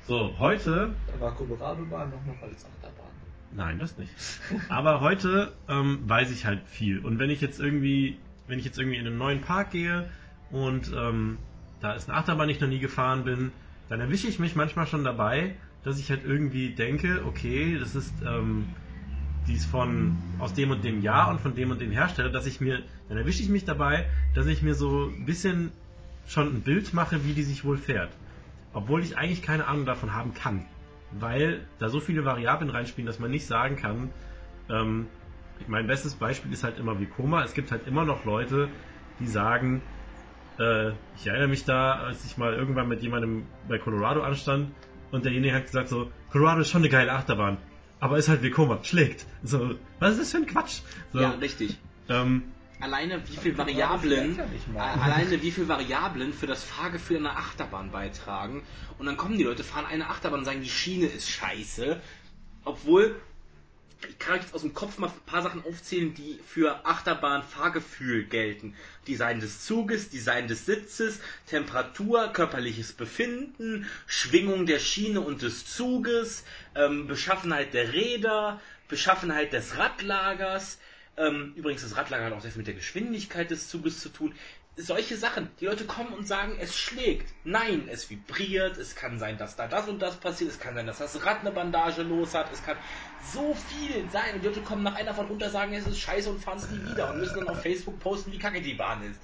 [0.06, 3.08] So, heute Da war Colorado-Bahn noch noch als Achterbahn.
[3.56, 4.12] Nein, das nicht.
[4.70, 7.00] Aber heute ähm, weiß ich halt viel.
[7.00, 8.18] Und wenn ich jetzt irgendwie,
[8.48, 10.10] wenn ich jetzt irgendwie in einen neuen Park gehe
[10.52, 11.38] und ähm,
[11.80, 13.52] da ist eine Achterbahn, die ich noch nie gefahren bin,
[13.89, 18.14] dann erwische ich mich manchmal schon dabei, dass ich halt irgendwie denke, okay, das ist
[18.26, 18.68] ähm,
[19.48, 22.46] die ist von aus dem und dem Jahr und von dem und dem Hersteller, dass
[22.46, 25.72] ich mir, dann erwische ich mich dabei, dass ich mir so ein bisschen
[26.28, 28.12] schon ein Bild mache, wie die sich wohl fährt.
[28.74, 30.66] Obwohl ich eigentlich keine Ahnung davon haben kann.
[31.12, 34.10] Weil da so viele Variablen reinspielen, dass man nicht sagen kann,
[34.70, 35.08] ähm,
[35.68, 37.44] mein bestes Beispiel ist halt immer wie Koma.
[37.44, 38.70] Es gibt halt immer noch Leute,
[39.20, 39.82] die sagen,
[40.58, 44.72] äh, ich erinnere mich da, als ich mal irgendwann mit jemandem bei Colorado anstand
[45.14, 47.57] und derjenige hat gesagt so, Colorado ist schon eine geile Achterbahn,
[47.99, 49.26] aber ist halt wie Koma, schlägt.
[49.43, 50.80] So, was ist das für ein Quatsch?
[51.14, 51.78] So, Ja, richtig.
[52.09, 52.43] ähm,
[52.80, 54.38] Alleine wie viel Variablen,
[54.76, 58.64] ja alleine wie viel Variablen für das Fahrgefühl einer Achterbahn beitragen.
[58.97, 62.01] Und dann kommen die Leute, fahren eine Achterbahn und sagen, die Schiene ist scheiße.
[62.66, 63.16] Obwohl,
[64.10, 68.26] ich kann euch jetzt aus dem Kopf mal ein paar Sachen aufzählen, die für Achterbahn-Fahrgefühl
[68.26, 68.76] gelten.
[69.08, 76.44] Design des Zuges, Design des Sitzes, Temperatur, körperliches Befinden, Schwingung der Schiene und des Zuges,
[76.76, 80.78] ähm, Beschaffenheit der Räder, Beschaffenheit des Radlagers.
[81.18, 84.34] Ähm, übrigens, das Radlager hat auch sehr viel mit der Geschwindigkeit des Zuges zu tun.
[84.76, 85.50] Solche Sachen.
[85.60, 87.32] Die Leute kommen und sagen, es schlägt.
[87.44, 88.78] Nein, es vibriert.
[88.78, 90.50] Es kann sein, dass da das und das passiert.
[90.50, 92.52] Es kann sein, dass das Rad eine Bandage los hat.
[92.52, 92.78] Es kann
[93.32, 94.34] so viel sein.
[94.36, 96.70] Und die Leute kommen nach einer von runter, sagen, es ist scheiße und fahren es
[96.72, 97.12] nie wieder.
[97.12, 99.20] Und müssen dann auf Facebook posten, wie kacke die Bahn ist.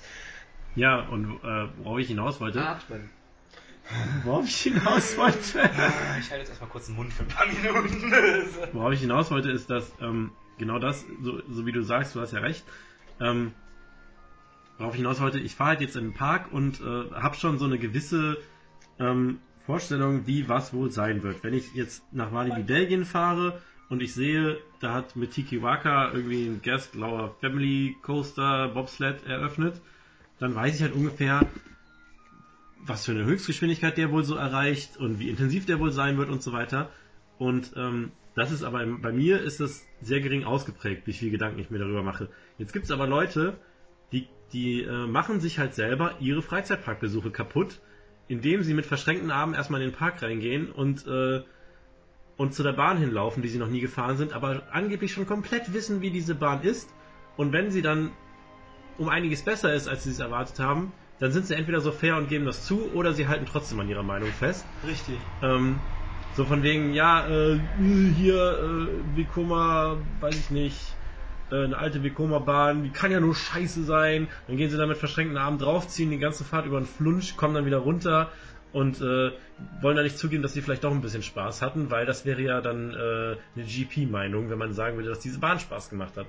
[0.75, 3.09] ja, und äh, worauf ich hinaus wollte, Atmen.
[4.25, 7.47] worauf ich hinaus wollte, Ah, Ich halte jetzt erstmal kurz den Mund für ein paar
[7.47, 8.13] Minuten.
[8.73, 12.21] Worauf ich hinaus wollte, ist, dass ähm, genau das, so, so wie du sagst, du
[12.21, 12.63] hast ja recht.
[13.19, 13.53] Ähm,
[14.79, 17.59] worauf ich hinaus wollte, ich fahre halt jetzt in den Park und äh, habe schon
[17.59, 18.37] so eine gewisse
[18.99, 21.43] ähm, Vorstellung, wie was wohl sein wird.
[21.43, 26.11] Wenn ich jetzt nach Walibi Belgien fahre und ich sehe, da hat mit Tiki Waka
[26.11, 29.79] irgendwie ein Guest Lauer Family Coaster Bobsled eröffnet,
[30.39, 31.45] dann weiß ich halt ungefähr,
[32.85, 36.29] was für eine Höchstgeschwindigkeit der wohl so erreicht und wie intensiv der wohl sein wird
[36.29, 36.89] und so weiter.
[37.37, 41.59] Und ähm, Das ist aber, bei mir ist das sehr gering ausgeprägt, wie viel Gedanken
[41.59, 42.29] ich mir darüber mache.
[42.57, 43.57] Jetzt gibt es aber Leute,
[44.53, 47.79] die, äh, machen sich halt selber ihre Freizeitparkbesuche kaputt,
[48.27, 51.41] indem sie mit verschränkten Armen erstmal in den Park reingehen und, äh,
[52.37, 55.73] und zu der Bahn hinlaufen, die sie noch nie gefahren sind, aber angeblich schon komplett
[55.73, 56.89] wissen, wie diese Bahn ist.
[57.37, 58.11] Und wenn sie dann
[58.97, 62.17] um einiges besser ist, als sie es erwartet haben, dann sind sie entweder so fair
[62.17, 64.65] und geben das zu, oder sie halten trotzdem an ihrer Meinung fest.
[64.85, 65.17] Richtig.
[65.41, 65.79] Ähm,
[66.35, 67.59] so von wegen, ja, äh,
[68.15, 70.95] hier, äh, Vekoma, weiß ich nicht,
[71.55, 74.27] eine alte Vekoma-Bahn, die kann ja nur scheiße sein.
[74.47, 77.55] Dann gehen sie da mit verschränkten Armen draufziehen, die ganze Fahrt über den Flunsch, kommen
[77.55, 78.31] dann wieder runter
[78.71, 79.31] und äh,
[79.81, 82.41] wollen da nicht zugeben, dass sie vielleicht doch ein bisschen Spaß hatten, weil das wäre
[82.41, 86.27] ja dann äh, eine GP-Meinung, wenn man sagen würde, dass diese Bahn Spaß gemacht hat.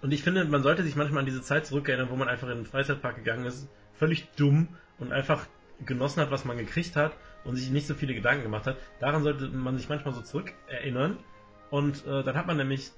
[0.00, 2.56] Und ich finde, man sollte sich manchmal an diese Zeit zurückerinnern, wo man einfach in
[2.56, 4.68] den Freizeitpark gegangen ist, völlig dumm
[4.98, 5.46] und einfach
[5.84, 7.12] genossen hat, was man gekriegt hat
[7.44, 8.76] und sich nicht so viele Gedanken gemacht hat.
[9.00, 11.16] Daran sollte man sich manchmal so zurückerinnern
[11.70, 12.90] und äh, dann hat man nämlich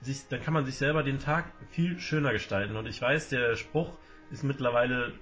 [0.00, 2.76] sich, dann kann man sich selber den Tag viel schöner gestalten.
[2.76, 3.92] Und ich weiß, der Spruch
[4.30, 5.12] ist mittlerweile,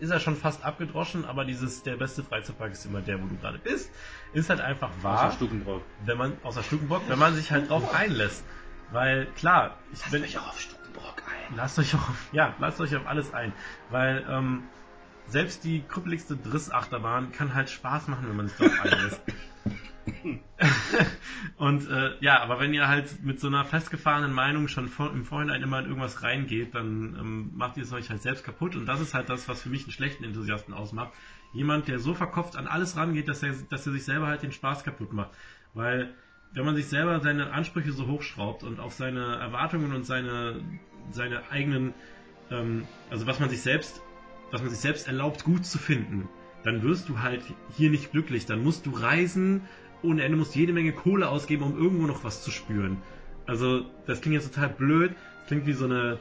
[0.00, 3.36] ist er schon fast abgedroschen, aber dieses, der beste Freizeitpark ist immer der, wo du
[3.36, 3.90] gerade bist,
[4.32, 5.26] ist halt einfach wahr.
[5.26, 5.82] Außer Stukenbrock.
[6.04, 8.44] Wenn man, außer Stukenbock, wenn man sich halt drauf einlässt.
[8.90, 11.56] Weil, klar, ich Lasst bin, euch auch auf Stukenbrock ein.
[11.56, 13.52] Lasst euch auf, ja, lasst euch auf alles ein.
[13.90, 14.64] Weil, ähm,
[15.26, 19.20] selbst die krüppeligste Drissachterbahn kann halt Spaß machen, wenn man sich drauf einlässt.
[21.56, 25.24] Und äh, ja, aber wenn ihr halt mit so einer festgefahrenen Meinung schon vor, im
[25.24, 28.76] Vorhinein immer in irgendwas reingeht, dann ähm, macht ihr es euch halt selbst kaputt.
[28.76, 31.12] Und das ist halt das, was für mich einen schlechten Enthusiasten ausmacht.
[31.52, 34.52] Jemand, der so verkopft an alles rangeht, dass er, dass er sich selber halt den
[34.52, 35.30] Spaß kaputt macht.
[35.72, 36.14] Weil
[36.52, 40.60] wenn man sich selber seine Ansprüche so hochschraubt und auf seine Erwartungen und seine,
[41.10, 41.94] seine eigenen,
[42.50, 44.00] ähm, also was man sich selbst,
[44.50, 46.28] was man sich selbst erlaubt, gut zu finden,
[46.62, 47.42] dann wirst du halt
[47.76, 48.46] hier nicht glücklich.
[48.46, 49.62] Dann musst du reisen
[50.04, 52.98] ohne Ende, musst jede Menge Kohle ausgeben, um irgendwo noch was zu spüren.
[53.46, 55.14] Also, das klingt jetzt total blöd,
[55.46, 56.18] klingt wie so eine,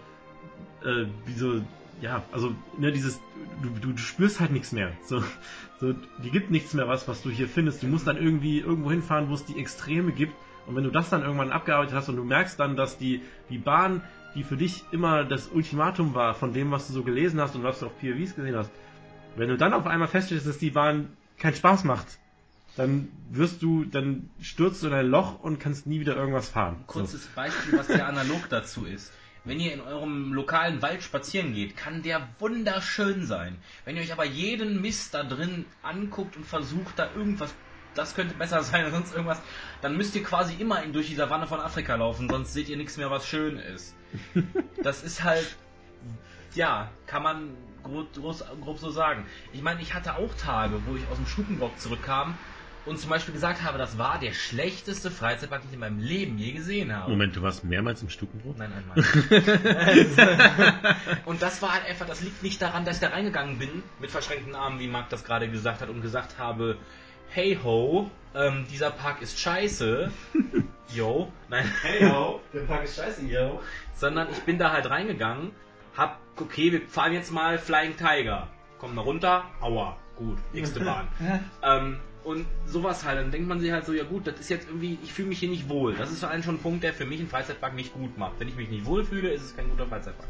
[0.84, 1.62] äh, wie so,
[2.02, 3.20] ja, also, ne, dieses,
[3.62, 4.92] du, du, du spürst halt nichts mehr.
[5.06, 5.24] So,
[5.80, 5.94] so,
[6.24, 7.84] die gibt nichts mehr was, was du hier findest.
[7.84, 10.34] Du musst dann irgendwie irgendwo hinfahren, wo es die Extreme gibt.
[10.66, 13.58] Und wenn du das dann irgendwann abgearbeitet hast und du merkst dann, dass die, die
[13.58, 14.02] Bahn,
[14.36, 17.64] die für dich immer das Ultimatum war von dem, was du so gelesen hast und
[17.64, 18.72] was du auf POVs gesehen hast,
[19.36, 22.20] wenn du dann auf einmal feststellst, dass die Bahn keinen Spaß macht,
[22.76, 26.78] dann wirst du, dann stürzt du in ein Loch und kannst nie wieder irgendwas fahren.
[26.88, 27.00] So.
[27.00, 29.12] Kurzes Beispiel, was der analog dazu ist.
[29.46, 33.58] Wenn ihr in eurem lokalen Wald spazieren geht, kann der wunderschön sein.
[33.84, 37.54] Wenn ihr euch aber jeden Mist da drin anguckt und versucht, da irgendwas,
[37.94, 39.42] das könnte besser sein sonst irgendwas,
[39.82, 42.78] dann müsst ihr quasi immer in, durch die Savanne von Afrika laufen, sonst seht ihr
[42.78, 43.96] nichts mehr, was schön ist.
[44.82, 45.56] Das ist halt,
[46.56, 47.50] ja, kann man
[47.84, 48.08] grob,
[48.62, 49.26] grob so sagen.
[49.54, 52.38] Ich meine, ich hatte auch Tage, wo ich aus dem Stukenbock zurückkam
[52.86, 56.38] und zum Beispiel gesagt habe, das war der schlechteste Freizeitpark, den ich in meinem Leben
[56.38, 57.12] je gesehen habe.
[57.12, 58.58] Moment, du warst mehrmals im Stukenbrot?
[58.58, 58.98] Nein, einmal.
[61.26, 64.12] und das war halt einfach, das liegt nicht daran, dass ich da reingegangen bin, mit
[64.12, 66.78] verschränkten Armen, wie Marc das gerade gesagt hat, und gesagt habe,
[67.30, 70.12] hey ho, ähm, dieser Park ist scheiße.
[70.94, 71.32] Yo.
[71.50, 71.66] Nein.
[71.82, 73.62] Hey ho, der Park ist scheiße, yo.
[73.96, 75.52] Sondern ich bin da halt reingegangen,
[75.98, 78.48] hab, okay, wir fahren jetzt mal Flying Tiger.
[78.78, 81.08] Kommen da runter, aua, gut, nächste Bahn.
[81.64, 84.68] ähm, und sowas halt, dann denkt man sich halt so, ja gut, das ist jetzt
[84.68, 85.94] irgendwie, ich fühle mich hier nicht wohl.
[85.96, 88.40] Das ist für einen schon ein Punkt, der für mich einen Freizeitpark nicht gut macht.
[88.40, 90.30] Wenn ich mich nicht wohl fühle, ist es kein guter Freizeitpark.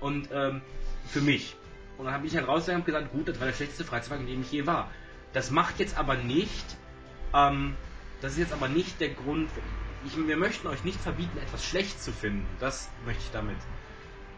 [0.00, 0.62] Und ähm,
[1.06, 1.56] für mich.
[1.98, 4.26] Und dann habe ich halt rausgegangen und gesagt, gut, das war der schlechteste Freizeitpark, in
[4.26, 4.90] dem ich je war.
[5.32, 6.76] Das macht jetzt aber nicht,
[7.34, 7.74] ähm,
[8.20, 9.50] das ist jetzt aber nicht der Grund,
[10.06, 12.46] ich, wir möchten euch nicht verbieten, etwas schlecht zu finden.
[12.60, 13.56] Das möchte ich damit.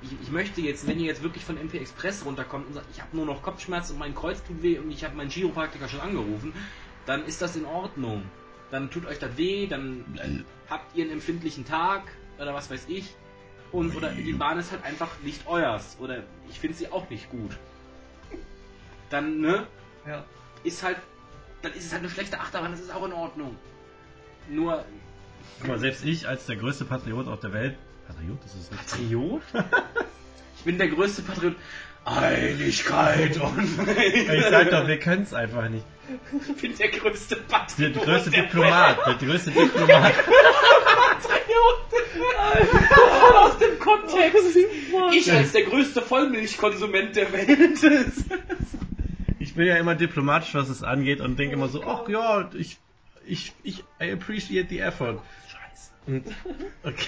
[0.02, 3.00] Ich, ich möchte jetzt, wenn ihr jetzt wirklich von MP Express runterkommt und sagt, ich
[3.00, 6.00] habe nur noch Kopfschmerzen und mein Kreuz tut weh und ich habe meinen Chiropraktiker schon
[6.00, 6.52] angerufen,
[7.06, 8.22] dann ist das in Ordnung.
[8.70, 12.02] Dann tut euch das weh, dann habt ihr einen empfindlichen Tag
[12.38, 13.14] oder was weiß ich.
[13.72, 15.96] Und oder die Bahn ist halt einfach nicht euers.
[16.00, 17.56] Oder ich finde sie auch nicht gut.
[19.10, 19.66] Dann, ne?
[20.06, 20.24] Ja.
[20.64, 20.98] Ist halt.
[21.62, 23.56] Dann ist es halt eine schlechte Achterbahn, das ist auch in Ordnung.
[24.48, 24.84] Nur.
[25.58, 27.76] Guck mal, selbst ich als der größte Patriot auf der Welt.
[28.06, 28.86] Patriot, ist nicht.
[28.86, 29.42] Patriot?
[30.58, 31.56] ich bin der größte Patriot.
[32.04, 33.68] Einigkeit und
[34.14, 35.84] Ich sag doch, wir können es einfach nicht.
[36.48, 37.94] Ich bin der größte Der Patriot.
[38.04, 40.14] größte der Diplomat, der größte Diplomat.
[43.20, 44.56] Voll aus dem Kontext.
[45.12, 47.78] Ich als der größte Vollmilchkonsument der Welt.
[49.40, 52.78] Ich bin ja immer diplomatisch, was es angeht und denke immer so, ach ja, ich,
[53.26, 55.20] ich, ich, I appreciate the effort.
[55.48, 55.90] Scheiße.
[56.06, 56.26] Und,
[56.84, 57.06] okay.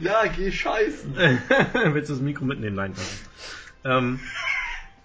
[0.00, 1.14] Ja, geh scheißen.
[1.92, 2.76] Willst du das Mikro mitnehmen?
[2.76, 3.98] Nein, danke.
[3.98, 4.20] Ähm,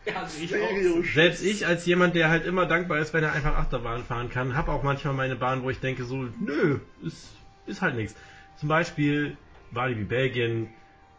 [0.06, 1.04] Ja, ich auch.
[1.14, 4.56] Selbst ich als jemand, der halt immer dankbar ist, wenn er einfach Achterbahn fahren kann,
[4.56, 7.36] habe auch manchmal meine Bahn, wo ich denke so, nö, ist,
[7.66, 8.16] ist halt nichts.
[8.58, 9.36] Zum Beispiel
[9.72, 10.70] Walibi Belgien,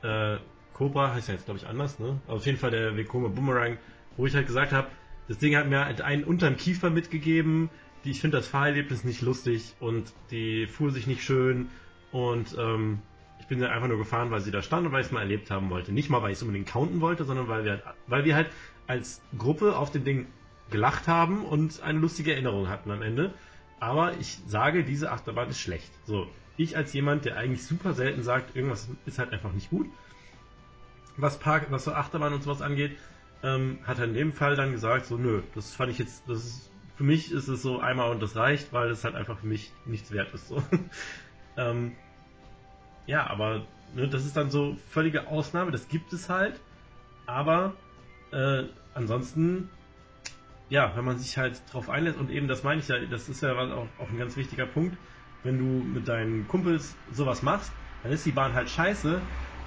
[0.02, 0.36] äh,
[0.72, 2.20] Cobra heißt ja jetzt glaube ich anders, ne?
[2.26, 3.76] Aber auf jeden Fall der Vekoma Boomerang,
[4.16, 4.88] wo ich halt gesagt habe,
[5.26, 7.70] das Ding hat mir halt einen unterm Kiefer mitgegeben,
[8.04, 11.70] die, ich finde das Fahrerlebnis nicht lustig und die fuhr sich nicht schön
[12.12, 13.00] und ähm,
[13.46, 15.20] ich bin dann einfach nur gefahren, weil sie da stand und weil ich es mal
[15.20, 15.92] erlebt haben wollte.
[15.92, 18.50] Nicht mal, weil ich es unbedingt counten wollte, sondern weil wir, halt, weil wir halt
[18.88, 20.26] als Gruppe auf dem Ding
[20.68, 23.32] gelacht haben und eine lustige Erinnerung hatten am Ende.
[23.78, 25.92] Aber ich sage, diese Achterbahn ist schlecht.
[26.06, 29.86] So, ich als jemand, der eigentlich super selten sagt, irgendwas ist halt einfach nicht gut,
[31.16, 32.98] was Park, was so Achterbahn und sowas angeht,
[33.44, 36.44] ähm, hat er in dem Fall dann gesagt, so nö, das fand ich jetzt, das
[36.44, 39.46] ist, für mich ist es so einmal und das reicht, weil es halt einfach für
[39.46, 40.48] mich nichts wert ist.
[40.48, 40.60] So.
[41.56, 41.92] ähm,
[43.06, 43.62] ja, aber
[43.94, 46.60] ne, das ist dann so völlige Ausnahme, das gibt es halt,
[47.26, 47.74] aber
[48.32, 48.64] äh,
[48.94, 49.68] ansonsten,
[50.68, 53.42] ja, wenn man sich halt drauf einlässt und eben, das meine ich ja, das ist
[53.42, 54.96] ja auch, auch ein ganz wichtiger Punkt,
[55.42, 57.72] wenn du mit deinen Kumpels sowas machst,
[58.02, 59.22] dann ist die Bahn halt scheiße,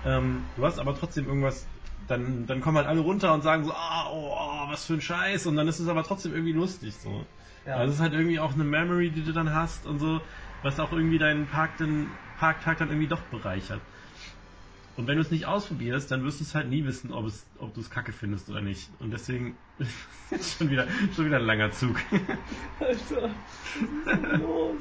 [0.05, 1.67] ähm, du hast aber trotzdem irgendwas,
[2.07, 5.01] dann, dann kommen halt alle runter und sagen so, ah, oh, oh, was für ein
[5.01, 7.25] Scheiß, und dann ist es aber trotzdem irgendwie lustig, so.
[7.65, 7.75] Ja.
[7.75, 10.21] Also es ist halt irgendwie auch eine Memory, die du dann hast und so,
[10.61, 12.07] was auch irgendwie deinen Park dann,
[12.39, 13.81] Parktag dann irgendwie doch bereichert.
[14.95, 17.45] Und wenn du es nicht ausprobierst, dann wirst du es halt nie wissen, ob, es,
[17.57, 18.89] ob du es kacke findest oder nicht.
[18.99, 19.55] Und deswegen
[20.29, 21.95] ist schon wieder, schon wieder ein langer Zug.
[22.79, 24.75] Alter, was ist denn los?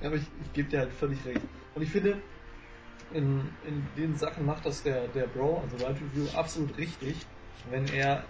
[0.00, 1.42] ja, aber ich, ich gebe dir halt völlig recht.
[1.74, 2.16] Und ich finde,
[3.12, 7.16] in, in den Sachen macht das der, der Bro, also Ride Review, absolut richtig,
[7.70, 8.24] wenn er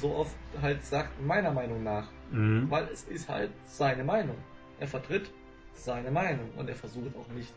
[0.00, 2.08] so oft halt sagt, meiner Meinung nach.
[2.30, 2.70] Mhm.
[2.70, 4.36] Weil es ist halt seine Meinung.
[4.80, 5.30] Er vertritt
[5.84, 7.52] seine Meinung und er versucht auch nicht,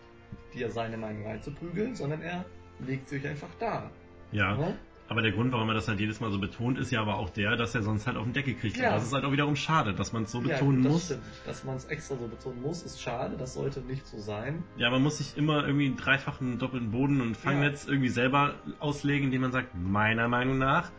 [0.53, 2.45] dir seine Meinung reinzuprügeln, sondern er
[2.79, 3.91] legt sich einfach dar.
[4.31, 4.55] Ja.
[4.55, 4.77] Ne?
[5.11, 7.29] Aber der Grund, warum er das halt jedes Mal so betont, ist ja aber auch
[7.29, 8.77] der, dass er sonst halt auf den Deckel kriegt.
[8.77, 8.87] Ja.
[8.91, 11.05] Und das ist halt auch wiederum schade, dass man es so Ja, betonen das muss.
[11.05, 11.23] Stimmt.
[11.45, 13.35] Dass man es extra so betonen muss, ist schade.
[13.37, 14.63] Das sollte nicht so sein.
[14.77, 19.25] Ja, man muss sich immer irgendwie einen dreifachen doppelten Boden und Fangnetz irgendwie selber auslegen,
[19.25, 20.91] indem man sagt, meiner Meinung nach,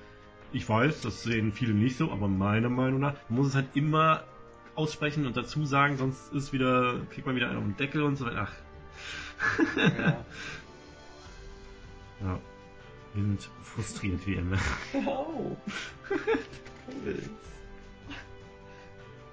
[0.53, 3.69] ich weiß, das sehen viele nicht so, aber meiner Meinung nach, man muss es halt
[3.73, 4.25] immer
[4.75, 8.17] aussprechen und dazu sagen, sonst ist wieder, kriegt man wieder einen auf den Deckel und
[8.17, 8.49] so weiter.
[8.49, 9.85] Ach, Ja.
[12.21, 12.41] ja.
[13.15, 14.57] Wir sind frustriert wie immer.
[15.07, 15.57] Au.
[16.09, 17.31] Ist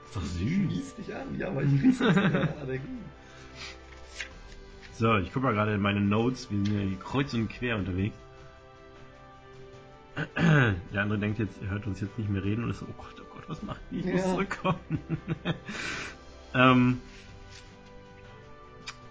[0.06, 0.40] Ist doch süß.
[0.40, 1.38] Schließ dich an.
[1.38, 2.82] Ja, aber ich wieder Allergie.
[4.94, 6.52] So, ich gucke mal gerade in meine Notes.
[6.52, 8.18] Wir sind ja hier kreuz und quer unterwegs.
[10.36, 12.94] Der andere denkt jetzt, er hört uns jetzt nicht mehr reden und ist so, oh
[12.98, 14.00] Gott, oh Gott, was macht die?
[14.00, 14.28] Ich muss Ja.
[14.32, 14.78] zurückkommen.
[16.54, 17.02] ähm,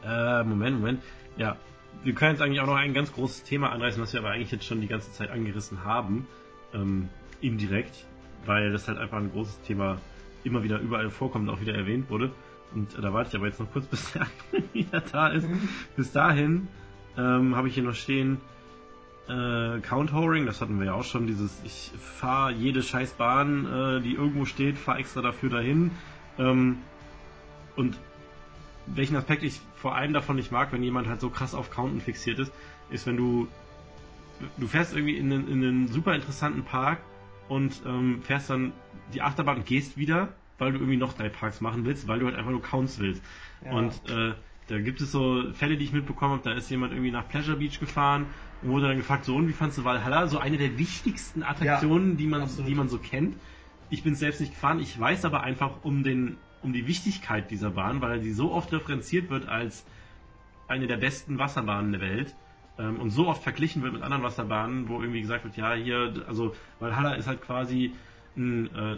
[0.05, 1.03] äh, Moment, Moment.
[1.37, 1.57] Ja,
[2.05, 4.51] wir können jetzt eigentlich auch noch ein ganz großes Thema anreißen, was wir aber eigentlich
[4.53, 6.27] jetzt schon die ganze Zeit angerissen haben.
[6.73, 7.09] Ähm,
[7.41, 8.05] indirekt,
[8.47, 9.99] weil das halt einfach ein großes Thema
[10.45, 12.31] immer wieder überall vorkommt und auch wieder erwähnt wurde.
[12.75, 14.27] Und äh, da warte ich aber jetzt noch kurz, bis der
[14.73, 15.49] wieder da ist.
[15.97, 16.69] Bis dahin
[17.17, 18.41] ähm, habe ich hier noch stehen
[19.29, 23.67] äh, Count Horing, das hatten wir ja auch schon, dieses ich fahre jede scheiß Bahn,
[23.67, 25.91] äh, die irgendwo steht, fahre extra dafür dahin.
[26.39, 26.79] Ähm,
[27.77, 27.99] und
[28.87, 32.01] welchen Aspekt ich vor allem davon nicht mag, wenn jemand halt so krass auf Counten
[32.01, 32.53] fixiert ist,
[32.91, 33.49] ist, wenn du
[34.57, 36.99] du fährst irgendwie in einen, in einen super interessanten Park
[37.49, 38.73] und ähm, fährst dann
[39.13, 40.29] die Achterbahn und gehst wieder,
[40.59, 43.23] weil du irgendwie noch drei Parks machen willst, weil du halt einfach nur Counts willst.
[43.65, 43.73] Ja.
[43.73, 44.35] Und äh,
[44.69, 47.57] da gibt es so Fälle, die ich mitbekommen habe, da ist jemand irgendwie nach Pleasure
[47.57, 48.27] Beach gefahren
[48.63, 50.27] wurde dann gefragt, so und wie fandst du Valhalla?
[50.27, 52.69] So eine der wichtigsten Attraktionen, die man absolut.
[52.69, 53.37] die man so kennt.
[53.91, 57.71] Ich bin selbst nicht gefahren, ich weiß aber einfach um den um die Wichtigkeit dieser
[57.71, 59.85] Bahn, weil die so oft referenziert wird als
[60.67, 62.35] eine der besten Wasserbahnen der Welt
[62.79, 66.25] ähm, und so oft verglichen wird mit anderen Wasserbahnen, wo irgendwie gesagt wird, ja hier,
[66.27, 67.93] also Valhalla ist halt quasi
[68.37, 68.97] ein, äh,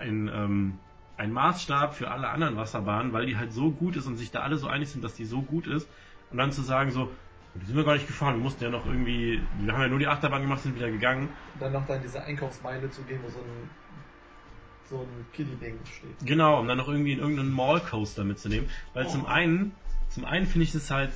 [0.00, 0.78] ein, ähm,
[1.16, 4.40] ein Maßstab für alle anderen Wasserbahnen, weil die halt so gut ist und sich da
[4.40, 5.88] alle so einig sind, dass die so gut ist
[6.30, 7.10] und dann zu sagen so,
[7.60, 9.98] die sind wir gar nicht gefahren, wir mussten ja noch irgendwie, wir haben ja nur
[9.98, 11.28] die Achterbahn gemacht, sind wieder gegangen.
[11.54, 13.70] Und dann noch da in diese Einkaufsmeile zu gehen, wo so ein,
[14.88, 16.26] so ein Kiddie-Ding steht.
[16.26, 18.68] Genau, um dann noch irgendwie in irgendeinen Mall-Coaster mitzunehmen.
[18.94, 19.10] Weil Oh.
[19.10, 19.72] zum einen,
[20.10, 21.10] zum einen finde ich es halt,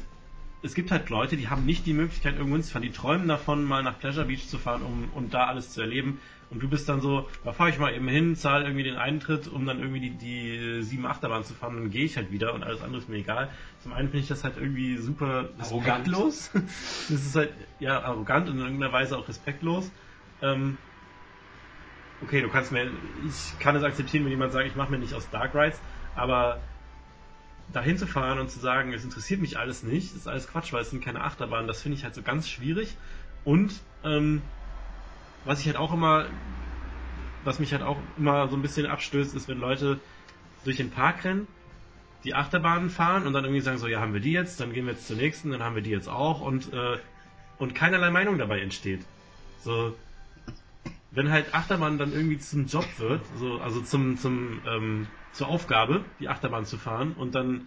[0.62, 2.86] es gibt halt Leute, die haben nicht die Möglichkeit, irgendwo hinzufahren.
[2.86, 6.20] Die träumen davon, mal nach Pleasure Beach zu fahren, um, um da alles zu erleben.
[6.52, 9.48] Und du bist dann so, da fahre ich mal eben hin, zahle irgendwie den Eintritt,
[9.48, 12.62] um dann irgendwie die, die sieben Achterbahn zu fahren, dann gehe ich halt wieder und
[12.62, 13.48] alles andere ist mir egal.
[13.82, 16.06] Zum einen finde ich das halt irgendwie super Arrogant.
[16.06, 16.50] respektlos.
[17.08, 19.90] Das ist halt, ja, arrogant und in irgendeiner Weise auch respektlos.
[20.42, 20.76] Ähm,
[22.22, 22.90] okay, du kannst mir,
[23.26, 25.80] ich kann es akzeptieren, wenn jemand sagt, ich mache mir nicht aus Dark Rides,
[26.14, 26.60] aber
[27.72, 30.82] dahin zu fahren und zu sagen, es interessiert mich alles nicht, ist alles Quatsch, weil
[30.82, 32.94] es sind keine Achterbahnen, das finde ich halt so ganz schwierig.
[33.44, 33.72] Und
[34.04, 34.42] ähm,
[35.44, 36.26] was ich halt auch immer,
[37.44, 40.00] was mich halt auch immer so ein bisschen abstößt, ist, wenn Leute
[40.64, 41.46] durch den Park rennen,
[42.24, 44.86] die Achterbahnen fahren und dann irgendwie sagen so, ja, haben wir die jetzt, dann gehen
[44.86, 46.98] wir jetzt zur nächsten, dann haben wir die jetzt auch und, äh,
[47.58, 49.04] und keinerlei Meinung dabei entsteht.
[49.60, 49.96] So,
[51.10, 56.04] wenn halt Achterbahn dann irgendwie zum Job wird, so, also zum, zum, ähm, zur Aufgabe,
[56.20, 57.66] die Achterbahn zu fahren und dann,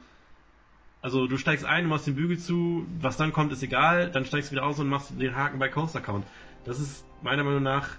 [1.02, 4.26] also du steigst ein, du machst den Bügel zu, was dann kommt, ist egal, dann
[4.26, 6.26] steigst du wieder aus und machst den Haken bei Coaster Count.
[6.64, 7.90] Das ist meiner Meinung nach,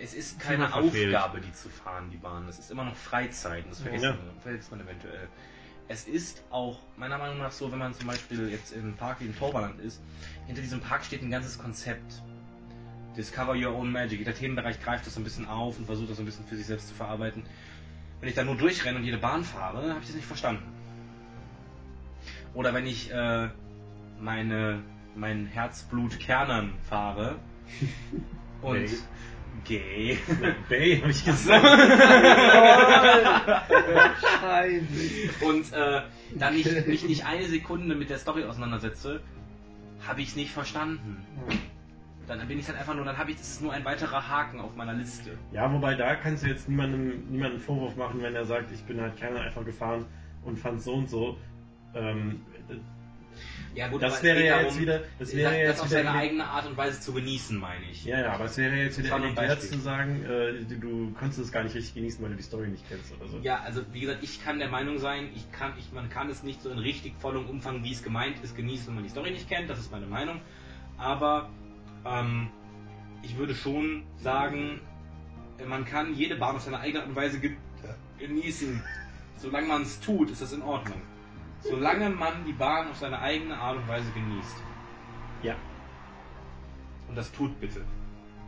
[0.00, 0.72] Es ist keine.
[0.72, 2.48] Aufgabe, die zu fahren, die Bahn.
[2.48, 3.64] Es ist immer noch Freizeit.
[3.68, 4.12] Das vergisst, Ja.
[4.12, 5.28] man, vergisst man eventuell.
[5.88, 9.26] Es ist auch meiner Meinung nach so, wenn man zum Beispiel jetzt im Park wie
[9.26, 10.00] im Toverland ist,
[10.46, 12.22] hinter diesem Park steht ein ganzes Konzept.
[13.16, 14.20] Discover Your Own Magic.
[14.20, 16.56] Jeder Themenbereich greift das so ein bisschen auf und versucht das so ein bisschen für
[16.56, 17.42] sich selbst zu verarbeiten.
[18.20, 20.62] Wenn ich da nur durchrenne und jede Bahn fahre, habe ich das nicht verstanden.
[22.54, 23.48] Oder wenn ich äh,
[24.20, 24.82] meine,
[25.16, 27.36] mein Herzblut Kernern fahre
[28.62, 28.88] und
[29.64, 30.18] Gay.
[30.18, 30.18] gay.
[30.68, 31.64] Bay, habe ich gesagt.
[35.40, 36.02] Und äh,
[36.38, 39.20] dann ich mich nicht eine Sekunde mit der Story auseinandersetze,
[40.06, 41.24] habe ich es nicht verstanden.
[42.26, 44.60] Dann bin ich halt einfach nur, dann habe ich, das ist nur ein weiterer Haken
[44.60, 45.36] auf meiner Liste.
[45.52, 49.00] Ja, wobei da kannst du jetzt niemandem, niemanden Vorwurf machen, wenn er sagt, ich bin
[49.00, 50.06] halt keiner einfach gefahren
[50.44, 51.36] und fand so und so.
[51.94, 52.40] Ähm,
[53.74, 56.02] Ja gut, Das wäre ja darum, jetzt wieder- das das, wäre das jetzt auf wieder
[56.04, 58.04] seine eigene Art und Weise zu genießen, meine ich.
[58.04, 61.40] ja, ja, aber es wäre jetzt Das wieder elitär zu sagen, äh, du, du konntest
[61.40, 63.38] es gar nicht richtig genießen, weil du die Story nicht kennst oder so.
[63.38, 66.42] Ja, also wie gesagt, ich kann der Meinung sein, ich kann, ich, man kann es
[66.42, 69.30] nicht so in richtig vollem Umfang, wie es gemeint ist, genießen, wenn man die Story
[69.30, 69.70] nicht kennt.
[69.70, 70.40] Das ist meine Meinung.
[70.98, 71.48] Aber
[72.04, 72.50] ähm,
[73.22, 74.80] ich würde schon sagen,
[75.58, 77.52] äh, man kann jede Bahn auf seine eigene Art und Weise ge
[78.18, 78.82] genießen.
[79.38, 81.00] Solange man es tut, ist das in Ordnung.
[81.62, 84.56] Solange man die Bahn auf seine eigene Art und Weise genießt.
[85.42, 85.56] Ja.
[87.08, 87.84] Und das tut bitte.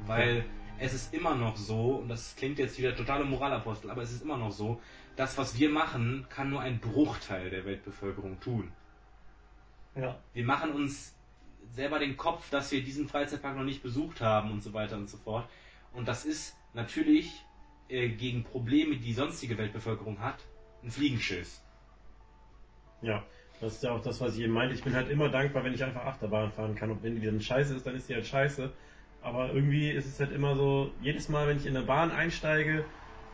[0.07, 0.45] Weil
[0.79, 4.23] es ist immer noch so, und das klingt jetzt wieder totale Moralapostel, aber es ist
[4.23, 4.81] immer noch so,
[5.17, 8.73] das, was wir machen, kann nur ein Bruchteil der Weltbevölkerung tun.
[9.95, 10.19] Ja.
[10.33, 11.15] Wir machen uns
[11.73, 15.09] selber den Kopf, dass wir diesen Freizeitpark noch nicht besucht haben und so weiter und
[15.09, 15.49] so fort.
[15.93, 17.45] Und das ist natürlich
[17.89, 20.39] äh, gegen Probleme, die sonstige Weltbevölkerung hat,
[20.83, 21.63] ein Fliegenschiss.
[23.05, 23.23] Ja,
[23.61, 24.75] das ist ja auch das, was ich eben meinte.
[24.75, 26.91] Ich bin halt immer dankbar, wenn ich einfach Achterbahn fahren kann.
[26.91, 28.71] Und wenn die dann scheiße ist, dann ist die halt scheiße.
[29.23, 32.85] Aber irgendwie ist es halt immer so, jedes Mal, wenn ich in eine Bahn einsteige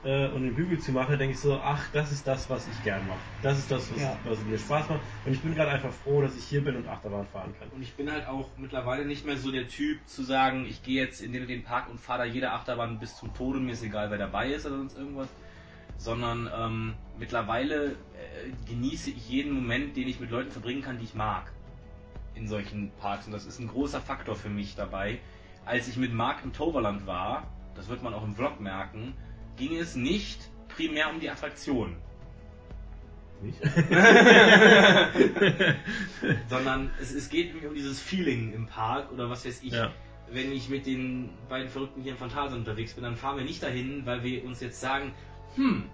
[0.04, 2.82] äh, und den Bügel zu mache, denke ich so, ach, das ist das, was ich
[2.84, 3.18] gern mache.
[3.42, 4.18] Das ist das, was, Ja.
[4.24, 5.00] was mir Spaß macht.
[5.24, 7.68] Und ich bin gerade einfach froh, dass ich hier bin und Achterbahn fahren kann.
[7.70, 11.02] Und ich bin halt auch mittlerweile nicht mehr so der Typ zu sagen, ich gehe
[11.02, 13.82] jetzt in den, den Park und fahre da jede Achterbahn bis zum Tode, mir ist
[13.82, 15.28] egal, wer dabei ist oder sonst irgendwas.
[16.00, 17.94] Sondern ähm, mittlerweile äh,
[18.66, 21.52] genieße ich jeden Moment, den ich mit Leuten verbringen kann, die ich mag.
[22.34, 23.26] In solchen Parks.
[23.26, 25.18] Und das ist ein großer Faktor für mich dabei.
[25.66, 29.12] Als ich mit Mark im Toverland war, das wird man auch im Vlog merken,
[29.58, 31.96] ging es nicht primär um die Attraktion.
[33.42, 33.58] Nicht?
[36.48, 39.72] sondern es, es geht um dieses Feeling im Park oder was weiß ich.
[39.72, 39.92] Ja.
[40.32, 43.62] Wenn ich mit den beiden Verrückten hier im Phantasialand unterwegs bin, dann fahren wir nicht
[43.62, 45.12] dahin, weil wir uns jetzt sagen,
[45.56, 45.84] hm,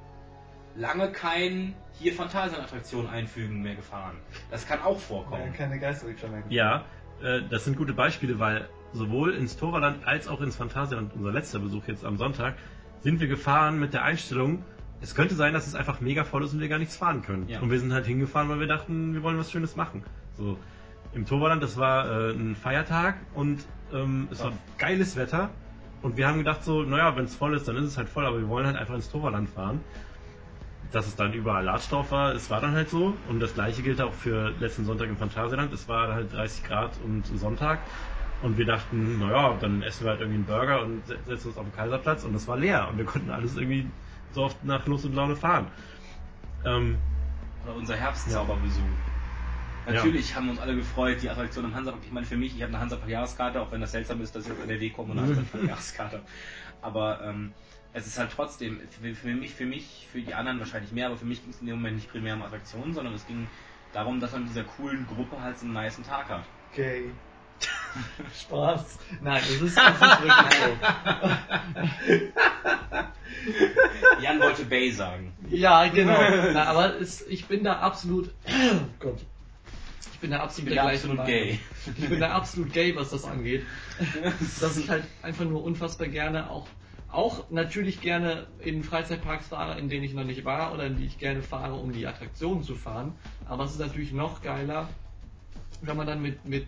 [0.77, 4.17] lange kein hier Phantasialand-Attraktion einfügen mehr gefahren.
[4.51, 5.53] Das kann auch vorkommen.
[5.55, 6.43] Keine Geisterrikscha mehr.
[6.49, 6.85] Ja,
[7.23, 11.59] äh, das sind gute Beispiele, weil sowohl ins Toverland als auch ins Phantasialand, unser letzter
[11.59, 12.55] Besuch jetzt am Sonntag,
[13.01, 14.65] sind wir gefahren mit der Einstellung,
[15.01, 17.49] es könnte sein, dass es einfach mega voll ist und wir gar nichts fahren können.
[17.49, 17.61] Ja.
[17.61, 20.03] Und wir sind halt hingefahren, weil wir dachten, wir wollen was Schönes machen.
[20.37, 20.59] So
[21.13, 25.51] im Toverland, das war äh, ein Feiertag und ähm, es war geiles Wetter.
[26.03, 28.27] Und wir haben gedacht so, naja, wenn es voll ist, dann ist es halt voll,
[28.27, 29.81] aber wir wollen halt einfach ins Toverland fahren.
[30.93, 33.13] Dass es dann überall Ladstoff war, es war dann halt so.
[33.29, 35.73] Und das gleiche gilt auch für letzten Sonntag im Phantasialand.
[35.73, 37.81] Es war halt 30 Grad und Sonntag.
[38.43, 41.57] Und wir dachten, naja, dann essen wir halt irgendwie einen Burger und se- setzen uns
[41.57, 42.25] auf den Kaiserplatz.
[42.25, 42.89] Und es war leer.
[42.89, 43.87] Und wir konnten alles irgendwie
[44.33, 45.67] so oft nach Lust und Laune fahren.
[46.65, 46.97] Ähm,
[47.65, 48.83] Oder unser Herbstzauberbesuch.
[49.87, 52.03] Natürlich haben wir uns alle gefreut, die Attraktion im Hansapark.
[52.05, 54.53] Ich meine, für mich, ich habe eine Hansapark-Jahreskarte, auch wenn das seltsam ist, dass ich
[54.53, 56.27] auf NRW komme und eine Hansapark-Jahreskarte habe.
[56.83, 57.53] Aber ähm,
[57.93, 61.17] es ist halt trotzdem, für, für mich, für mich, für die anderen wahrscheinlich mehr, aber
[61.17, 63.47] für mich ging es in dem Moment nicht primär um Attraktionen, sondern es ging
[63.93, 66.45] darum, dass man mit dieser coolen Gruppe halt so einen niceen Tag hat.
[66.73, 67.11] Okay.
[68.41, 68.99] Spaß.
[69.23, 70.35] Nein, das ist, das ist wirklich
[74.19, 74.21] so.
[74.21, 75.33] Jan wollte Bay sagen.
[75.49, 76.19] Ja, genau.
[76.53, 78.35] Na, aber es, ich bin da absolut.
[78.47, 79.25] Oh Gott.
[80.13, 81.33] Ich bin da Ich absolut bin ja gleichen absolut Meinung.
[81.33, 81.59] gay.
[81.99, 83.65] Ich bin da absolut gay, was das angeht.
[84.61, 86.67] Dass ich halt einfach nur unfassbar gerne auch,
[87.11, 91.07] auch natürlich gerne in Freizeitparks fahre, in denen ich noch nicht war oder in die
[91.07, 93.15] ich gerne fahre, um die Attraktionen zu fahren.
[93.47, 94.89] Aber es ist natürlich noch geiler,
[95.83, 96.67] wenn man dann mit, mit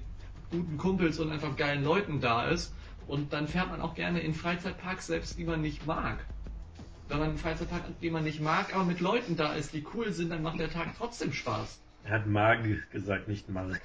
[0.50, 2.72] guten Kumpels und einfach geilen Leuten da ist
[3.08, 6.18] Und dann fährt man auch gerne in Freizeitparks, selbst die man nicht mag.
[7.08, 9.84] Wenn man einen Freizeitpark, hat, den man nicht mag, aber mit Leuten da ist, die
[9.94, 11.80] cool sind, dann macht der Tag trotzdem Spaß.
[12.08, 12.60] Er hat Mag
[12.90, 13.80] gesagt, nicht Mark.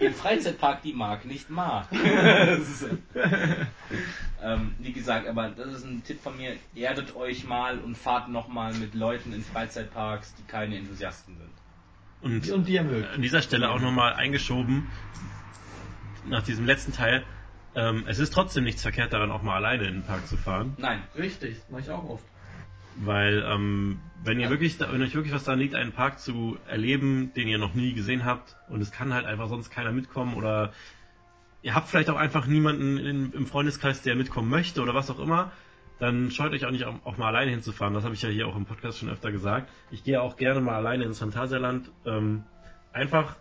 [0.00, 1.88] Im Freizeitpark die Mark nicht mag.
[4.42, 6.54] ähm, wie gesagt, aber das ist ein Tipp von mir.
[6.76, 11.50] Erdet euch mal und fahrt nochmal mit Leuten in Freizeitparks, die keine Enthusiasten sind.
[12.22, 13.12] Und Und die er mögt.
[13.12, 14.86] an dieser Stelle auch nochmal eingeschoben,
[16.26, 17.24] nach diesem letzten Teil,
[17.74, 20.74] ähm, es ist trotzdem nichts verkehrt daran, auch mal alleine in den Park zu fahren.
[20.78, 22.24] Nein, Richtig, mache ich auch oft.
[22.96, 27.32] Weil, ähm, wenn ihr wirklich, wenn euch wirklich was daran liegt, einen Park zu erleben,
[27.34, 30.72] den ihr noch nie gesehen habt, und es kann halt einfach sonst keiner mitkommen, oder
[31.62, 35.18] ihr habt vielleicht auch einfach niemanden in, im Freundeskreis, der mitkommen möchte, oder was auch
[35.18, 35.50] immer,
[35.98, 37.94] dann scheut euch auch nicht, auch, auch mal alleine hinzufahren.
[37.94, 39.70] Das habe ich ja hier auch im Podcast schon öfter gesagt.
[39.90, 42.44] Ich gehe auch gerne mal alleine ins Phantasialand, ähm,
[42.92, 43.36] einfach,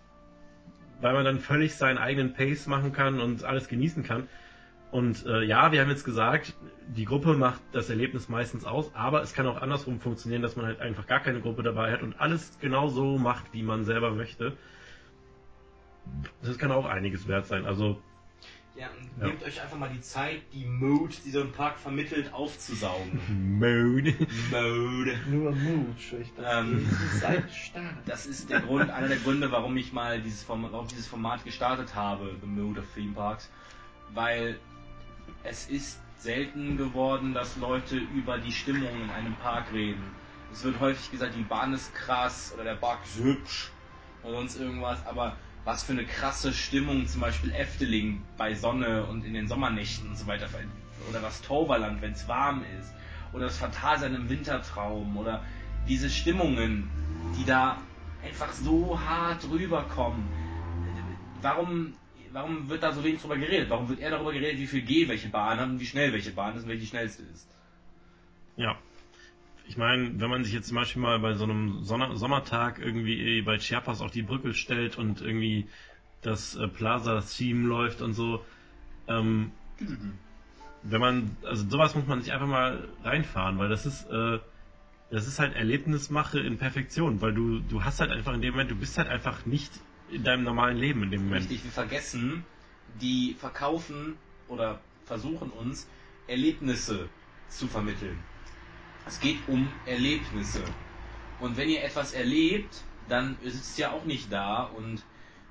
[1.02, 4.28] weil man dann völlig seinen eigenen Pace machen kann und alles genießen kann.
[4.94, 6.53] Und äh, ja, wir haben jetzt gesagt,
[6.88, 10.68] die Gruppe macht das Erlebnis meistens aus, aber es kann auch andersrum funktionieren, dass man
[10.68, 14.11] halt einfach gar keine Gruppe dabei hat und alles genau so macht, wie man selber
[14.11, 14.56] möchte.
[16.44, 17.65] Das kann auch einiges wert sein.
[17.65, 17.99] Also
[18.76, 19.28] ja, und Ja.
[19.30, 23.20] nehmt euch einfach mal die Zeit, die Mode, die so ein Park vermittelt, aufzusaugen.
[23.57, 24.14] Mode.
[24.52, 25.18] Mode.
[25.28, 25.56] Nur
[25.98, 26.45] schüchtern.
[26.70, 26.90] Ähm.
[27.20, 27.84] Seid stark.
[28.06, 31.44] Das ist der Grund, einer der Gründe, warum ich mal dieses Format, warum dieses Format
[31.44, 33.49] gestartet habe, The Mood of Theme Parks,
[34.14, 34.60] weil
[35.44, 40.03] es ist selten geworden, dass Leute über die Stimmung in einem Park reden.
[40.52, 43.72] Es wird häufig gesagt, die Bahn ist krass oder der Park ist hübsch
[44.24, 49.26] oder sonst irgendwas, aber was für eine krasse Stimmung zum Beispiel Efteling bei Sonne und
[49.26, 50.48] in den Sommernächten und so weiter
[51.10, 52.94] oder das Toverland, wenn es warm ist
[53.34, 55.44] oder das Phantasialand im Wintertraum oder
[55.88, 56.90] diese Stimmungen,
[57.38, 57.78] die da
[58.24, 60.24] einfach so hart rüberkommen.
[61.41, 61.94] Warum,
[62.34, 63.69] warum wird da so wenig drüber geredet?
[63.69, 66.31] Warum wird eher darüber geredet, wie viel G welche Bahn hat und wie schnell welche
[66.31, 67.47] Bahn ist und welche die schnellste ist?
[68.57, 68.77] Ja.
[69.65, 73.41] Ich meine, wenn man sich jetzt zum Beispiel mal bei so einem Sonner Sommertag irgendwie
[73.43, 75.68] bei Chiapas auf die Brücke stellt und irgendwie
[76.22, 78.43] das äh, Plaza-Theme läuft und so,
[79.07, 79.51] ähm,
[80.84, 84.39] wenn man, also sowas muss man sich einfach mal reinfahren, weil das ist, äh,
[85.10, 88.72] das ist halt Erlebnismache in Perfektion, weil du, du hast halt einfach in dem Moment,
[88.72, 89.72] du bist halt einfach nicht
[90.14, 91.49] in deinem normalen Leben in dem Moment.
[91.49, 92.45] Richtig, wir vergessen,
[93.02, 94.18] die verkaufen
[94.48, 95.88] oder versuchen uns
[96.27, 97.10] Erlebnisse
[97.49, 98.18] zu vermitteln.
[99.06, 100.64] Es geht um Erlebnisse.
[101.40, 105.03] Und wenn ihr etwas erlebt, dann sitzt ihr auch nicht da und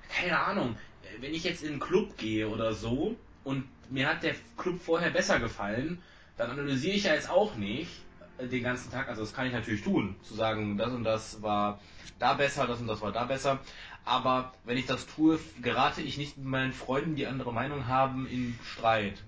[0.09, 0.77] keine Ahnung,
[1.21, 5.11] wenn ich jetzt in einen Club gehe oder so und mir hat der Club vorher
[5.11, 6.03] besser gefallen,
[6.37, 7.91] dann analysiere ich ja jetzt auch nicht
[8.39, 11.43] äh, den ganzen Tag, also das kann ich natürlich tun, zu sagen, das und das
[11.43, 11.81] war
[12.19, 13.59] da besser, das und das war da besser,
[14.05, 18.27] aber wenn ich das tue, gerate ich nicht mit meinen Freunden, die andere Meinung haben,
[18.27, 19.23] in Streit.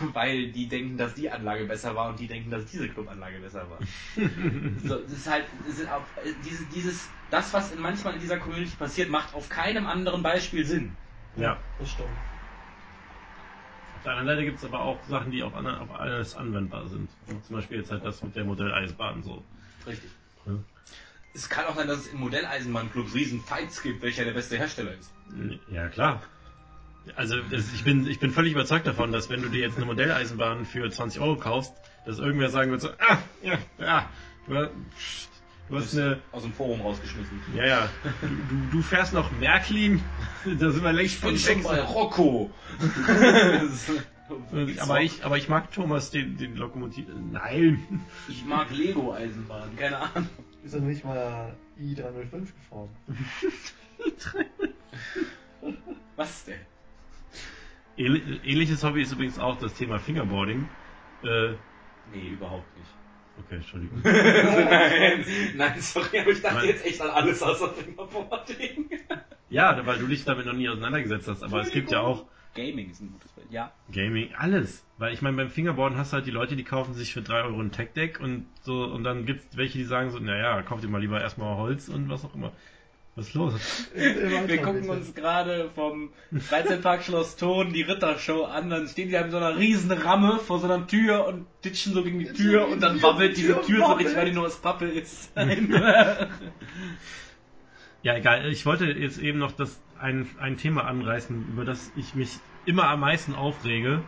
[0.12, 3.66] Weil die denken, dass die Anlage besser war und die denken, dass diese Clubanlage besser
[3.70, 3.78] war.
[4.84, 8.20] so, das ist halt, das ist auch, äh, dieses, dieses, das, was in manchmal in
[8.20, 10.94] dieser Community passiert, macht auf keinem anderen Beispiel Sinn.
[11.36, 11.56] Ja.
[11.78, 12.10] Das stimmt.
[13.96, 16.88] Auf der anderen Seite gibt es aber auch Sachen, die auf, anderen, auf alles anwendbar
[16.88, 17.08] sind.
[17.46, 19.42] Zum Beispiel jetzt halt das mit der Modelleisbahn so.
[19.86, 20.10] Richtig.
[20.44, 20.52] Ja.
[21.34, 24.92] Es kann auch sein, dass es in Modelleisenbahnclubs riesen Fights gibt, welcher der beste Hersteller
[24.92, 25.10] ist.
[25.70, 26.22] Ja, klar.
[27.16, 29.86] Also es, ich, bin, ich bin völlig überzeugt davon, dass wenn du dir jetzt eine
[29.86, 31.72] Modelleisenbahn für 20 Euro kaufst,
[32.06, 34.08] dass irgendwer sagen wird so, ah, ja, ja,
[34.46, 35.28] du, hast-
[35.68, 37.40] du hast eine, Aus dem Forum rausgeschmissen.
[37.56, 37.88] ja, ja,
[38.20, 40.00] du, du, fährst noch Märklin,
[40.44, 42.50] da sind wir längst von schon bei Rocco.
[44.80, 47.04] Aber ich, aber ich mag Thomas den, den Lokomotiv.
[47.32, 48.00] Nein.
[48.28, 50.28] Ich mag Lego-Eisenbahn, keine Ahnung.
[50.64, 52.88] Ist er nicht mal I305 gefahren?
[56.16, 56.58] Was denn?
[57.98, 60.66] Ähnli- Ähnliches Hobby ist übrigens auch das Thema Fingerboarding.
[61.22, 61.54] Äh,
[62.12, 62.90] Nee, überhaupt nicht.
[63.38, 64.00] okay, Entschuldigung.
[64.04, 65.24] nein,
[65.56, 66.66] nein, sorry, aber ich dachte Nein.
[66.68, 68.90] jetzt echt an alles außer Fingerboarding.
[69.48, 72.90] Ja, weil du dich damit noch nie auseinandergesetzt hast, aber es gibt ja auch Gaming
[72.90, 73.46] ist ein gutes Wort.
[73.50, 73.72] Ja.
[73.92, 74.84] Gaming, alles.
[74.98, 77.44] Weil ich meine, beim Fingerboarden hast du halt die Leute, die kaufen sich für 3
[77.44, 80.84] Euro ein Tech-Deck und so, und dann gibt es welche, die sagen so, naja, kauft
[80.84, 82.52] ihr mal lieber erstmal Holz und was auch immer.
[83.14, 83.90] Was ist los?
[83.94, 89.30] Wir gucken uns gerade vom Freizeitpark Schloss Thon die Rittershow an, dann stehen die mit
[89.30, 92.82] so einer riesen Ramme vor so einer Tür und ditchen so gegen die Tür und
[92.82, 95.30] dann wabbelt diese Tür so richtig, weil die nur aus Pappe ist.
[98.02, 98.50] Ja, egal.
[98.50, 102.88] Ich wollte jetzt eben noch das ein, ein Thema anreißen, über das ich mich immer
[102.88, 104.02] am meisten aufrege.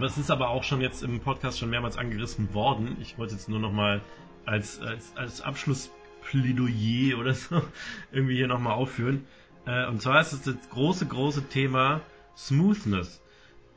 [0.00, 2.96] Das ist aber auch schon jetzt im Podcast schon mehrmals angerissen worden.
[3.00, 4.00] Ich wollte jetzt nur noch mal
[4.46, 7.62] als, als, als Abschlussplädoyer oder so
[8.12, 9.26] irgendwie hier nochmal aufführen.
[9.66, 12.00] Äh, und zwar ist es das große, große Thema
[12.36, 13.22] Smoothness.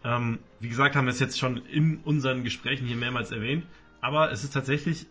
[0.04, 3.66] Ähm, wie gesagt, haben wir es jetzt schon in unseren Gesprächen hier mehrmals erwähnt,
[4.00, 5.06] aber es ist tatsächlich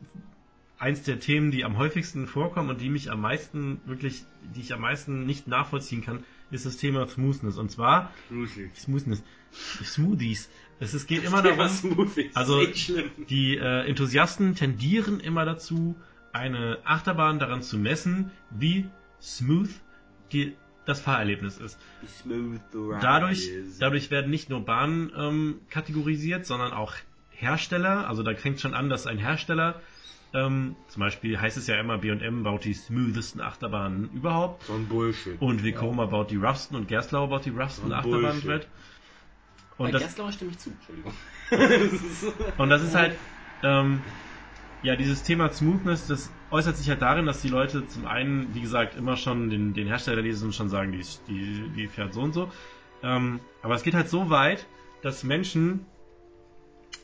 [0.78, 4.24] eins der Themen, die am häufigsten vorkommen und die mich am meisten wirklich,
[4.54, 7.58] die ich am meisten nicht nachvollziehen kann, ist das Thema Smoothness.
[7.58, 8.12] Und zwar
[8.74, 9.22] Smoothness,
[9.82, 10.48] Smoothies.
[10.78, 12.36] Es, es geht immer darum, Smoothies.
[12.36, 12.60] also
[13.28, 15.96] die äh, Enthusiasten tendieren immer dazu,
[16.32, 18.86] eine Achterbahn daran zu messen, wie
[19.22, 19.70] smooth
[20.32, 20.54] die,
[20.84, 21.78] das Fahrerlebnis ist.
[22.20, 23.78] Smooth ride Dadurch, is.
[23.78, 26.94] dadurch werden nicht nur Bahnen ähm, kategorisiert, sondern auch
[27.30, 28.06] Hersteller.
[28.08, 29.80] Also da fängt schon an, dass ein Hersteller,
[30.34, 34.64] ähm, zum Beispiel heißt es ja immer, B&M baut die smoothesten Achterbahnen überhaupt.
[34.64, 35.40] So ein Bullshit.
[35.40, 38.48] Und Vekoma baut die roughsten und Gerstlauer baut die roughsten So Achterbahnen Bullshit.
[38.48, 38.68] mit.
[39.78, 41.12] Bei Und das, Gerstlauer stimme ich zu, Entschuldigung.
[42.58, 43.16] Und das ist halt,
[43.62, 44.00] ähm,
[44.82, 48.60] ja, dieses Thema Smoothness, das äußert sich halt darin, dass die Leute zum einen, wie
[48.60, 52.20] gesagt, immer schon den, den Hersteller lesen und schon sagen, die, die, die fährt so
[52.22, 52.50] und so.
[53.02, 54.66] Ähm, aber es geht halt so weit,
[55.02, 55.86] dass Menschen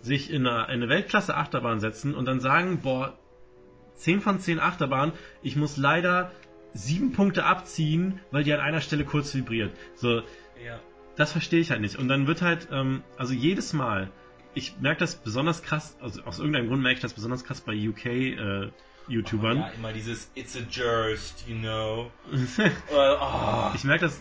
[0.02, 3.16] sich in eine, Weltklasse-Achterbahn setzen und dann sagen, boah,
[3.94, 6.32] 10 von 10 Achterbahnen, ich muss leider
[6.74, 9.72] sieben Punkte abziehen, weil die an einer Stelle kurz vibriert.
[9.94, 10.18] So,
[10.64, 10.80] ja.
[11.16, 11.96] das verstehe ich halt nicht.
[11.96, 14.10] Und dann wird halt, ähm, also jedes Mal,
[14.54, 17.72] ich merke das besonders krass, also aus irgendeinem Grund merke ich das besonders krass bei
[17.72, 19.58] UK-YouTubern.
[19.58, 22.10] Ja, immer dieses It's a Durst, you know.
[22.58, 23.70] Äh, oh.
[23.74, 24.20] ich merke das,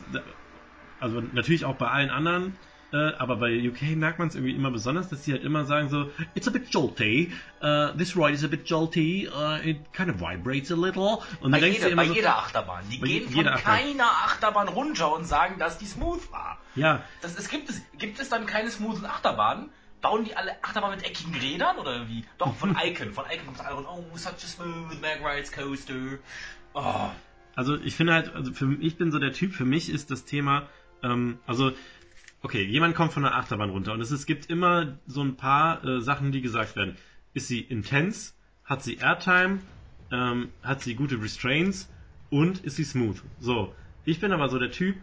[1.00, 2.56] also natürlich auch bei allen anderen,
[2.94, 5.90] äh, aber bei UK merkt man es irgendwie immer besonders, dass sie halt immer sagen
[5.90, 7.32] so, it's a bit jolty,
[7.62, 11.20] uh, this ride is a bit jolty, uh, it kind of vibrates a little.
[11.42, 12.84] Und Bei, dann immer bei so, jeder Achterbahn.
[12.90, 13.80] Die gehen von Achterbahn.
[13.80, 16.58] keiner Achterbahn runter und sagen, dass die smooth war.
[16.76, 19.70] ja, Das, es gibt, es, gibt es dann keine smoothen Achterbahnen?
[20.02, 22.26] Bauen die alle Achterbahnen mit eckigen Rädern oder wie?
[22.40, 23.14] Doch, von Icon.
[23.14, 26.18] Von Icon kommt es alle oh, such a smooth Mag Rides Coaster.
[26.74, 27.10] Oh.
[27.56, 30.26] Also ich finde halt, also für, ich bin so der Typ, für mich ist das
[30.26, 30.68] Thema,
[31.04, 31.72] ähm, also
[32.42, 35.84] okay, jemand kommt von der Achterbahn runter und es, es gibt immer so ein paar
[35.84, 36.98] äh, Sachen, die gesagt werden.
[37.34, 38.38] Ist sie intens?
[38.64, 39.60] Hat sie Airtime?
[40.12, 41.90] Ähm, hat sie gute Restraints?
[42.30, 43.22] Und ist sie smooth?
[43.40, 44.98] So, ich bin aber so der Typ,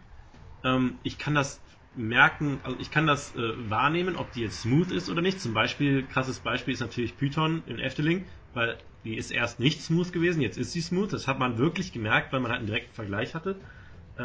[0.63, 1.61] ähm, ich kann das
[1.93, 5.39] merken, also ich kann das äh, wahrnehmen, ob die jetzt smooth ist oder nicht.
[5.39, 10.11] Zum Beispiel, krasses Beispiel ist natürlich Python in Efteling, weil die ist erst nicht smooth
[10.11, 11.11] gewesen, jetzt ist sie smooth.
[11.13, 13.61] Das hat man wirklich gemerkt, weil man halt einen direkten Vergleich hatte.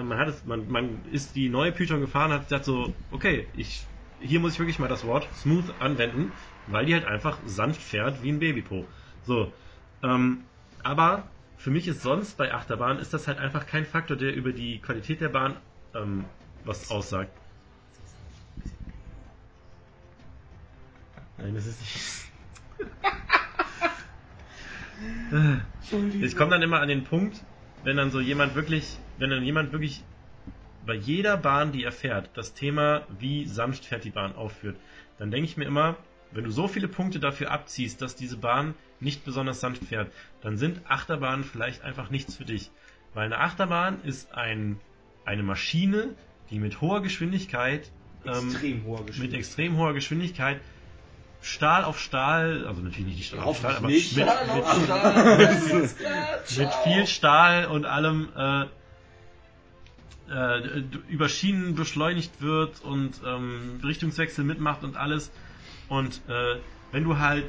[0.02, 3.86] Man hat es, man, man ist die neue Python gefahren, hat gesagt so, okay, ich,
[4.18, 6.32] hier muss ich wirklich mal das Wort smooth anwenden,
[6.66, 8.88] weil die halt einfach sanft fährt wie ein Babypo.
[9.24, 9.52] So,
[10.02, 10.38] ähm,
[10.82, 14.52] aber für mich ist sonst bei Achterbahn ist das halt einfach kein Faktor, der über
[14.52, 15.56] die Qualität der Bahn
[15.94, 16.24] ähm,
[16.64, 17.30] was aussagt.
[21.38, 22.00] Nein, das ist nicht.
[26.20, 27.44] Ich komme dann immer an den Punkt,
[27.84, 30.02] wenn dann so jemand wirklich, wenn dann jemand wirklich
[30.86, 34.76] bei jeder Bahn, die er fährt, das Thema, wie sanft fährt die Bahn aufführt,
[35.18, 35.96] dann denke ich mir immer,
[36.32, 40.56] wenn du so viele Punkte dafür abziehst, dass diese Bahn nicht besonders sanft fährt, dann
[40.56, 42.70] sind Achterbahnen vielleicht einfach nichts für dich.
[43.12, 44.80] Weil eine Achterbahn ist ein,
[45.24, 46.14] eine Maschine,
[46.50, 47.92] die mit hoher Geschwindigkeit,
[48.26, 49.40] ähm, Extrem hoher mit Geschwindigkeit.
[49.40, 50.60] extrem hoher Geschwindigkeit
[51.44, 56.58] Stahl auf Stahl, also natürlich nicht die Stahl auf Stahl, aber mit, Hoffentlich mit, nicht.
[56.58, 58.64] mit viel Stahl und allem äh,
[60.30, 65.30] äh, über Schienen beschleunigt wird und ähm, Richtungswechsel mitmacht und alles.
[65.88, 66.56] Und äh,
[66.92, 67.46] wenn du halt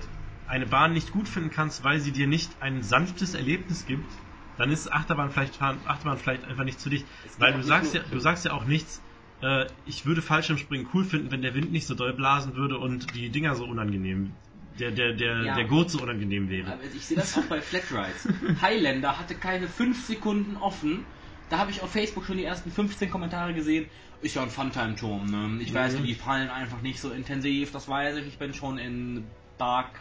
[0.47, 4.11] eine Bahn nicht gut finden kannst, weil sie dir nicht ein sanftes Erlebnis gibt,
[4.57, 7.05] dann ist Achterbahn vielleicht, Achterbahn vielleicht einfach nicht zu dich.
[7.37, 9.01] Weil du sagst ja, du sagst ja auch nichts,
[9.41, 13.13] äh, ich würde Fallschirmspringen cool finden, wenn der Wind nicht so doll blasen würde und
[13.15, 14.31] die Dinger so unangenehm,
[14.79, 15.55] der, der, der, Ja.
[15.55, 16.71] der Gurt so unangenehm wäre.
[16.73, 18.27] Aber ich sehe das auch bei Flatrides.
[18.61, 21.05] Highlander hatte keine 5 Sekunden offen.
[21.49, 23.85] Da habe ich auf Facebook schon die ersten 15 Kommentare gesehen.
[24.21, 25.61] Ist ja ein Funtime-Turm, ne?
[25.61, 26.03] Ich weiß, Mhm.
[26.05, 28.27] die fallen einfach nicht so intensiv, das weiß ich.
[28.27, 29.25] Ich bin schon in
[29.59, 29.91] Dark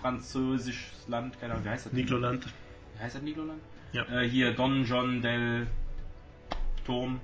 [0.00, 1.92] französisches Land, keine Ahnung, wie heißt das?
[1.92, 2.46] Nikloland.
[2.96, 3.60] Wie heißt das Nikloland?
[3.92, 4.04] Ja.
[4.08, 5.66] Äh, hier Don John del
[6.86, 7.20] Turm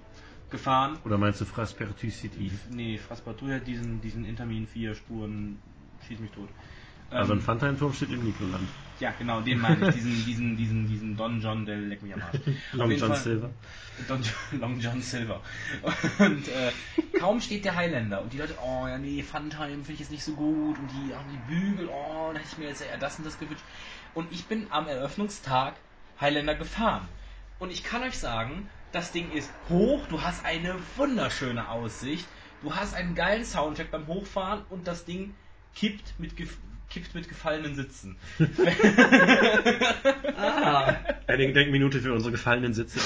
[0.50, 0.98] gefahren.
[1.04, 2.50] Oder meinst du Fraspertu City?
[2.70, 5.58] Nee, Fraspatur hat diesen, diesen Intermin 4 Spuren,
[6.06, 6.48] schieß mich tot.
[7.10, 8.68] Also ein Ähm, Funtime-Turm steht in Nikloland.
[9.00, 9.94] Ja, genau, den meine ich.
[9.96, 12.38] Diesen, diesen, diesen, diesen Don John del Leck mich am Arsch.
[12.72, 13.50] Long John Fall- Silver.
[14.06, 15.40] Don John, Long John Silver.
[16.20, 16.70] Und äh,
[17.18, 20.22] kaum steht der Highlander und die Leute, oh ja, nee, Funtime finde ich jetzt nicht
[20.22, 23.18] so gut und die, ach, die Bügel, oh, da hätte ich mir jetzt eher das
[23.18, 23.64] und das gewünscht.
[24.14, 25.74] Und ich bin am Eröffnungstag
[26.20, 27.08] Highlander gefahren.
[27.58, 32.26] Und ich kann euch sagen, das Ding ist hoch, du hast eine wunderschöne Aussicht,
[32.62, 35.34] du hast einen geilen Soundtrack beim Hochfahren und das Ding
[35.74, 38.16] kippt mit, kippt mit gefallenen Sitzen.
[40.36, 40.94] Ah,
[41.26, 42.98] Eine Gedenkminute für unsere gefallenen Sitze.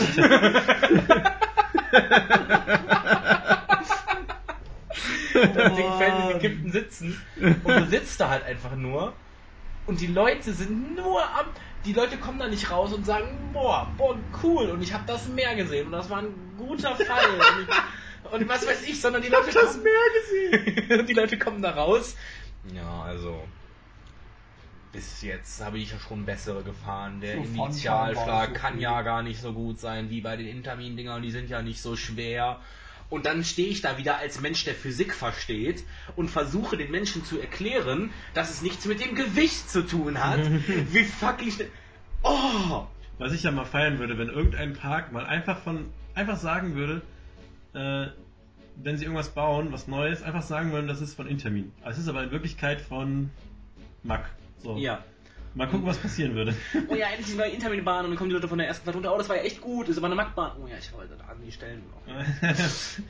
[5.33, 7.21] Das Ding fällt mit gekippten Sitzen.
[7.41, 9.13] Und du sitzt da halt einfach nur.
[9.87, 11.47] Und die Leute sind nur am.
[11.85, 14.71] Die Leute kommen da nicht raus und sagen, boah, boah, cool.
[14.71, 15.87] Und ich habe das Meer gesehen.
[15.87, 17.31] Und das war ein guter Fall.
[17.35, 19.83] Und, ich, und was weiß ich, sondern die Leute das kommen.
[19.83, 20.91] Meer gesehen.
[21.01, 22.17] und die Leute kommen da raus.
[22.63, 23.53] Ja, also.
[24.93, 27.21] Bis jetzt habe ich ja schon bessere gefahren.
[27.21, 28.83] Der So Initialschlag so kann viel.
[28.83, 31.21] ja gar nicht so gut sein wie bei den Intermin-Dingern.
[31.23, 32.61] Die sind ja nicht so schwer.
[33.11, 35.85] Und dann stehe ich da wieder als Mensch, der Physik versteht
[36.17, 40.41] und versuche den Menschen zu erklären, dass es nichts mit dem Gewicht zu tun hat.
[40.93, 41.71] Wie fucking schnell.
[42.23, 42.87] Oh!
[43.19, 47.03] Was ich ja mal feiern würde, wenn irgendein Park mal einfach von einfach sagen würde,
[47.75, 48.09] äh,
[48.77, 51.73] wenn sie irgendwas bauen, was Neues, einfach sagen würden, das ist von Intermin.
[51.85, 53.31] Es ist aber in Wirklichkeit von
[54.03, 54.31] Mack.
[54.59, 54.77] So.
[54.77, 55.05] Ja.
[55.55, 56.55] Mal gucken, was passieren würde.
[56.89, 58.97] Oh ja, endlich die neue Intermin-Bahn und dann kommen die Leute von der ersten Fahrt
[58.97, 59.15] runter.
[59.15, 60.53] Oh, das war ja echt gut, das ist aber eine Mack-Bahn.
[60.61, 62.05] Oh ja, ich wollte da an die Stellen noch.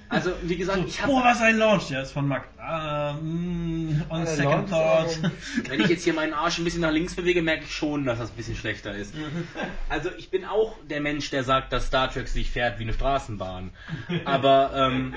[0.08, 2.48] Also, wie gesagt, ich oh, habe was ein Launch, der ist von Mack.
[2.58, 5.32] Ah, mm, on Äh, second Launch, thought.
[5.68, 8.18] Wenn ich jetzt hier meinen Arsch ein bisschen nach links bewege, merke ich schon, dass
[8.18, 9.14] das ein bisschen schlechter ist.
[9.88, 12.92] Also ich bin auch der Mensch, der sagt, dass Star Trek sich fährt wie eine
[12.92, 13.70] Straßenbahn.
[14.24, 15.14] Aber ähm,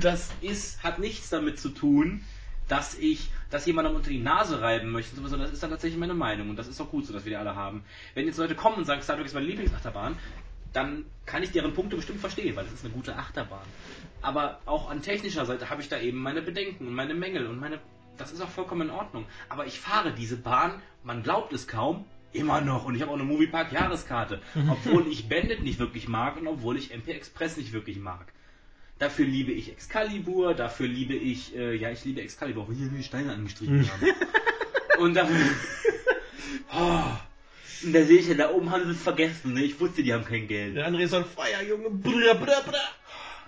[0.00, 2.24] das ist, hat nichts damit zu tun,
[2.68, 6.14] dass ich, dass jemandem unter die Nase reiben möchte, sondern das ist dann tatsächlich meine
[6.14, 7.82] Meinung und das ist auch gut so, dass wir die alle haben.
[8.14, 10.16] Wenn jetzt Leute kommen und sagen, Star Trek ist meine Lieblingsachterbahn,
[10.72, 13.66] dann kann ich deren Punkte bestimmt verstehen, weil das ist eine gute Achterbahn.
[14.20, 17.58] Aber auch an technischer Seite habe ich da eben meine Bedenken und meine Mängel und
[17.58, 17.80] meine.
[18.16, 19.26] Das ist auch vollkommen in Ordnung.
[19.48, 22.84] Aber ich fahre diese Bahn, man glaubt es kaum, immer noch.
[22.84, 24.40] Und ich habe auch eine Moviepark Jahreskarte.
[24.68, 28.32] Obwohl ich Bandit nicht wirklich mag und obwohl ich MP Express nicht wirklich mag.
[28.98, 33.02] Dafür liebe ich Excalibur, dafür liebe ich, äh, ja, ich liebe Excalibur, wo hier die
[33.04, 34.06] Steine angestrichen haben.
[34.98, 35.36] und dafür.
[36.70, 37.02] Oh,
[37.84, 39.62] und da sehe ich ja, da oben haben sie es vergessen, ne?
[39.62, 40.76] Ich wusste, die haben kein Geld.
[40.76, 41.88] Der André ist on fire, Junge.
[41.88, 42.88] Brr, brr, brr.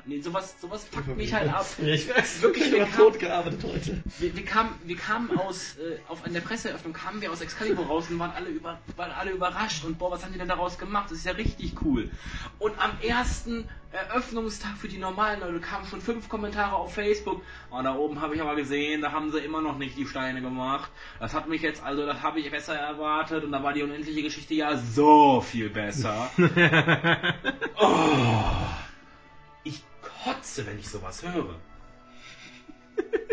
[0.07, 1.67] Nee, sowas, sowas packt mich halt ab.
[1.81, 4.03] Ja, ich weiß, Wirklich, ich wir tot gearbeitet heute.
[4.19, 7.87] wir, wir kamen, wir kamen aus, äh, auf an der Presseeröffnung kamen wir aus Excalibur
[7.87, 10.79] raus und waren alle, über, waren alle überrascht und boah, was haben die denn daraus
[10.79, 11.11] gemacht?
[11.11, 12.11] Das ist ja richtig cool.
[12.59, 17.43] Und am ersten Eröffnungstag für die normalen Leute kamen schon fünf Kommentare auf Facebook.
[17.73, 20.41] Oh, da oben habe ich aber gesehen, da haben sie immer noch nicht die Steine
[20.41, 20.91] gemacht.
[21.19, 24.23] Das hat mich jetzt, also das habe ich besser erwartet und da war die unendliche
[24.23, 26.31] Geschichte ja so viel besser.
[27.81, 28.45] oh,
[30.25, 31.57] kotze, wenn ich sowas höre.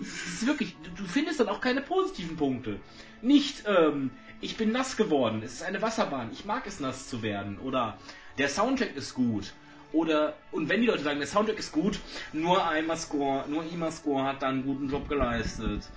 [0.00, 2.80] Es ist wirklich, du, findest dann auch keine positiven Punkte.
[3.20, 7.22] Nicht, ähm, ich bin nass geworden, es ist eine Wasserbahn, ich mag es nass zu
[7.22, 7.60] werden.
[7.60, 7.96] Oder
[8.36, 9.52] der Soundtrack ist gut.
[9.92, 12.00] Oder, und wenn die Leute sagen, der Soundtrack ist gut,
[12.32, 15.88] nur Ima Score, nur Ima Score hat da einen guten Job geleistet.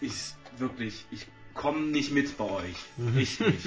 [0.00, 2.76] Ich, wirklich, ich komme nicht mit bei euch.
[3.16, 3.62] Ich nicht.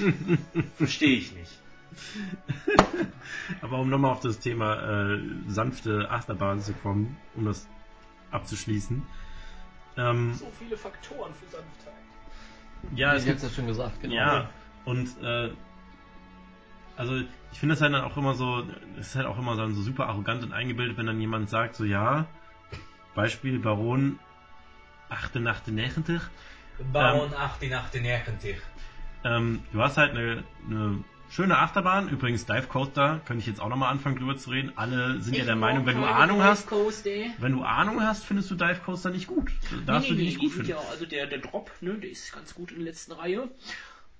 [0.76, 1.59] Verstehe ich nicht.
[3.60, 5.18] Aber um nochmal auf das Thema äh,
[5.48, 7.68] sanfte Achterbahn zu kommen, um das
[8.30, 9.02] abzuschließen.
[9.96, 11.92] Ähm, So viele Faktoren für Sanftheit.
[12.94, 14.14] ja, ich jetzt ja schon gesagt, genau.
[14.14, 14.50] Ja,
[14.84, 15.50] und äh,
[16.96, 17.16] also
[17.52, 18.62] ich finde das halt dann auch immer so,
[18.98, 21.74] es ist halt auch immer dann so super arrogant und eingebildet, wenn dann jemand sagt,
[21.74, 22.26] so ja,
[23.14, 24.18] Beispiel Baron
[25.08, 26.20] 88,
[26.92, 28.56] Baron 88,
[29.24, 33.68] ähm, du hast halt eine, eine schöne Achterbahn, übrigens Dive Coaster, könnte ich jetzt auch
[33.68, 36.70] nochmal anfangen drüber zu reden, alle sind ja der Meinung, wenn du Ahnung hast,
[37.38, 39.50] wenn du Ahnung hast, findest du Dive Coaster nicht gut,
[39.86, 40.68] darfst du die nicht gut finden.
[40.68, 43.48] Ja, also der, der Drop, ne, der ist ganz gut in der letzten Reihe.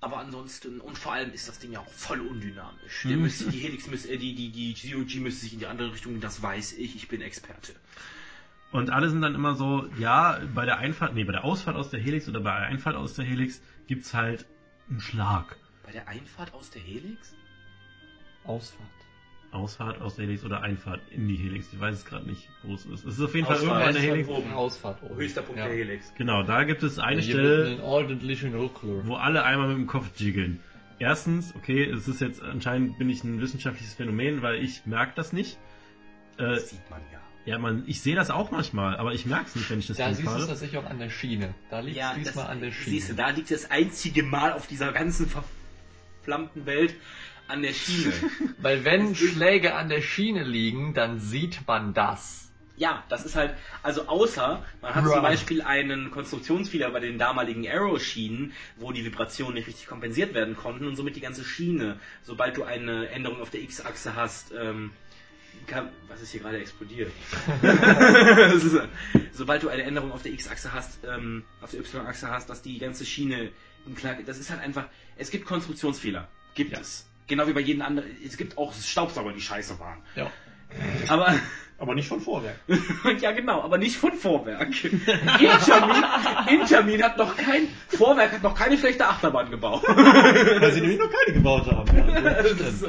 [0.03, 3.05] Aber ansonsten, und vor allem ist das Ding ja auch voll undynamisch.
[3.05, 3.21] Mhm.
[3.21, 6.19] müsste, die Helix müsste, äh, die, die, die GOG müsste sich in die andere Richtung,
[6.19, 7.73] das weiß ich, ich bin Experte.
[8.71, 11.91] Und alle sind dann immer so, ja, bei der Einfahrt, nee, bei der Ausfahrt aus
[11.91, 14.47] der Helix oder bei der Einfahrt aus der Helix gibt's halt
[14.89, 15.55] einen Schlag.
[15.83, 17.33] Bei der Einfahrt aus der Helix?
[18.45, 18.87] Ausfahrt.
[19.51, 21.67] Ausfahrt aus der Helix oder Einfahrt in die Helix.
[21.73, 23.03] Ich weiß es gerade nicht, wo es ist.
[23.05, 23.81] Es ist auf jeden Fall Ausfahrt.
[23.81, 24.29] irgendwo an der Ausfahrt Helix.
[24.29, 24.53] oben.
[24.53, 25.15] Ausfahrt oben.
[25.17, 25.67] Höchster Punkt ja.
[25.67, 26.13] der Helix.
[26.17, 29.05] Genau, da gibt es eine Hier Stelle, ordentlichen Ruckler.
[29.05, 30.61] wo alle einmal mit dem Kopf jiggeln.
[30.99, 35.33] Erstens, okay, es ist jetzt anscheinend bin ich ein wissenschaftliches Phänomen, weil ich merke das
[35.33, 35.57] nicht.
[36.37, 37.19] Äh, Das sieht man ja.
[37.45, 39.97] ja, man, ich sehe das auch manchmal, aber ich merke es nicht, wenn ich das
[39.97, 41.53] Da Ding siehst du es tatsächlich auch an der Schiene.
[41.71, 42.95] Da liegt es diesmal an der Schiene.
[42.97, 45.27] Siehst du, da liegt das einzige Mal auf dieser ganzen
[46.21, 46.93] verflammten Welt
[47.47, 48.13] an der Schiene.
[48.59, 52.49] Weil wenn Schläge an der Schiene liegen, dann sieht man das.
[52.77, 53.53] Ja, das ist halt,
[53.83, 55.13] also außer man hat Right.
[55.13, 60.55] zum Beispiel einen Konstruktionsfehler bei den damaligen Arrow-Schienen, wo die Vibrationen nicht richtig kompensiert werden
[60.55, 64.91] konnten und somit die ganze Schiene, sobald du eine Änderung auf der X-Achse hast, ähm,
[65.67, 67.11] kann, was ist hier gerade explodiert?
[68.55, 68.71] Ist,
[69.33, 72.79] sobald du eine Änderung auf der X-Achse hast, ähm, auf der Y-Achse hast, dass die
[72.79, 73.51] ganze Schiene,
[73.95, 74.87] klar, das ist halt einfach,
[75.17, 76.79] es gibt Konstruktionsfehler, gibt Ja.
[76.79, 77.07] es.
[77.27, 80.01] Genau wie bei jedem anderen, es gibt auch Staubsauger, die scheiße waren.
[80.15, 80.31] Ja.
[81.07, 81.33] Aber
[81.77, 82.59] Aber nicht von Vorwerk.
[83.21, 84.67] ja, genau, aber nicht von Vorwerk.
[84.83, 86.03] Intermin,
[86.47, 89.81] Intermin hat noch kein, Vorwerk hat noch keine schlechte Achterbahn gebaut.
[89.87, 91.97] Weil sie nämlich noch keine gebaut haben.
[91.97, 92.83] Ja, das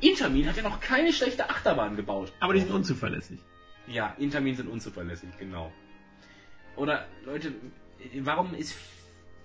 [0.00, 2.32] Intermin hat ja noch keine schlechte Achterbahn gebaut.
[2.40, 3.38] Aber die sind unzuverlässig.
[3.86, 5.70] Ja, Intermin sind unzuverlässig, genau.
[6.76, 7.52] Oder, Leute,
[8.20, 8.74] warum ist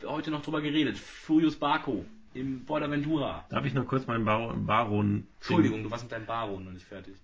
[0.06, 0.98] heute noch drüber geredet?
[0.98, 3.46] Furious Barco im Portaventura.
[3.50, 5.28] Darf ich noch kurz meinen Bar Baron...
[5.40, 7.16] Entschuldigung, du warst mit deinem Baron noch nicht fertig.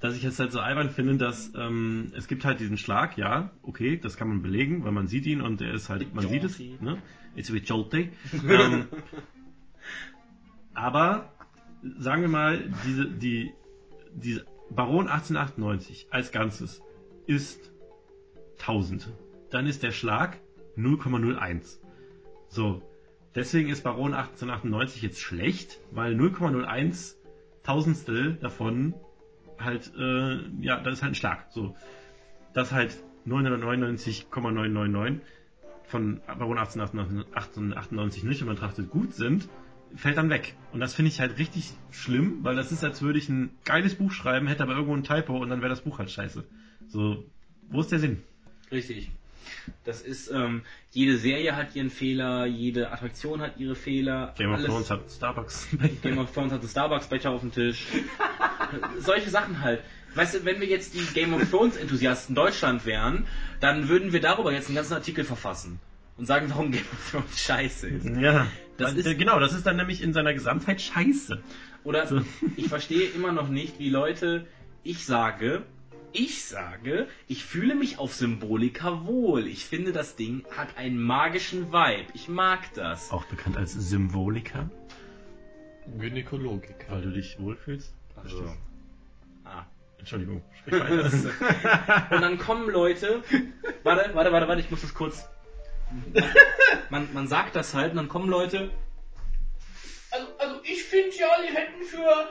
[0.00, 3.50] dass ich es halt so albern finde, dass ähm, es gibt halt diesen Schlag, ja,
[3.62, 6.44] okay, das kann man belegen, weil man sieht ihn und er ist halt, man sieht
[6.44, 6.84] es, Jolty.
[6.84, 7.02] ne?
[7.36, 8.10] It's with Jolty.
[8.48, 8.86] ähm,
[10.74, 11.32] aber
[11.98, 13.52] sagen wir mal, diese, die,
[14.14, 16.82] diese Baron 1898 als Ganzes
[17.26, 17.70] ist
[18.58, 19.12] 1000.
[19.50, 20.38] Dann ist der Schlag
[20.76, 21.78] 0,01.
[22.56, 22.82] So.
[23.34, 27.14] Deswegen ist Baron 1898 jetzt schlecht, weil 0,01
[27.62, 28.94] Tausendstel davon
[29.58, 31.46] halt, äh, ja, das ist halt ein Schlag.
[31.50, 31.76] So.
[32.54, 32.96] Das halt
[33.26, 35.20] 999,999
[35.84, 39.50] von Baron 1898 nicht und betrachtet gut sind,
[39.94, 40.54] fällt dann weg.
[40.72, 43.96] Und das finde ich halt richtig schlimm, weil das ist, als würde ich ein geiles
[43.96, 46.42] Buch schreiben, hätte aber irgendwo ein Typo und dann wäre das Buch halt scheiße.
[46.88, 47.22] So,
[47.68, 48.22] wo ist der Sinn?
[48.72, 49.10] Richtig.
[49.84, 50.62] Das ist, ähm,
[50.92, 54.34] jede Serie hat ihren Fehler, jede Attraktion hat ihre Fehler.
[54.36, 55.68] Game of Thrones hat Starbucks.
[56.02, 57.86] Game of Thrones hat einen Starbucks-Becher auf dem Tisch.
[58.98, 59.80] Solche Sachen halt.
[60.14, 63.26] Weißt du, wenn wir jetzt die Game of Thrones-Enthusiasten Deutschland wären,
[63.60, 65.78] dann würden wir darüber jetzt einen ganzen Artikel verfassen.
[66.16, 68.06] Und sagen, warum Game of Thrones scheiße ist.
[68.06, 68.46] ja,
[68.78, 71.42] Das ist- ist, genau, das ist dann nämlich in seiner Gesamtheit scheiße.
[71.84, 72.22] Oder So.
[72.56, 74.46] ich verstehe immer noch nicht, wie Leute,
[74.82, 75.62] ich sage,
[76.16, 79.46] ich sage, ich fühle mich auf Symbolika wohl.
[79.46, 82.06] Ich finde, das Ding hat einen magischen Vibe.
[82.14, 83.10] Ich mag das.
[83.10, 84.70] Auch bekannt als Symboliker,
[85.98, 86.86] Gynäkologik.
[86.88, 87.94] weil du dich wohlfühlst.
[88.16, 88.44] Also,
[89.44, 89.66] ah.
[89.98, 92.14] Entschuldigung, sprich weiter.
[92.14, 93.22] Und dann kommen Leute.
[93.82, 95.28] Warte, warte, warte, warte, ich muss das kurz.
[96.90, 98.70] Man, man sagt das halt und dann kommen Leute.
[100.10, 102.28] Also, also ich finde ja, die hätten für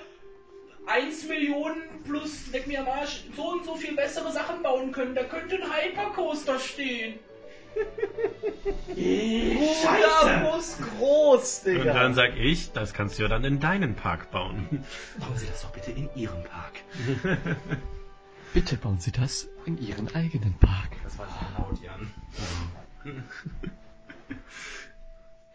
[0.87, 5.15] 1 Millionen plus leck mir am Arsch so und so viel bessere Sachen bauen können.
[5.15, 7.19] Da könnte ein Hypercoaster stehen.
[8.95, 10.39] Scheiße!
[10.43, 11.93] muss groß, Und Digga!
[11.93, 14.85] dann sag ich, das kannst du ja dann in deinen Park bauen.
[15.19, 16.73] Bauen Sie das doch bitte in Ihrem Park.
[18.53, 20.91] Bitte bauen Sie das in Ihren eigenen Park.
[21.03, 21.27] Das war
[21.59, 22.13] laut, Jan.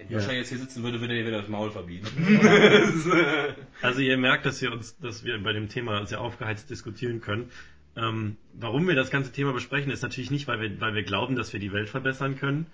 [0.09, 2.07] Wenn Joscha jetzt hier sitzen würde, würde er dir wieder das Maul verbieten.
[3.83, 7.51] Also ihr merkt, dass wir uns, dass wir bei dem Thema sehr aufgeheizt diskutieren können.
[7.97, 11.35] Ähm, warum wir das ganze Thema besprechen, ist natürlich nicht, weil wir, weil wir glauben,
[11.37, 12.67] dass wir die Welt verbessern können.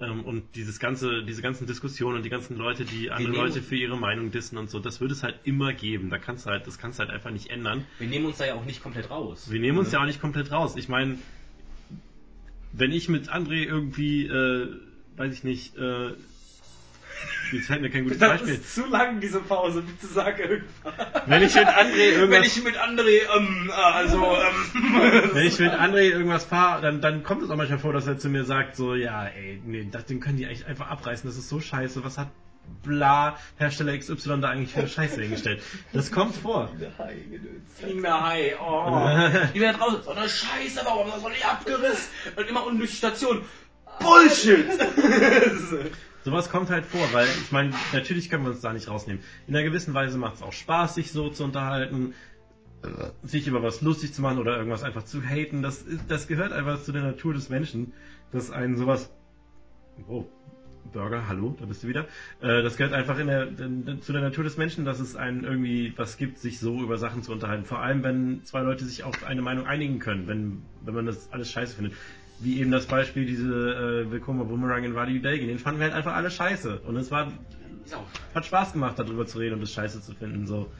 [0.00, 3.62] Ähm, und dieses ganze, diese ganzen Diskussionen und die ganzen Leute, die andere nehmen- Leute
[3.62, 6.08] für ihre Meinung dissen und so, das wird es halt immer geben.
[6.10, 7.84] Da kannst du halt, das kannst du halt einfach nicht ändern.
[7.98, 9.50] Wir nehmen uns da ja auch nicht komplett raus.
[9.50, 10.76] Wir nehmen uns ja auch nicht komplett raus.
[10.76, 11.18] Ich meine,
[12.72, 14.68] wenn ich mit André irgendwie, äh,
[15.16, 16.12] weiß ich nicht, äh,
[17.52, 18.54] jetzt fällt mir kein gutes Das Beispiel.
[18.54, 19.82] ist zu lang, diese Pause.
[19.82, 20.94] Bitte sag irgendwas.
[21.26, 25.72] Wenn ich mit André irgendwas Wenn ich mit André, ähm, also, ähm, Wenn ich mit
[25.72, 28.76] André irgendwas fahre, dann, dann kommt es auch manchmal vor, dass er zu mir sagt,
[28.76, 32.04] so, ja, ey, nee, das Ding können die echt einfach abreißen, das ist so scheiße,
[32.04, 32.28] was hat
[32.82, 35.62] bla Hersteller XY da eigentlich für eine Scheiße hingestellt?
[35.92, 36.70] Das kommt vor.
[37.78, 39.18] fliegender Hai, oh.
[39.54, 42.08] Die werden draußen, so eine Scheiße, warum das noch nicht abgerissen?
[42.36, 43.44] Und immer unten durch die Station.
[44.00, 44.66] Bullshit!
[46.24, 49.22] Sowas kommt halt vor, weil ich meine, natürlich können wir uns da nicht rausnehmen.
[49.46, 52.14] In einer gewissen Weise macht es auch Spaß, sich so zu unterhalten,
[52.82, 52.88] äh,
[53.22, 55.62] sich über was lustig zu machen oder irgendwas einfach zu haten.
[55.62, 57.94] Das, das gehört einfach zu der Natur des Menschen,
[58.32, 59.10] dass einen sowas.
[60.08, 60.26] Oh,
[60.92, 62.06] Burger, hallo, da bist du wieder.
[62.40, 65.44] Äh, das gehört einfach in der, in, zu der Natur des Menschen, dass es einen
[65.44, 67.64] irgendwie was gibt, sich so über Sachen zu unterhalten.
[67.64, 71.32] Vor allem, wenn zwei Leute sich auf eine Meinung einigen können, wenn, wenn man das
[71.32, 71.94] alles scheiße findet.
[72.42, 75.94] Wie eben das Beispiel, diese äh, Willkommen Boomerang in Wadi Belgien, den fanden wir halt
[75.94, 76.80] einfach alle scheiße.
[76.80, 77.30] Und es war,
[78.34, 80.46] hat Spaß gemacht, darüber zu reden und das scheiße zu finden.
[80.46, 80.72] So.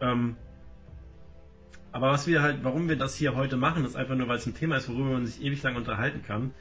[0.00, 0.36] Ähm,
[1.92, 4.46] aber was wir halt, warum wir das hier heute machen, ist einfach nur, weil es
[4.46, 6.52] ein Thema ist, worüber man sich ewig lang unterhalten kann.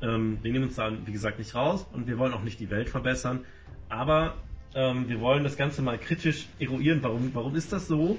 [0.00, 2.70] Ähm, wir nehmen uns da, wie gesagt, nicht raus und wir wollen auch nicht die
[2.70, 3.44] Welt verbessern.
[3.90, 4.38] Aber
[4.74, 7.00] ähm, wir wollen das Ganze mal kritisch eruieren.
[7.02, 8.18] Warum, warum ist das so?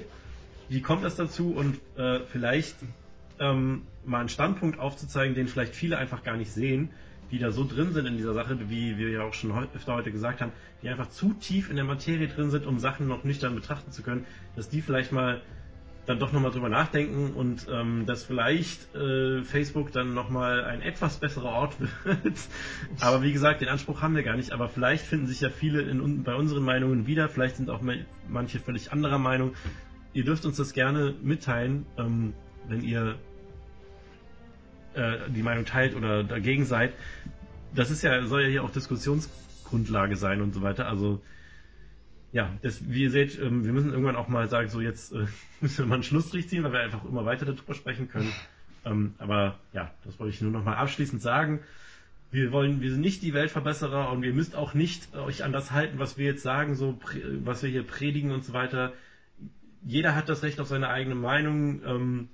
[0.68, 1.50] Wie kommt das dazu?
[1.50, 2.76] Und äh, vielleicht
[3.38, 6.90] ähm, mal einen Standpunkt aufzuzeigen, den vielleicht viele einfach gar nicht sehen,
[7.30, 10.12] die da so drin sind in dieser Sache, wie wir ja auch schon öfter heute
[10.12, 10.52] gesagt haben,
[10.82, 14.02] die einfach zu tief in der Materie drin sind, um Sachen noch nüchtern betrachten zu
[14.02, 15.42] können, dass die vielleicht mal
[16.06, 21.18] dann doch nochmal drüber nachdenken und ähm, dass vielleicht äh, Facebook dann nochmal ein etwas
[21.18, 22.38] besserer Ort wird.
[23.00, 24.52] aber wie gesagt, den Anspruch haben wir gar nicht.
[24.52, 27.28] Aber vielleicht finden sich ja viele in, bei unseren Meinungen wieder.
[27.28, 27.80] Vielleicht sind auch
[28.28, 29.54] manche völlig anderer Meinung.
[30.12, 32.32] Ihr dürft uns das gerne mitteilen, ähm,
[32.68, 33.16] wenn ihr
[34.94, 36.92] äh, die Meinung teilt oder dagegen seid.
[37.74, 40.88] Das ist ja, soll ja hier auch Diskussionsgrundlage sein und so weiter.
[40.88, 41.20] Also
[42.32, 45.26] ja, das, wie ihr seht, ähm, wir müssen irgendwann auch mal sagen, so jetzt äh,
[45.60, 48.32] müssen wir mal einen Schlussstrich ziehen, weil wir einfach immer weiter darüber sprechen können.
[48.84, 51.60] Ähm, aber ja, das wollte ich nur noch mal abschließend sagen.
[52.30, 55.70] Wir wollen, wir sind nicht die Weltverbesserer und ihr müsst auch nicht euch an das
[55.70, 56.98] halten, was wir jetzt sagen, so
[57.44, 58.92] was wir hier predigen und so weiter.
[59.84, 61.82] Jeder hat das Recht auf seine eigene Meinung.
[61.84, 62.28] Ähm,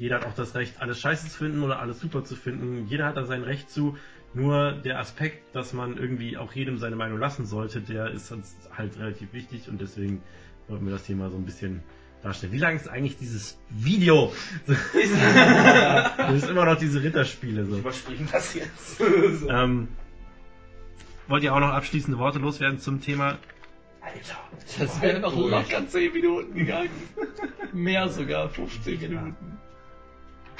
[0.00, 2.86] jeder hat auch das Recht, alles scheiße zu finden oder alles super zu finden.
[2.88, 3.98] Jeder hat da sein Recht zu.
[4.32, 8.56] Nur der Aspekt, dass man irgendwie auch jedem seine Meinung lassen sollte, der ist uns
[8.76, 10.22] halt relativ wichtig und deswegen
[10.68, 11.82] wollten wir das Thema so ein bisschen
[12.22, 12.52] darstellen.
[12.52, 14.32] Wie lang ist eigentlich dieses Video?
[14.66, 17.66] das ist immer noch diese Ritterspiele.
[17.66, 17.78] So.
[17.78, 19.00] Überspringen das jetzt.
[19.50, 19.88] Ähm,
[21.28, 23.38] wollt ihr auch noch abschließende Worte loswerden zum Thema?
[24.00, 24.38] Alter.
[24.78, 26.90] Das wäre noch locker 10 Minuten gegangen.
[27.72, 29.58] Mehr sogar, 15 Minuten.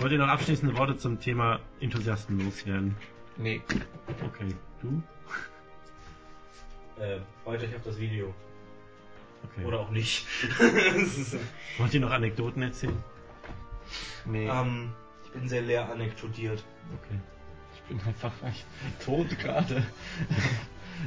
[0.00, 2.96] Wollt ihr noch abschließende Worte zum Thema Enthusiasten loswerden?
[3.36, 3.60] Nee.
[4.24, 5.02] Okay, du?
[7.02, 8.34] Äh, freut euch auf das Video.
[9.44, 9.64] Okay.
[9.66, 10.26] Oder auch nicht.
[11.78, 12.96] Wollt ihr noch Anekdoten erzählen?
[14.26, 14.48] Nee.
[14.48, 14.92] ähm,
[15.24, 16.64] ich bin sehr leer anekdotiert.
[16.94, 17.18] Okay.
[17.74, 18.64] ich bin einfach echt
[19.04, 19.82] tot gerade.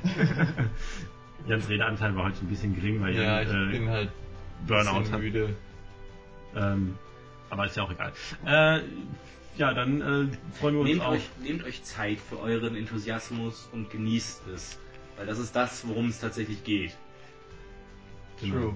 [1.47, 4.09] Jans Redeanteil war heute ein bisschen gering, weil Ja, Jan ich äh, bin halt
[4.67, 5.21] Burnout bisschen hat.
[5.21, 5.55] müde.
[6.55, 6.97] Ähm,
[7.53, 8.11] aber ist ja auch egal.
[8.45, 8.81] Äh,
[9.57, 10.27] ja, dann äh,
[10.59, 11.13] freuen wir uns Nehmt auf.
[11.13, 14.79] euch, nehmt euch Zeit für euren Enthusiasmus und genießt es.
[15.15, 16.97] Weil das ist das, worum es tatsächlich geht.
[18.39, 18.75] True.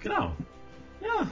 [0.00, 0.36] Genau.
[1.00, 1.26] Ja.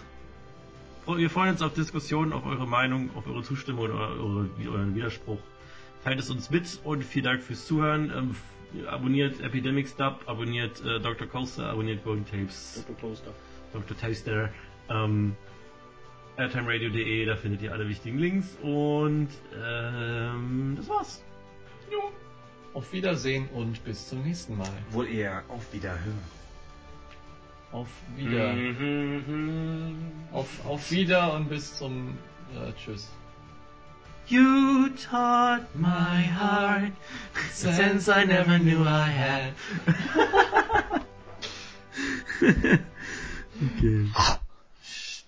[1.14, 5.38] Wir freuen uns auf Diskussionen, auf eure Meinung, auf eure Zustimmung oder eure, euren Widerspruch.
[6.02, 8.10] Teilt es uns mit und vielen Dank fürs Zuhören.
[8.16, 8.34] Ähm,
[8.88, 11.26] abonniert Epidemic Stub, abonniert äh, Dr.
[11.28, 12.84] Coaster, abonniert Golden Tapes,
[13.72, 13.96] Dr.
[13.96, 14.50] Taster,
[14.90, 15.36] ähm,
[16.36, 21.24] airtimeradio.de, da findet ihr alle wichtigen Links und ähm, das war's.
[21.90, 22.10] Jo.
[22.74, 24.68] Auf Wiedersehen und bis zum nächsten Mal.
[24.90, 26.36] Wohl eher auf Wiederhören.
[27.72, 28.52] Auf Wieder.
[28.52, 29.96] Mhm.
[30.32, 32.18] Auf, auf Wieder und bis zum
[32.54, 33.10] äh, Tschüss.
[34.28, 36.92] You taught my heart
[37.52, 39.52] sense I never knew I had.
[42.42, 44.36] okay.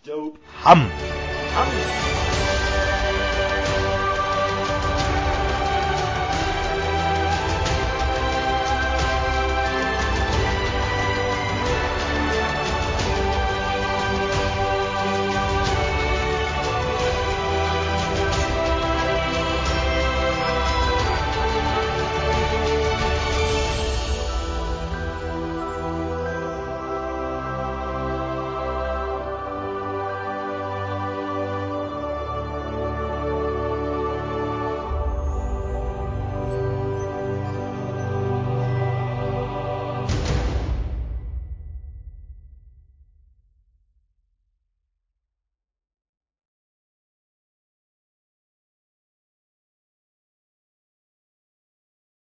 [0.09, 0.91] dope hum.
[1.55, 2.28] hum.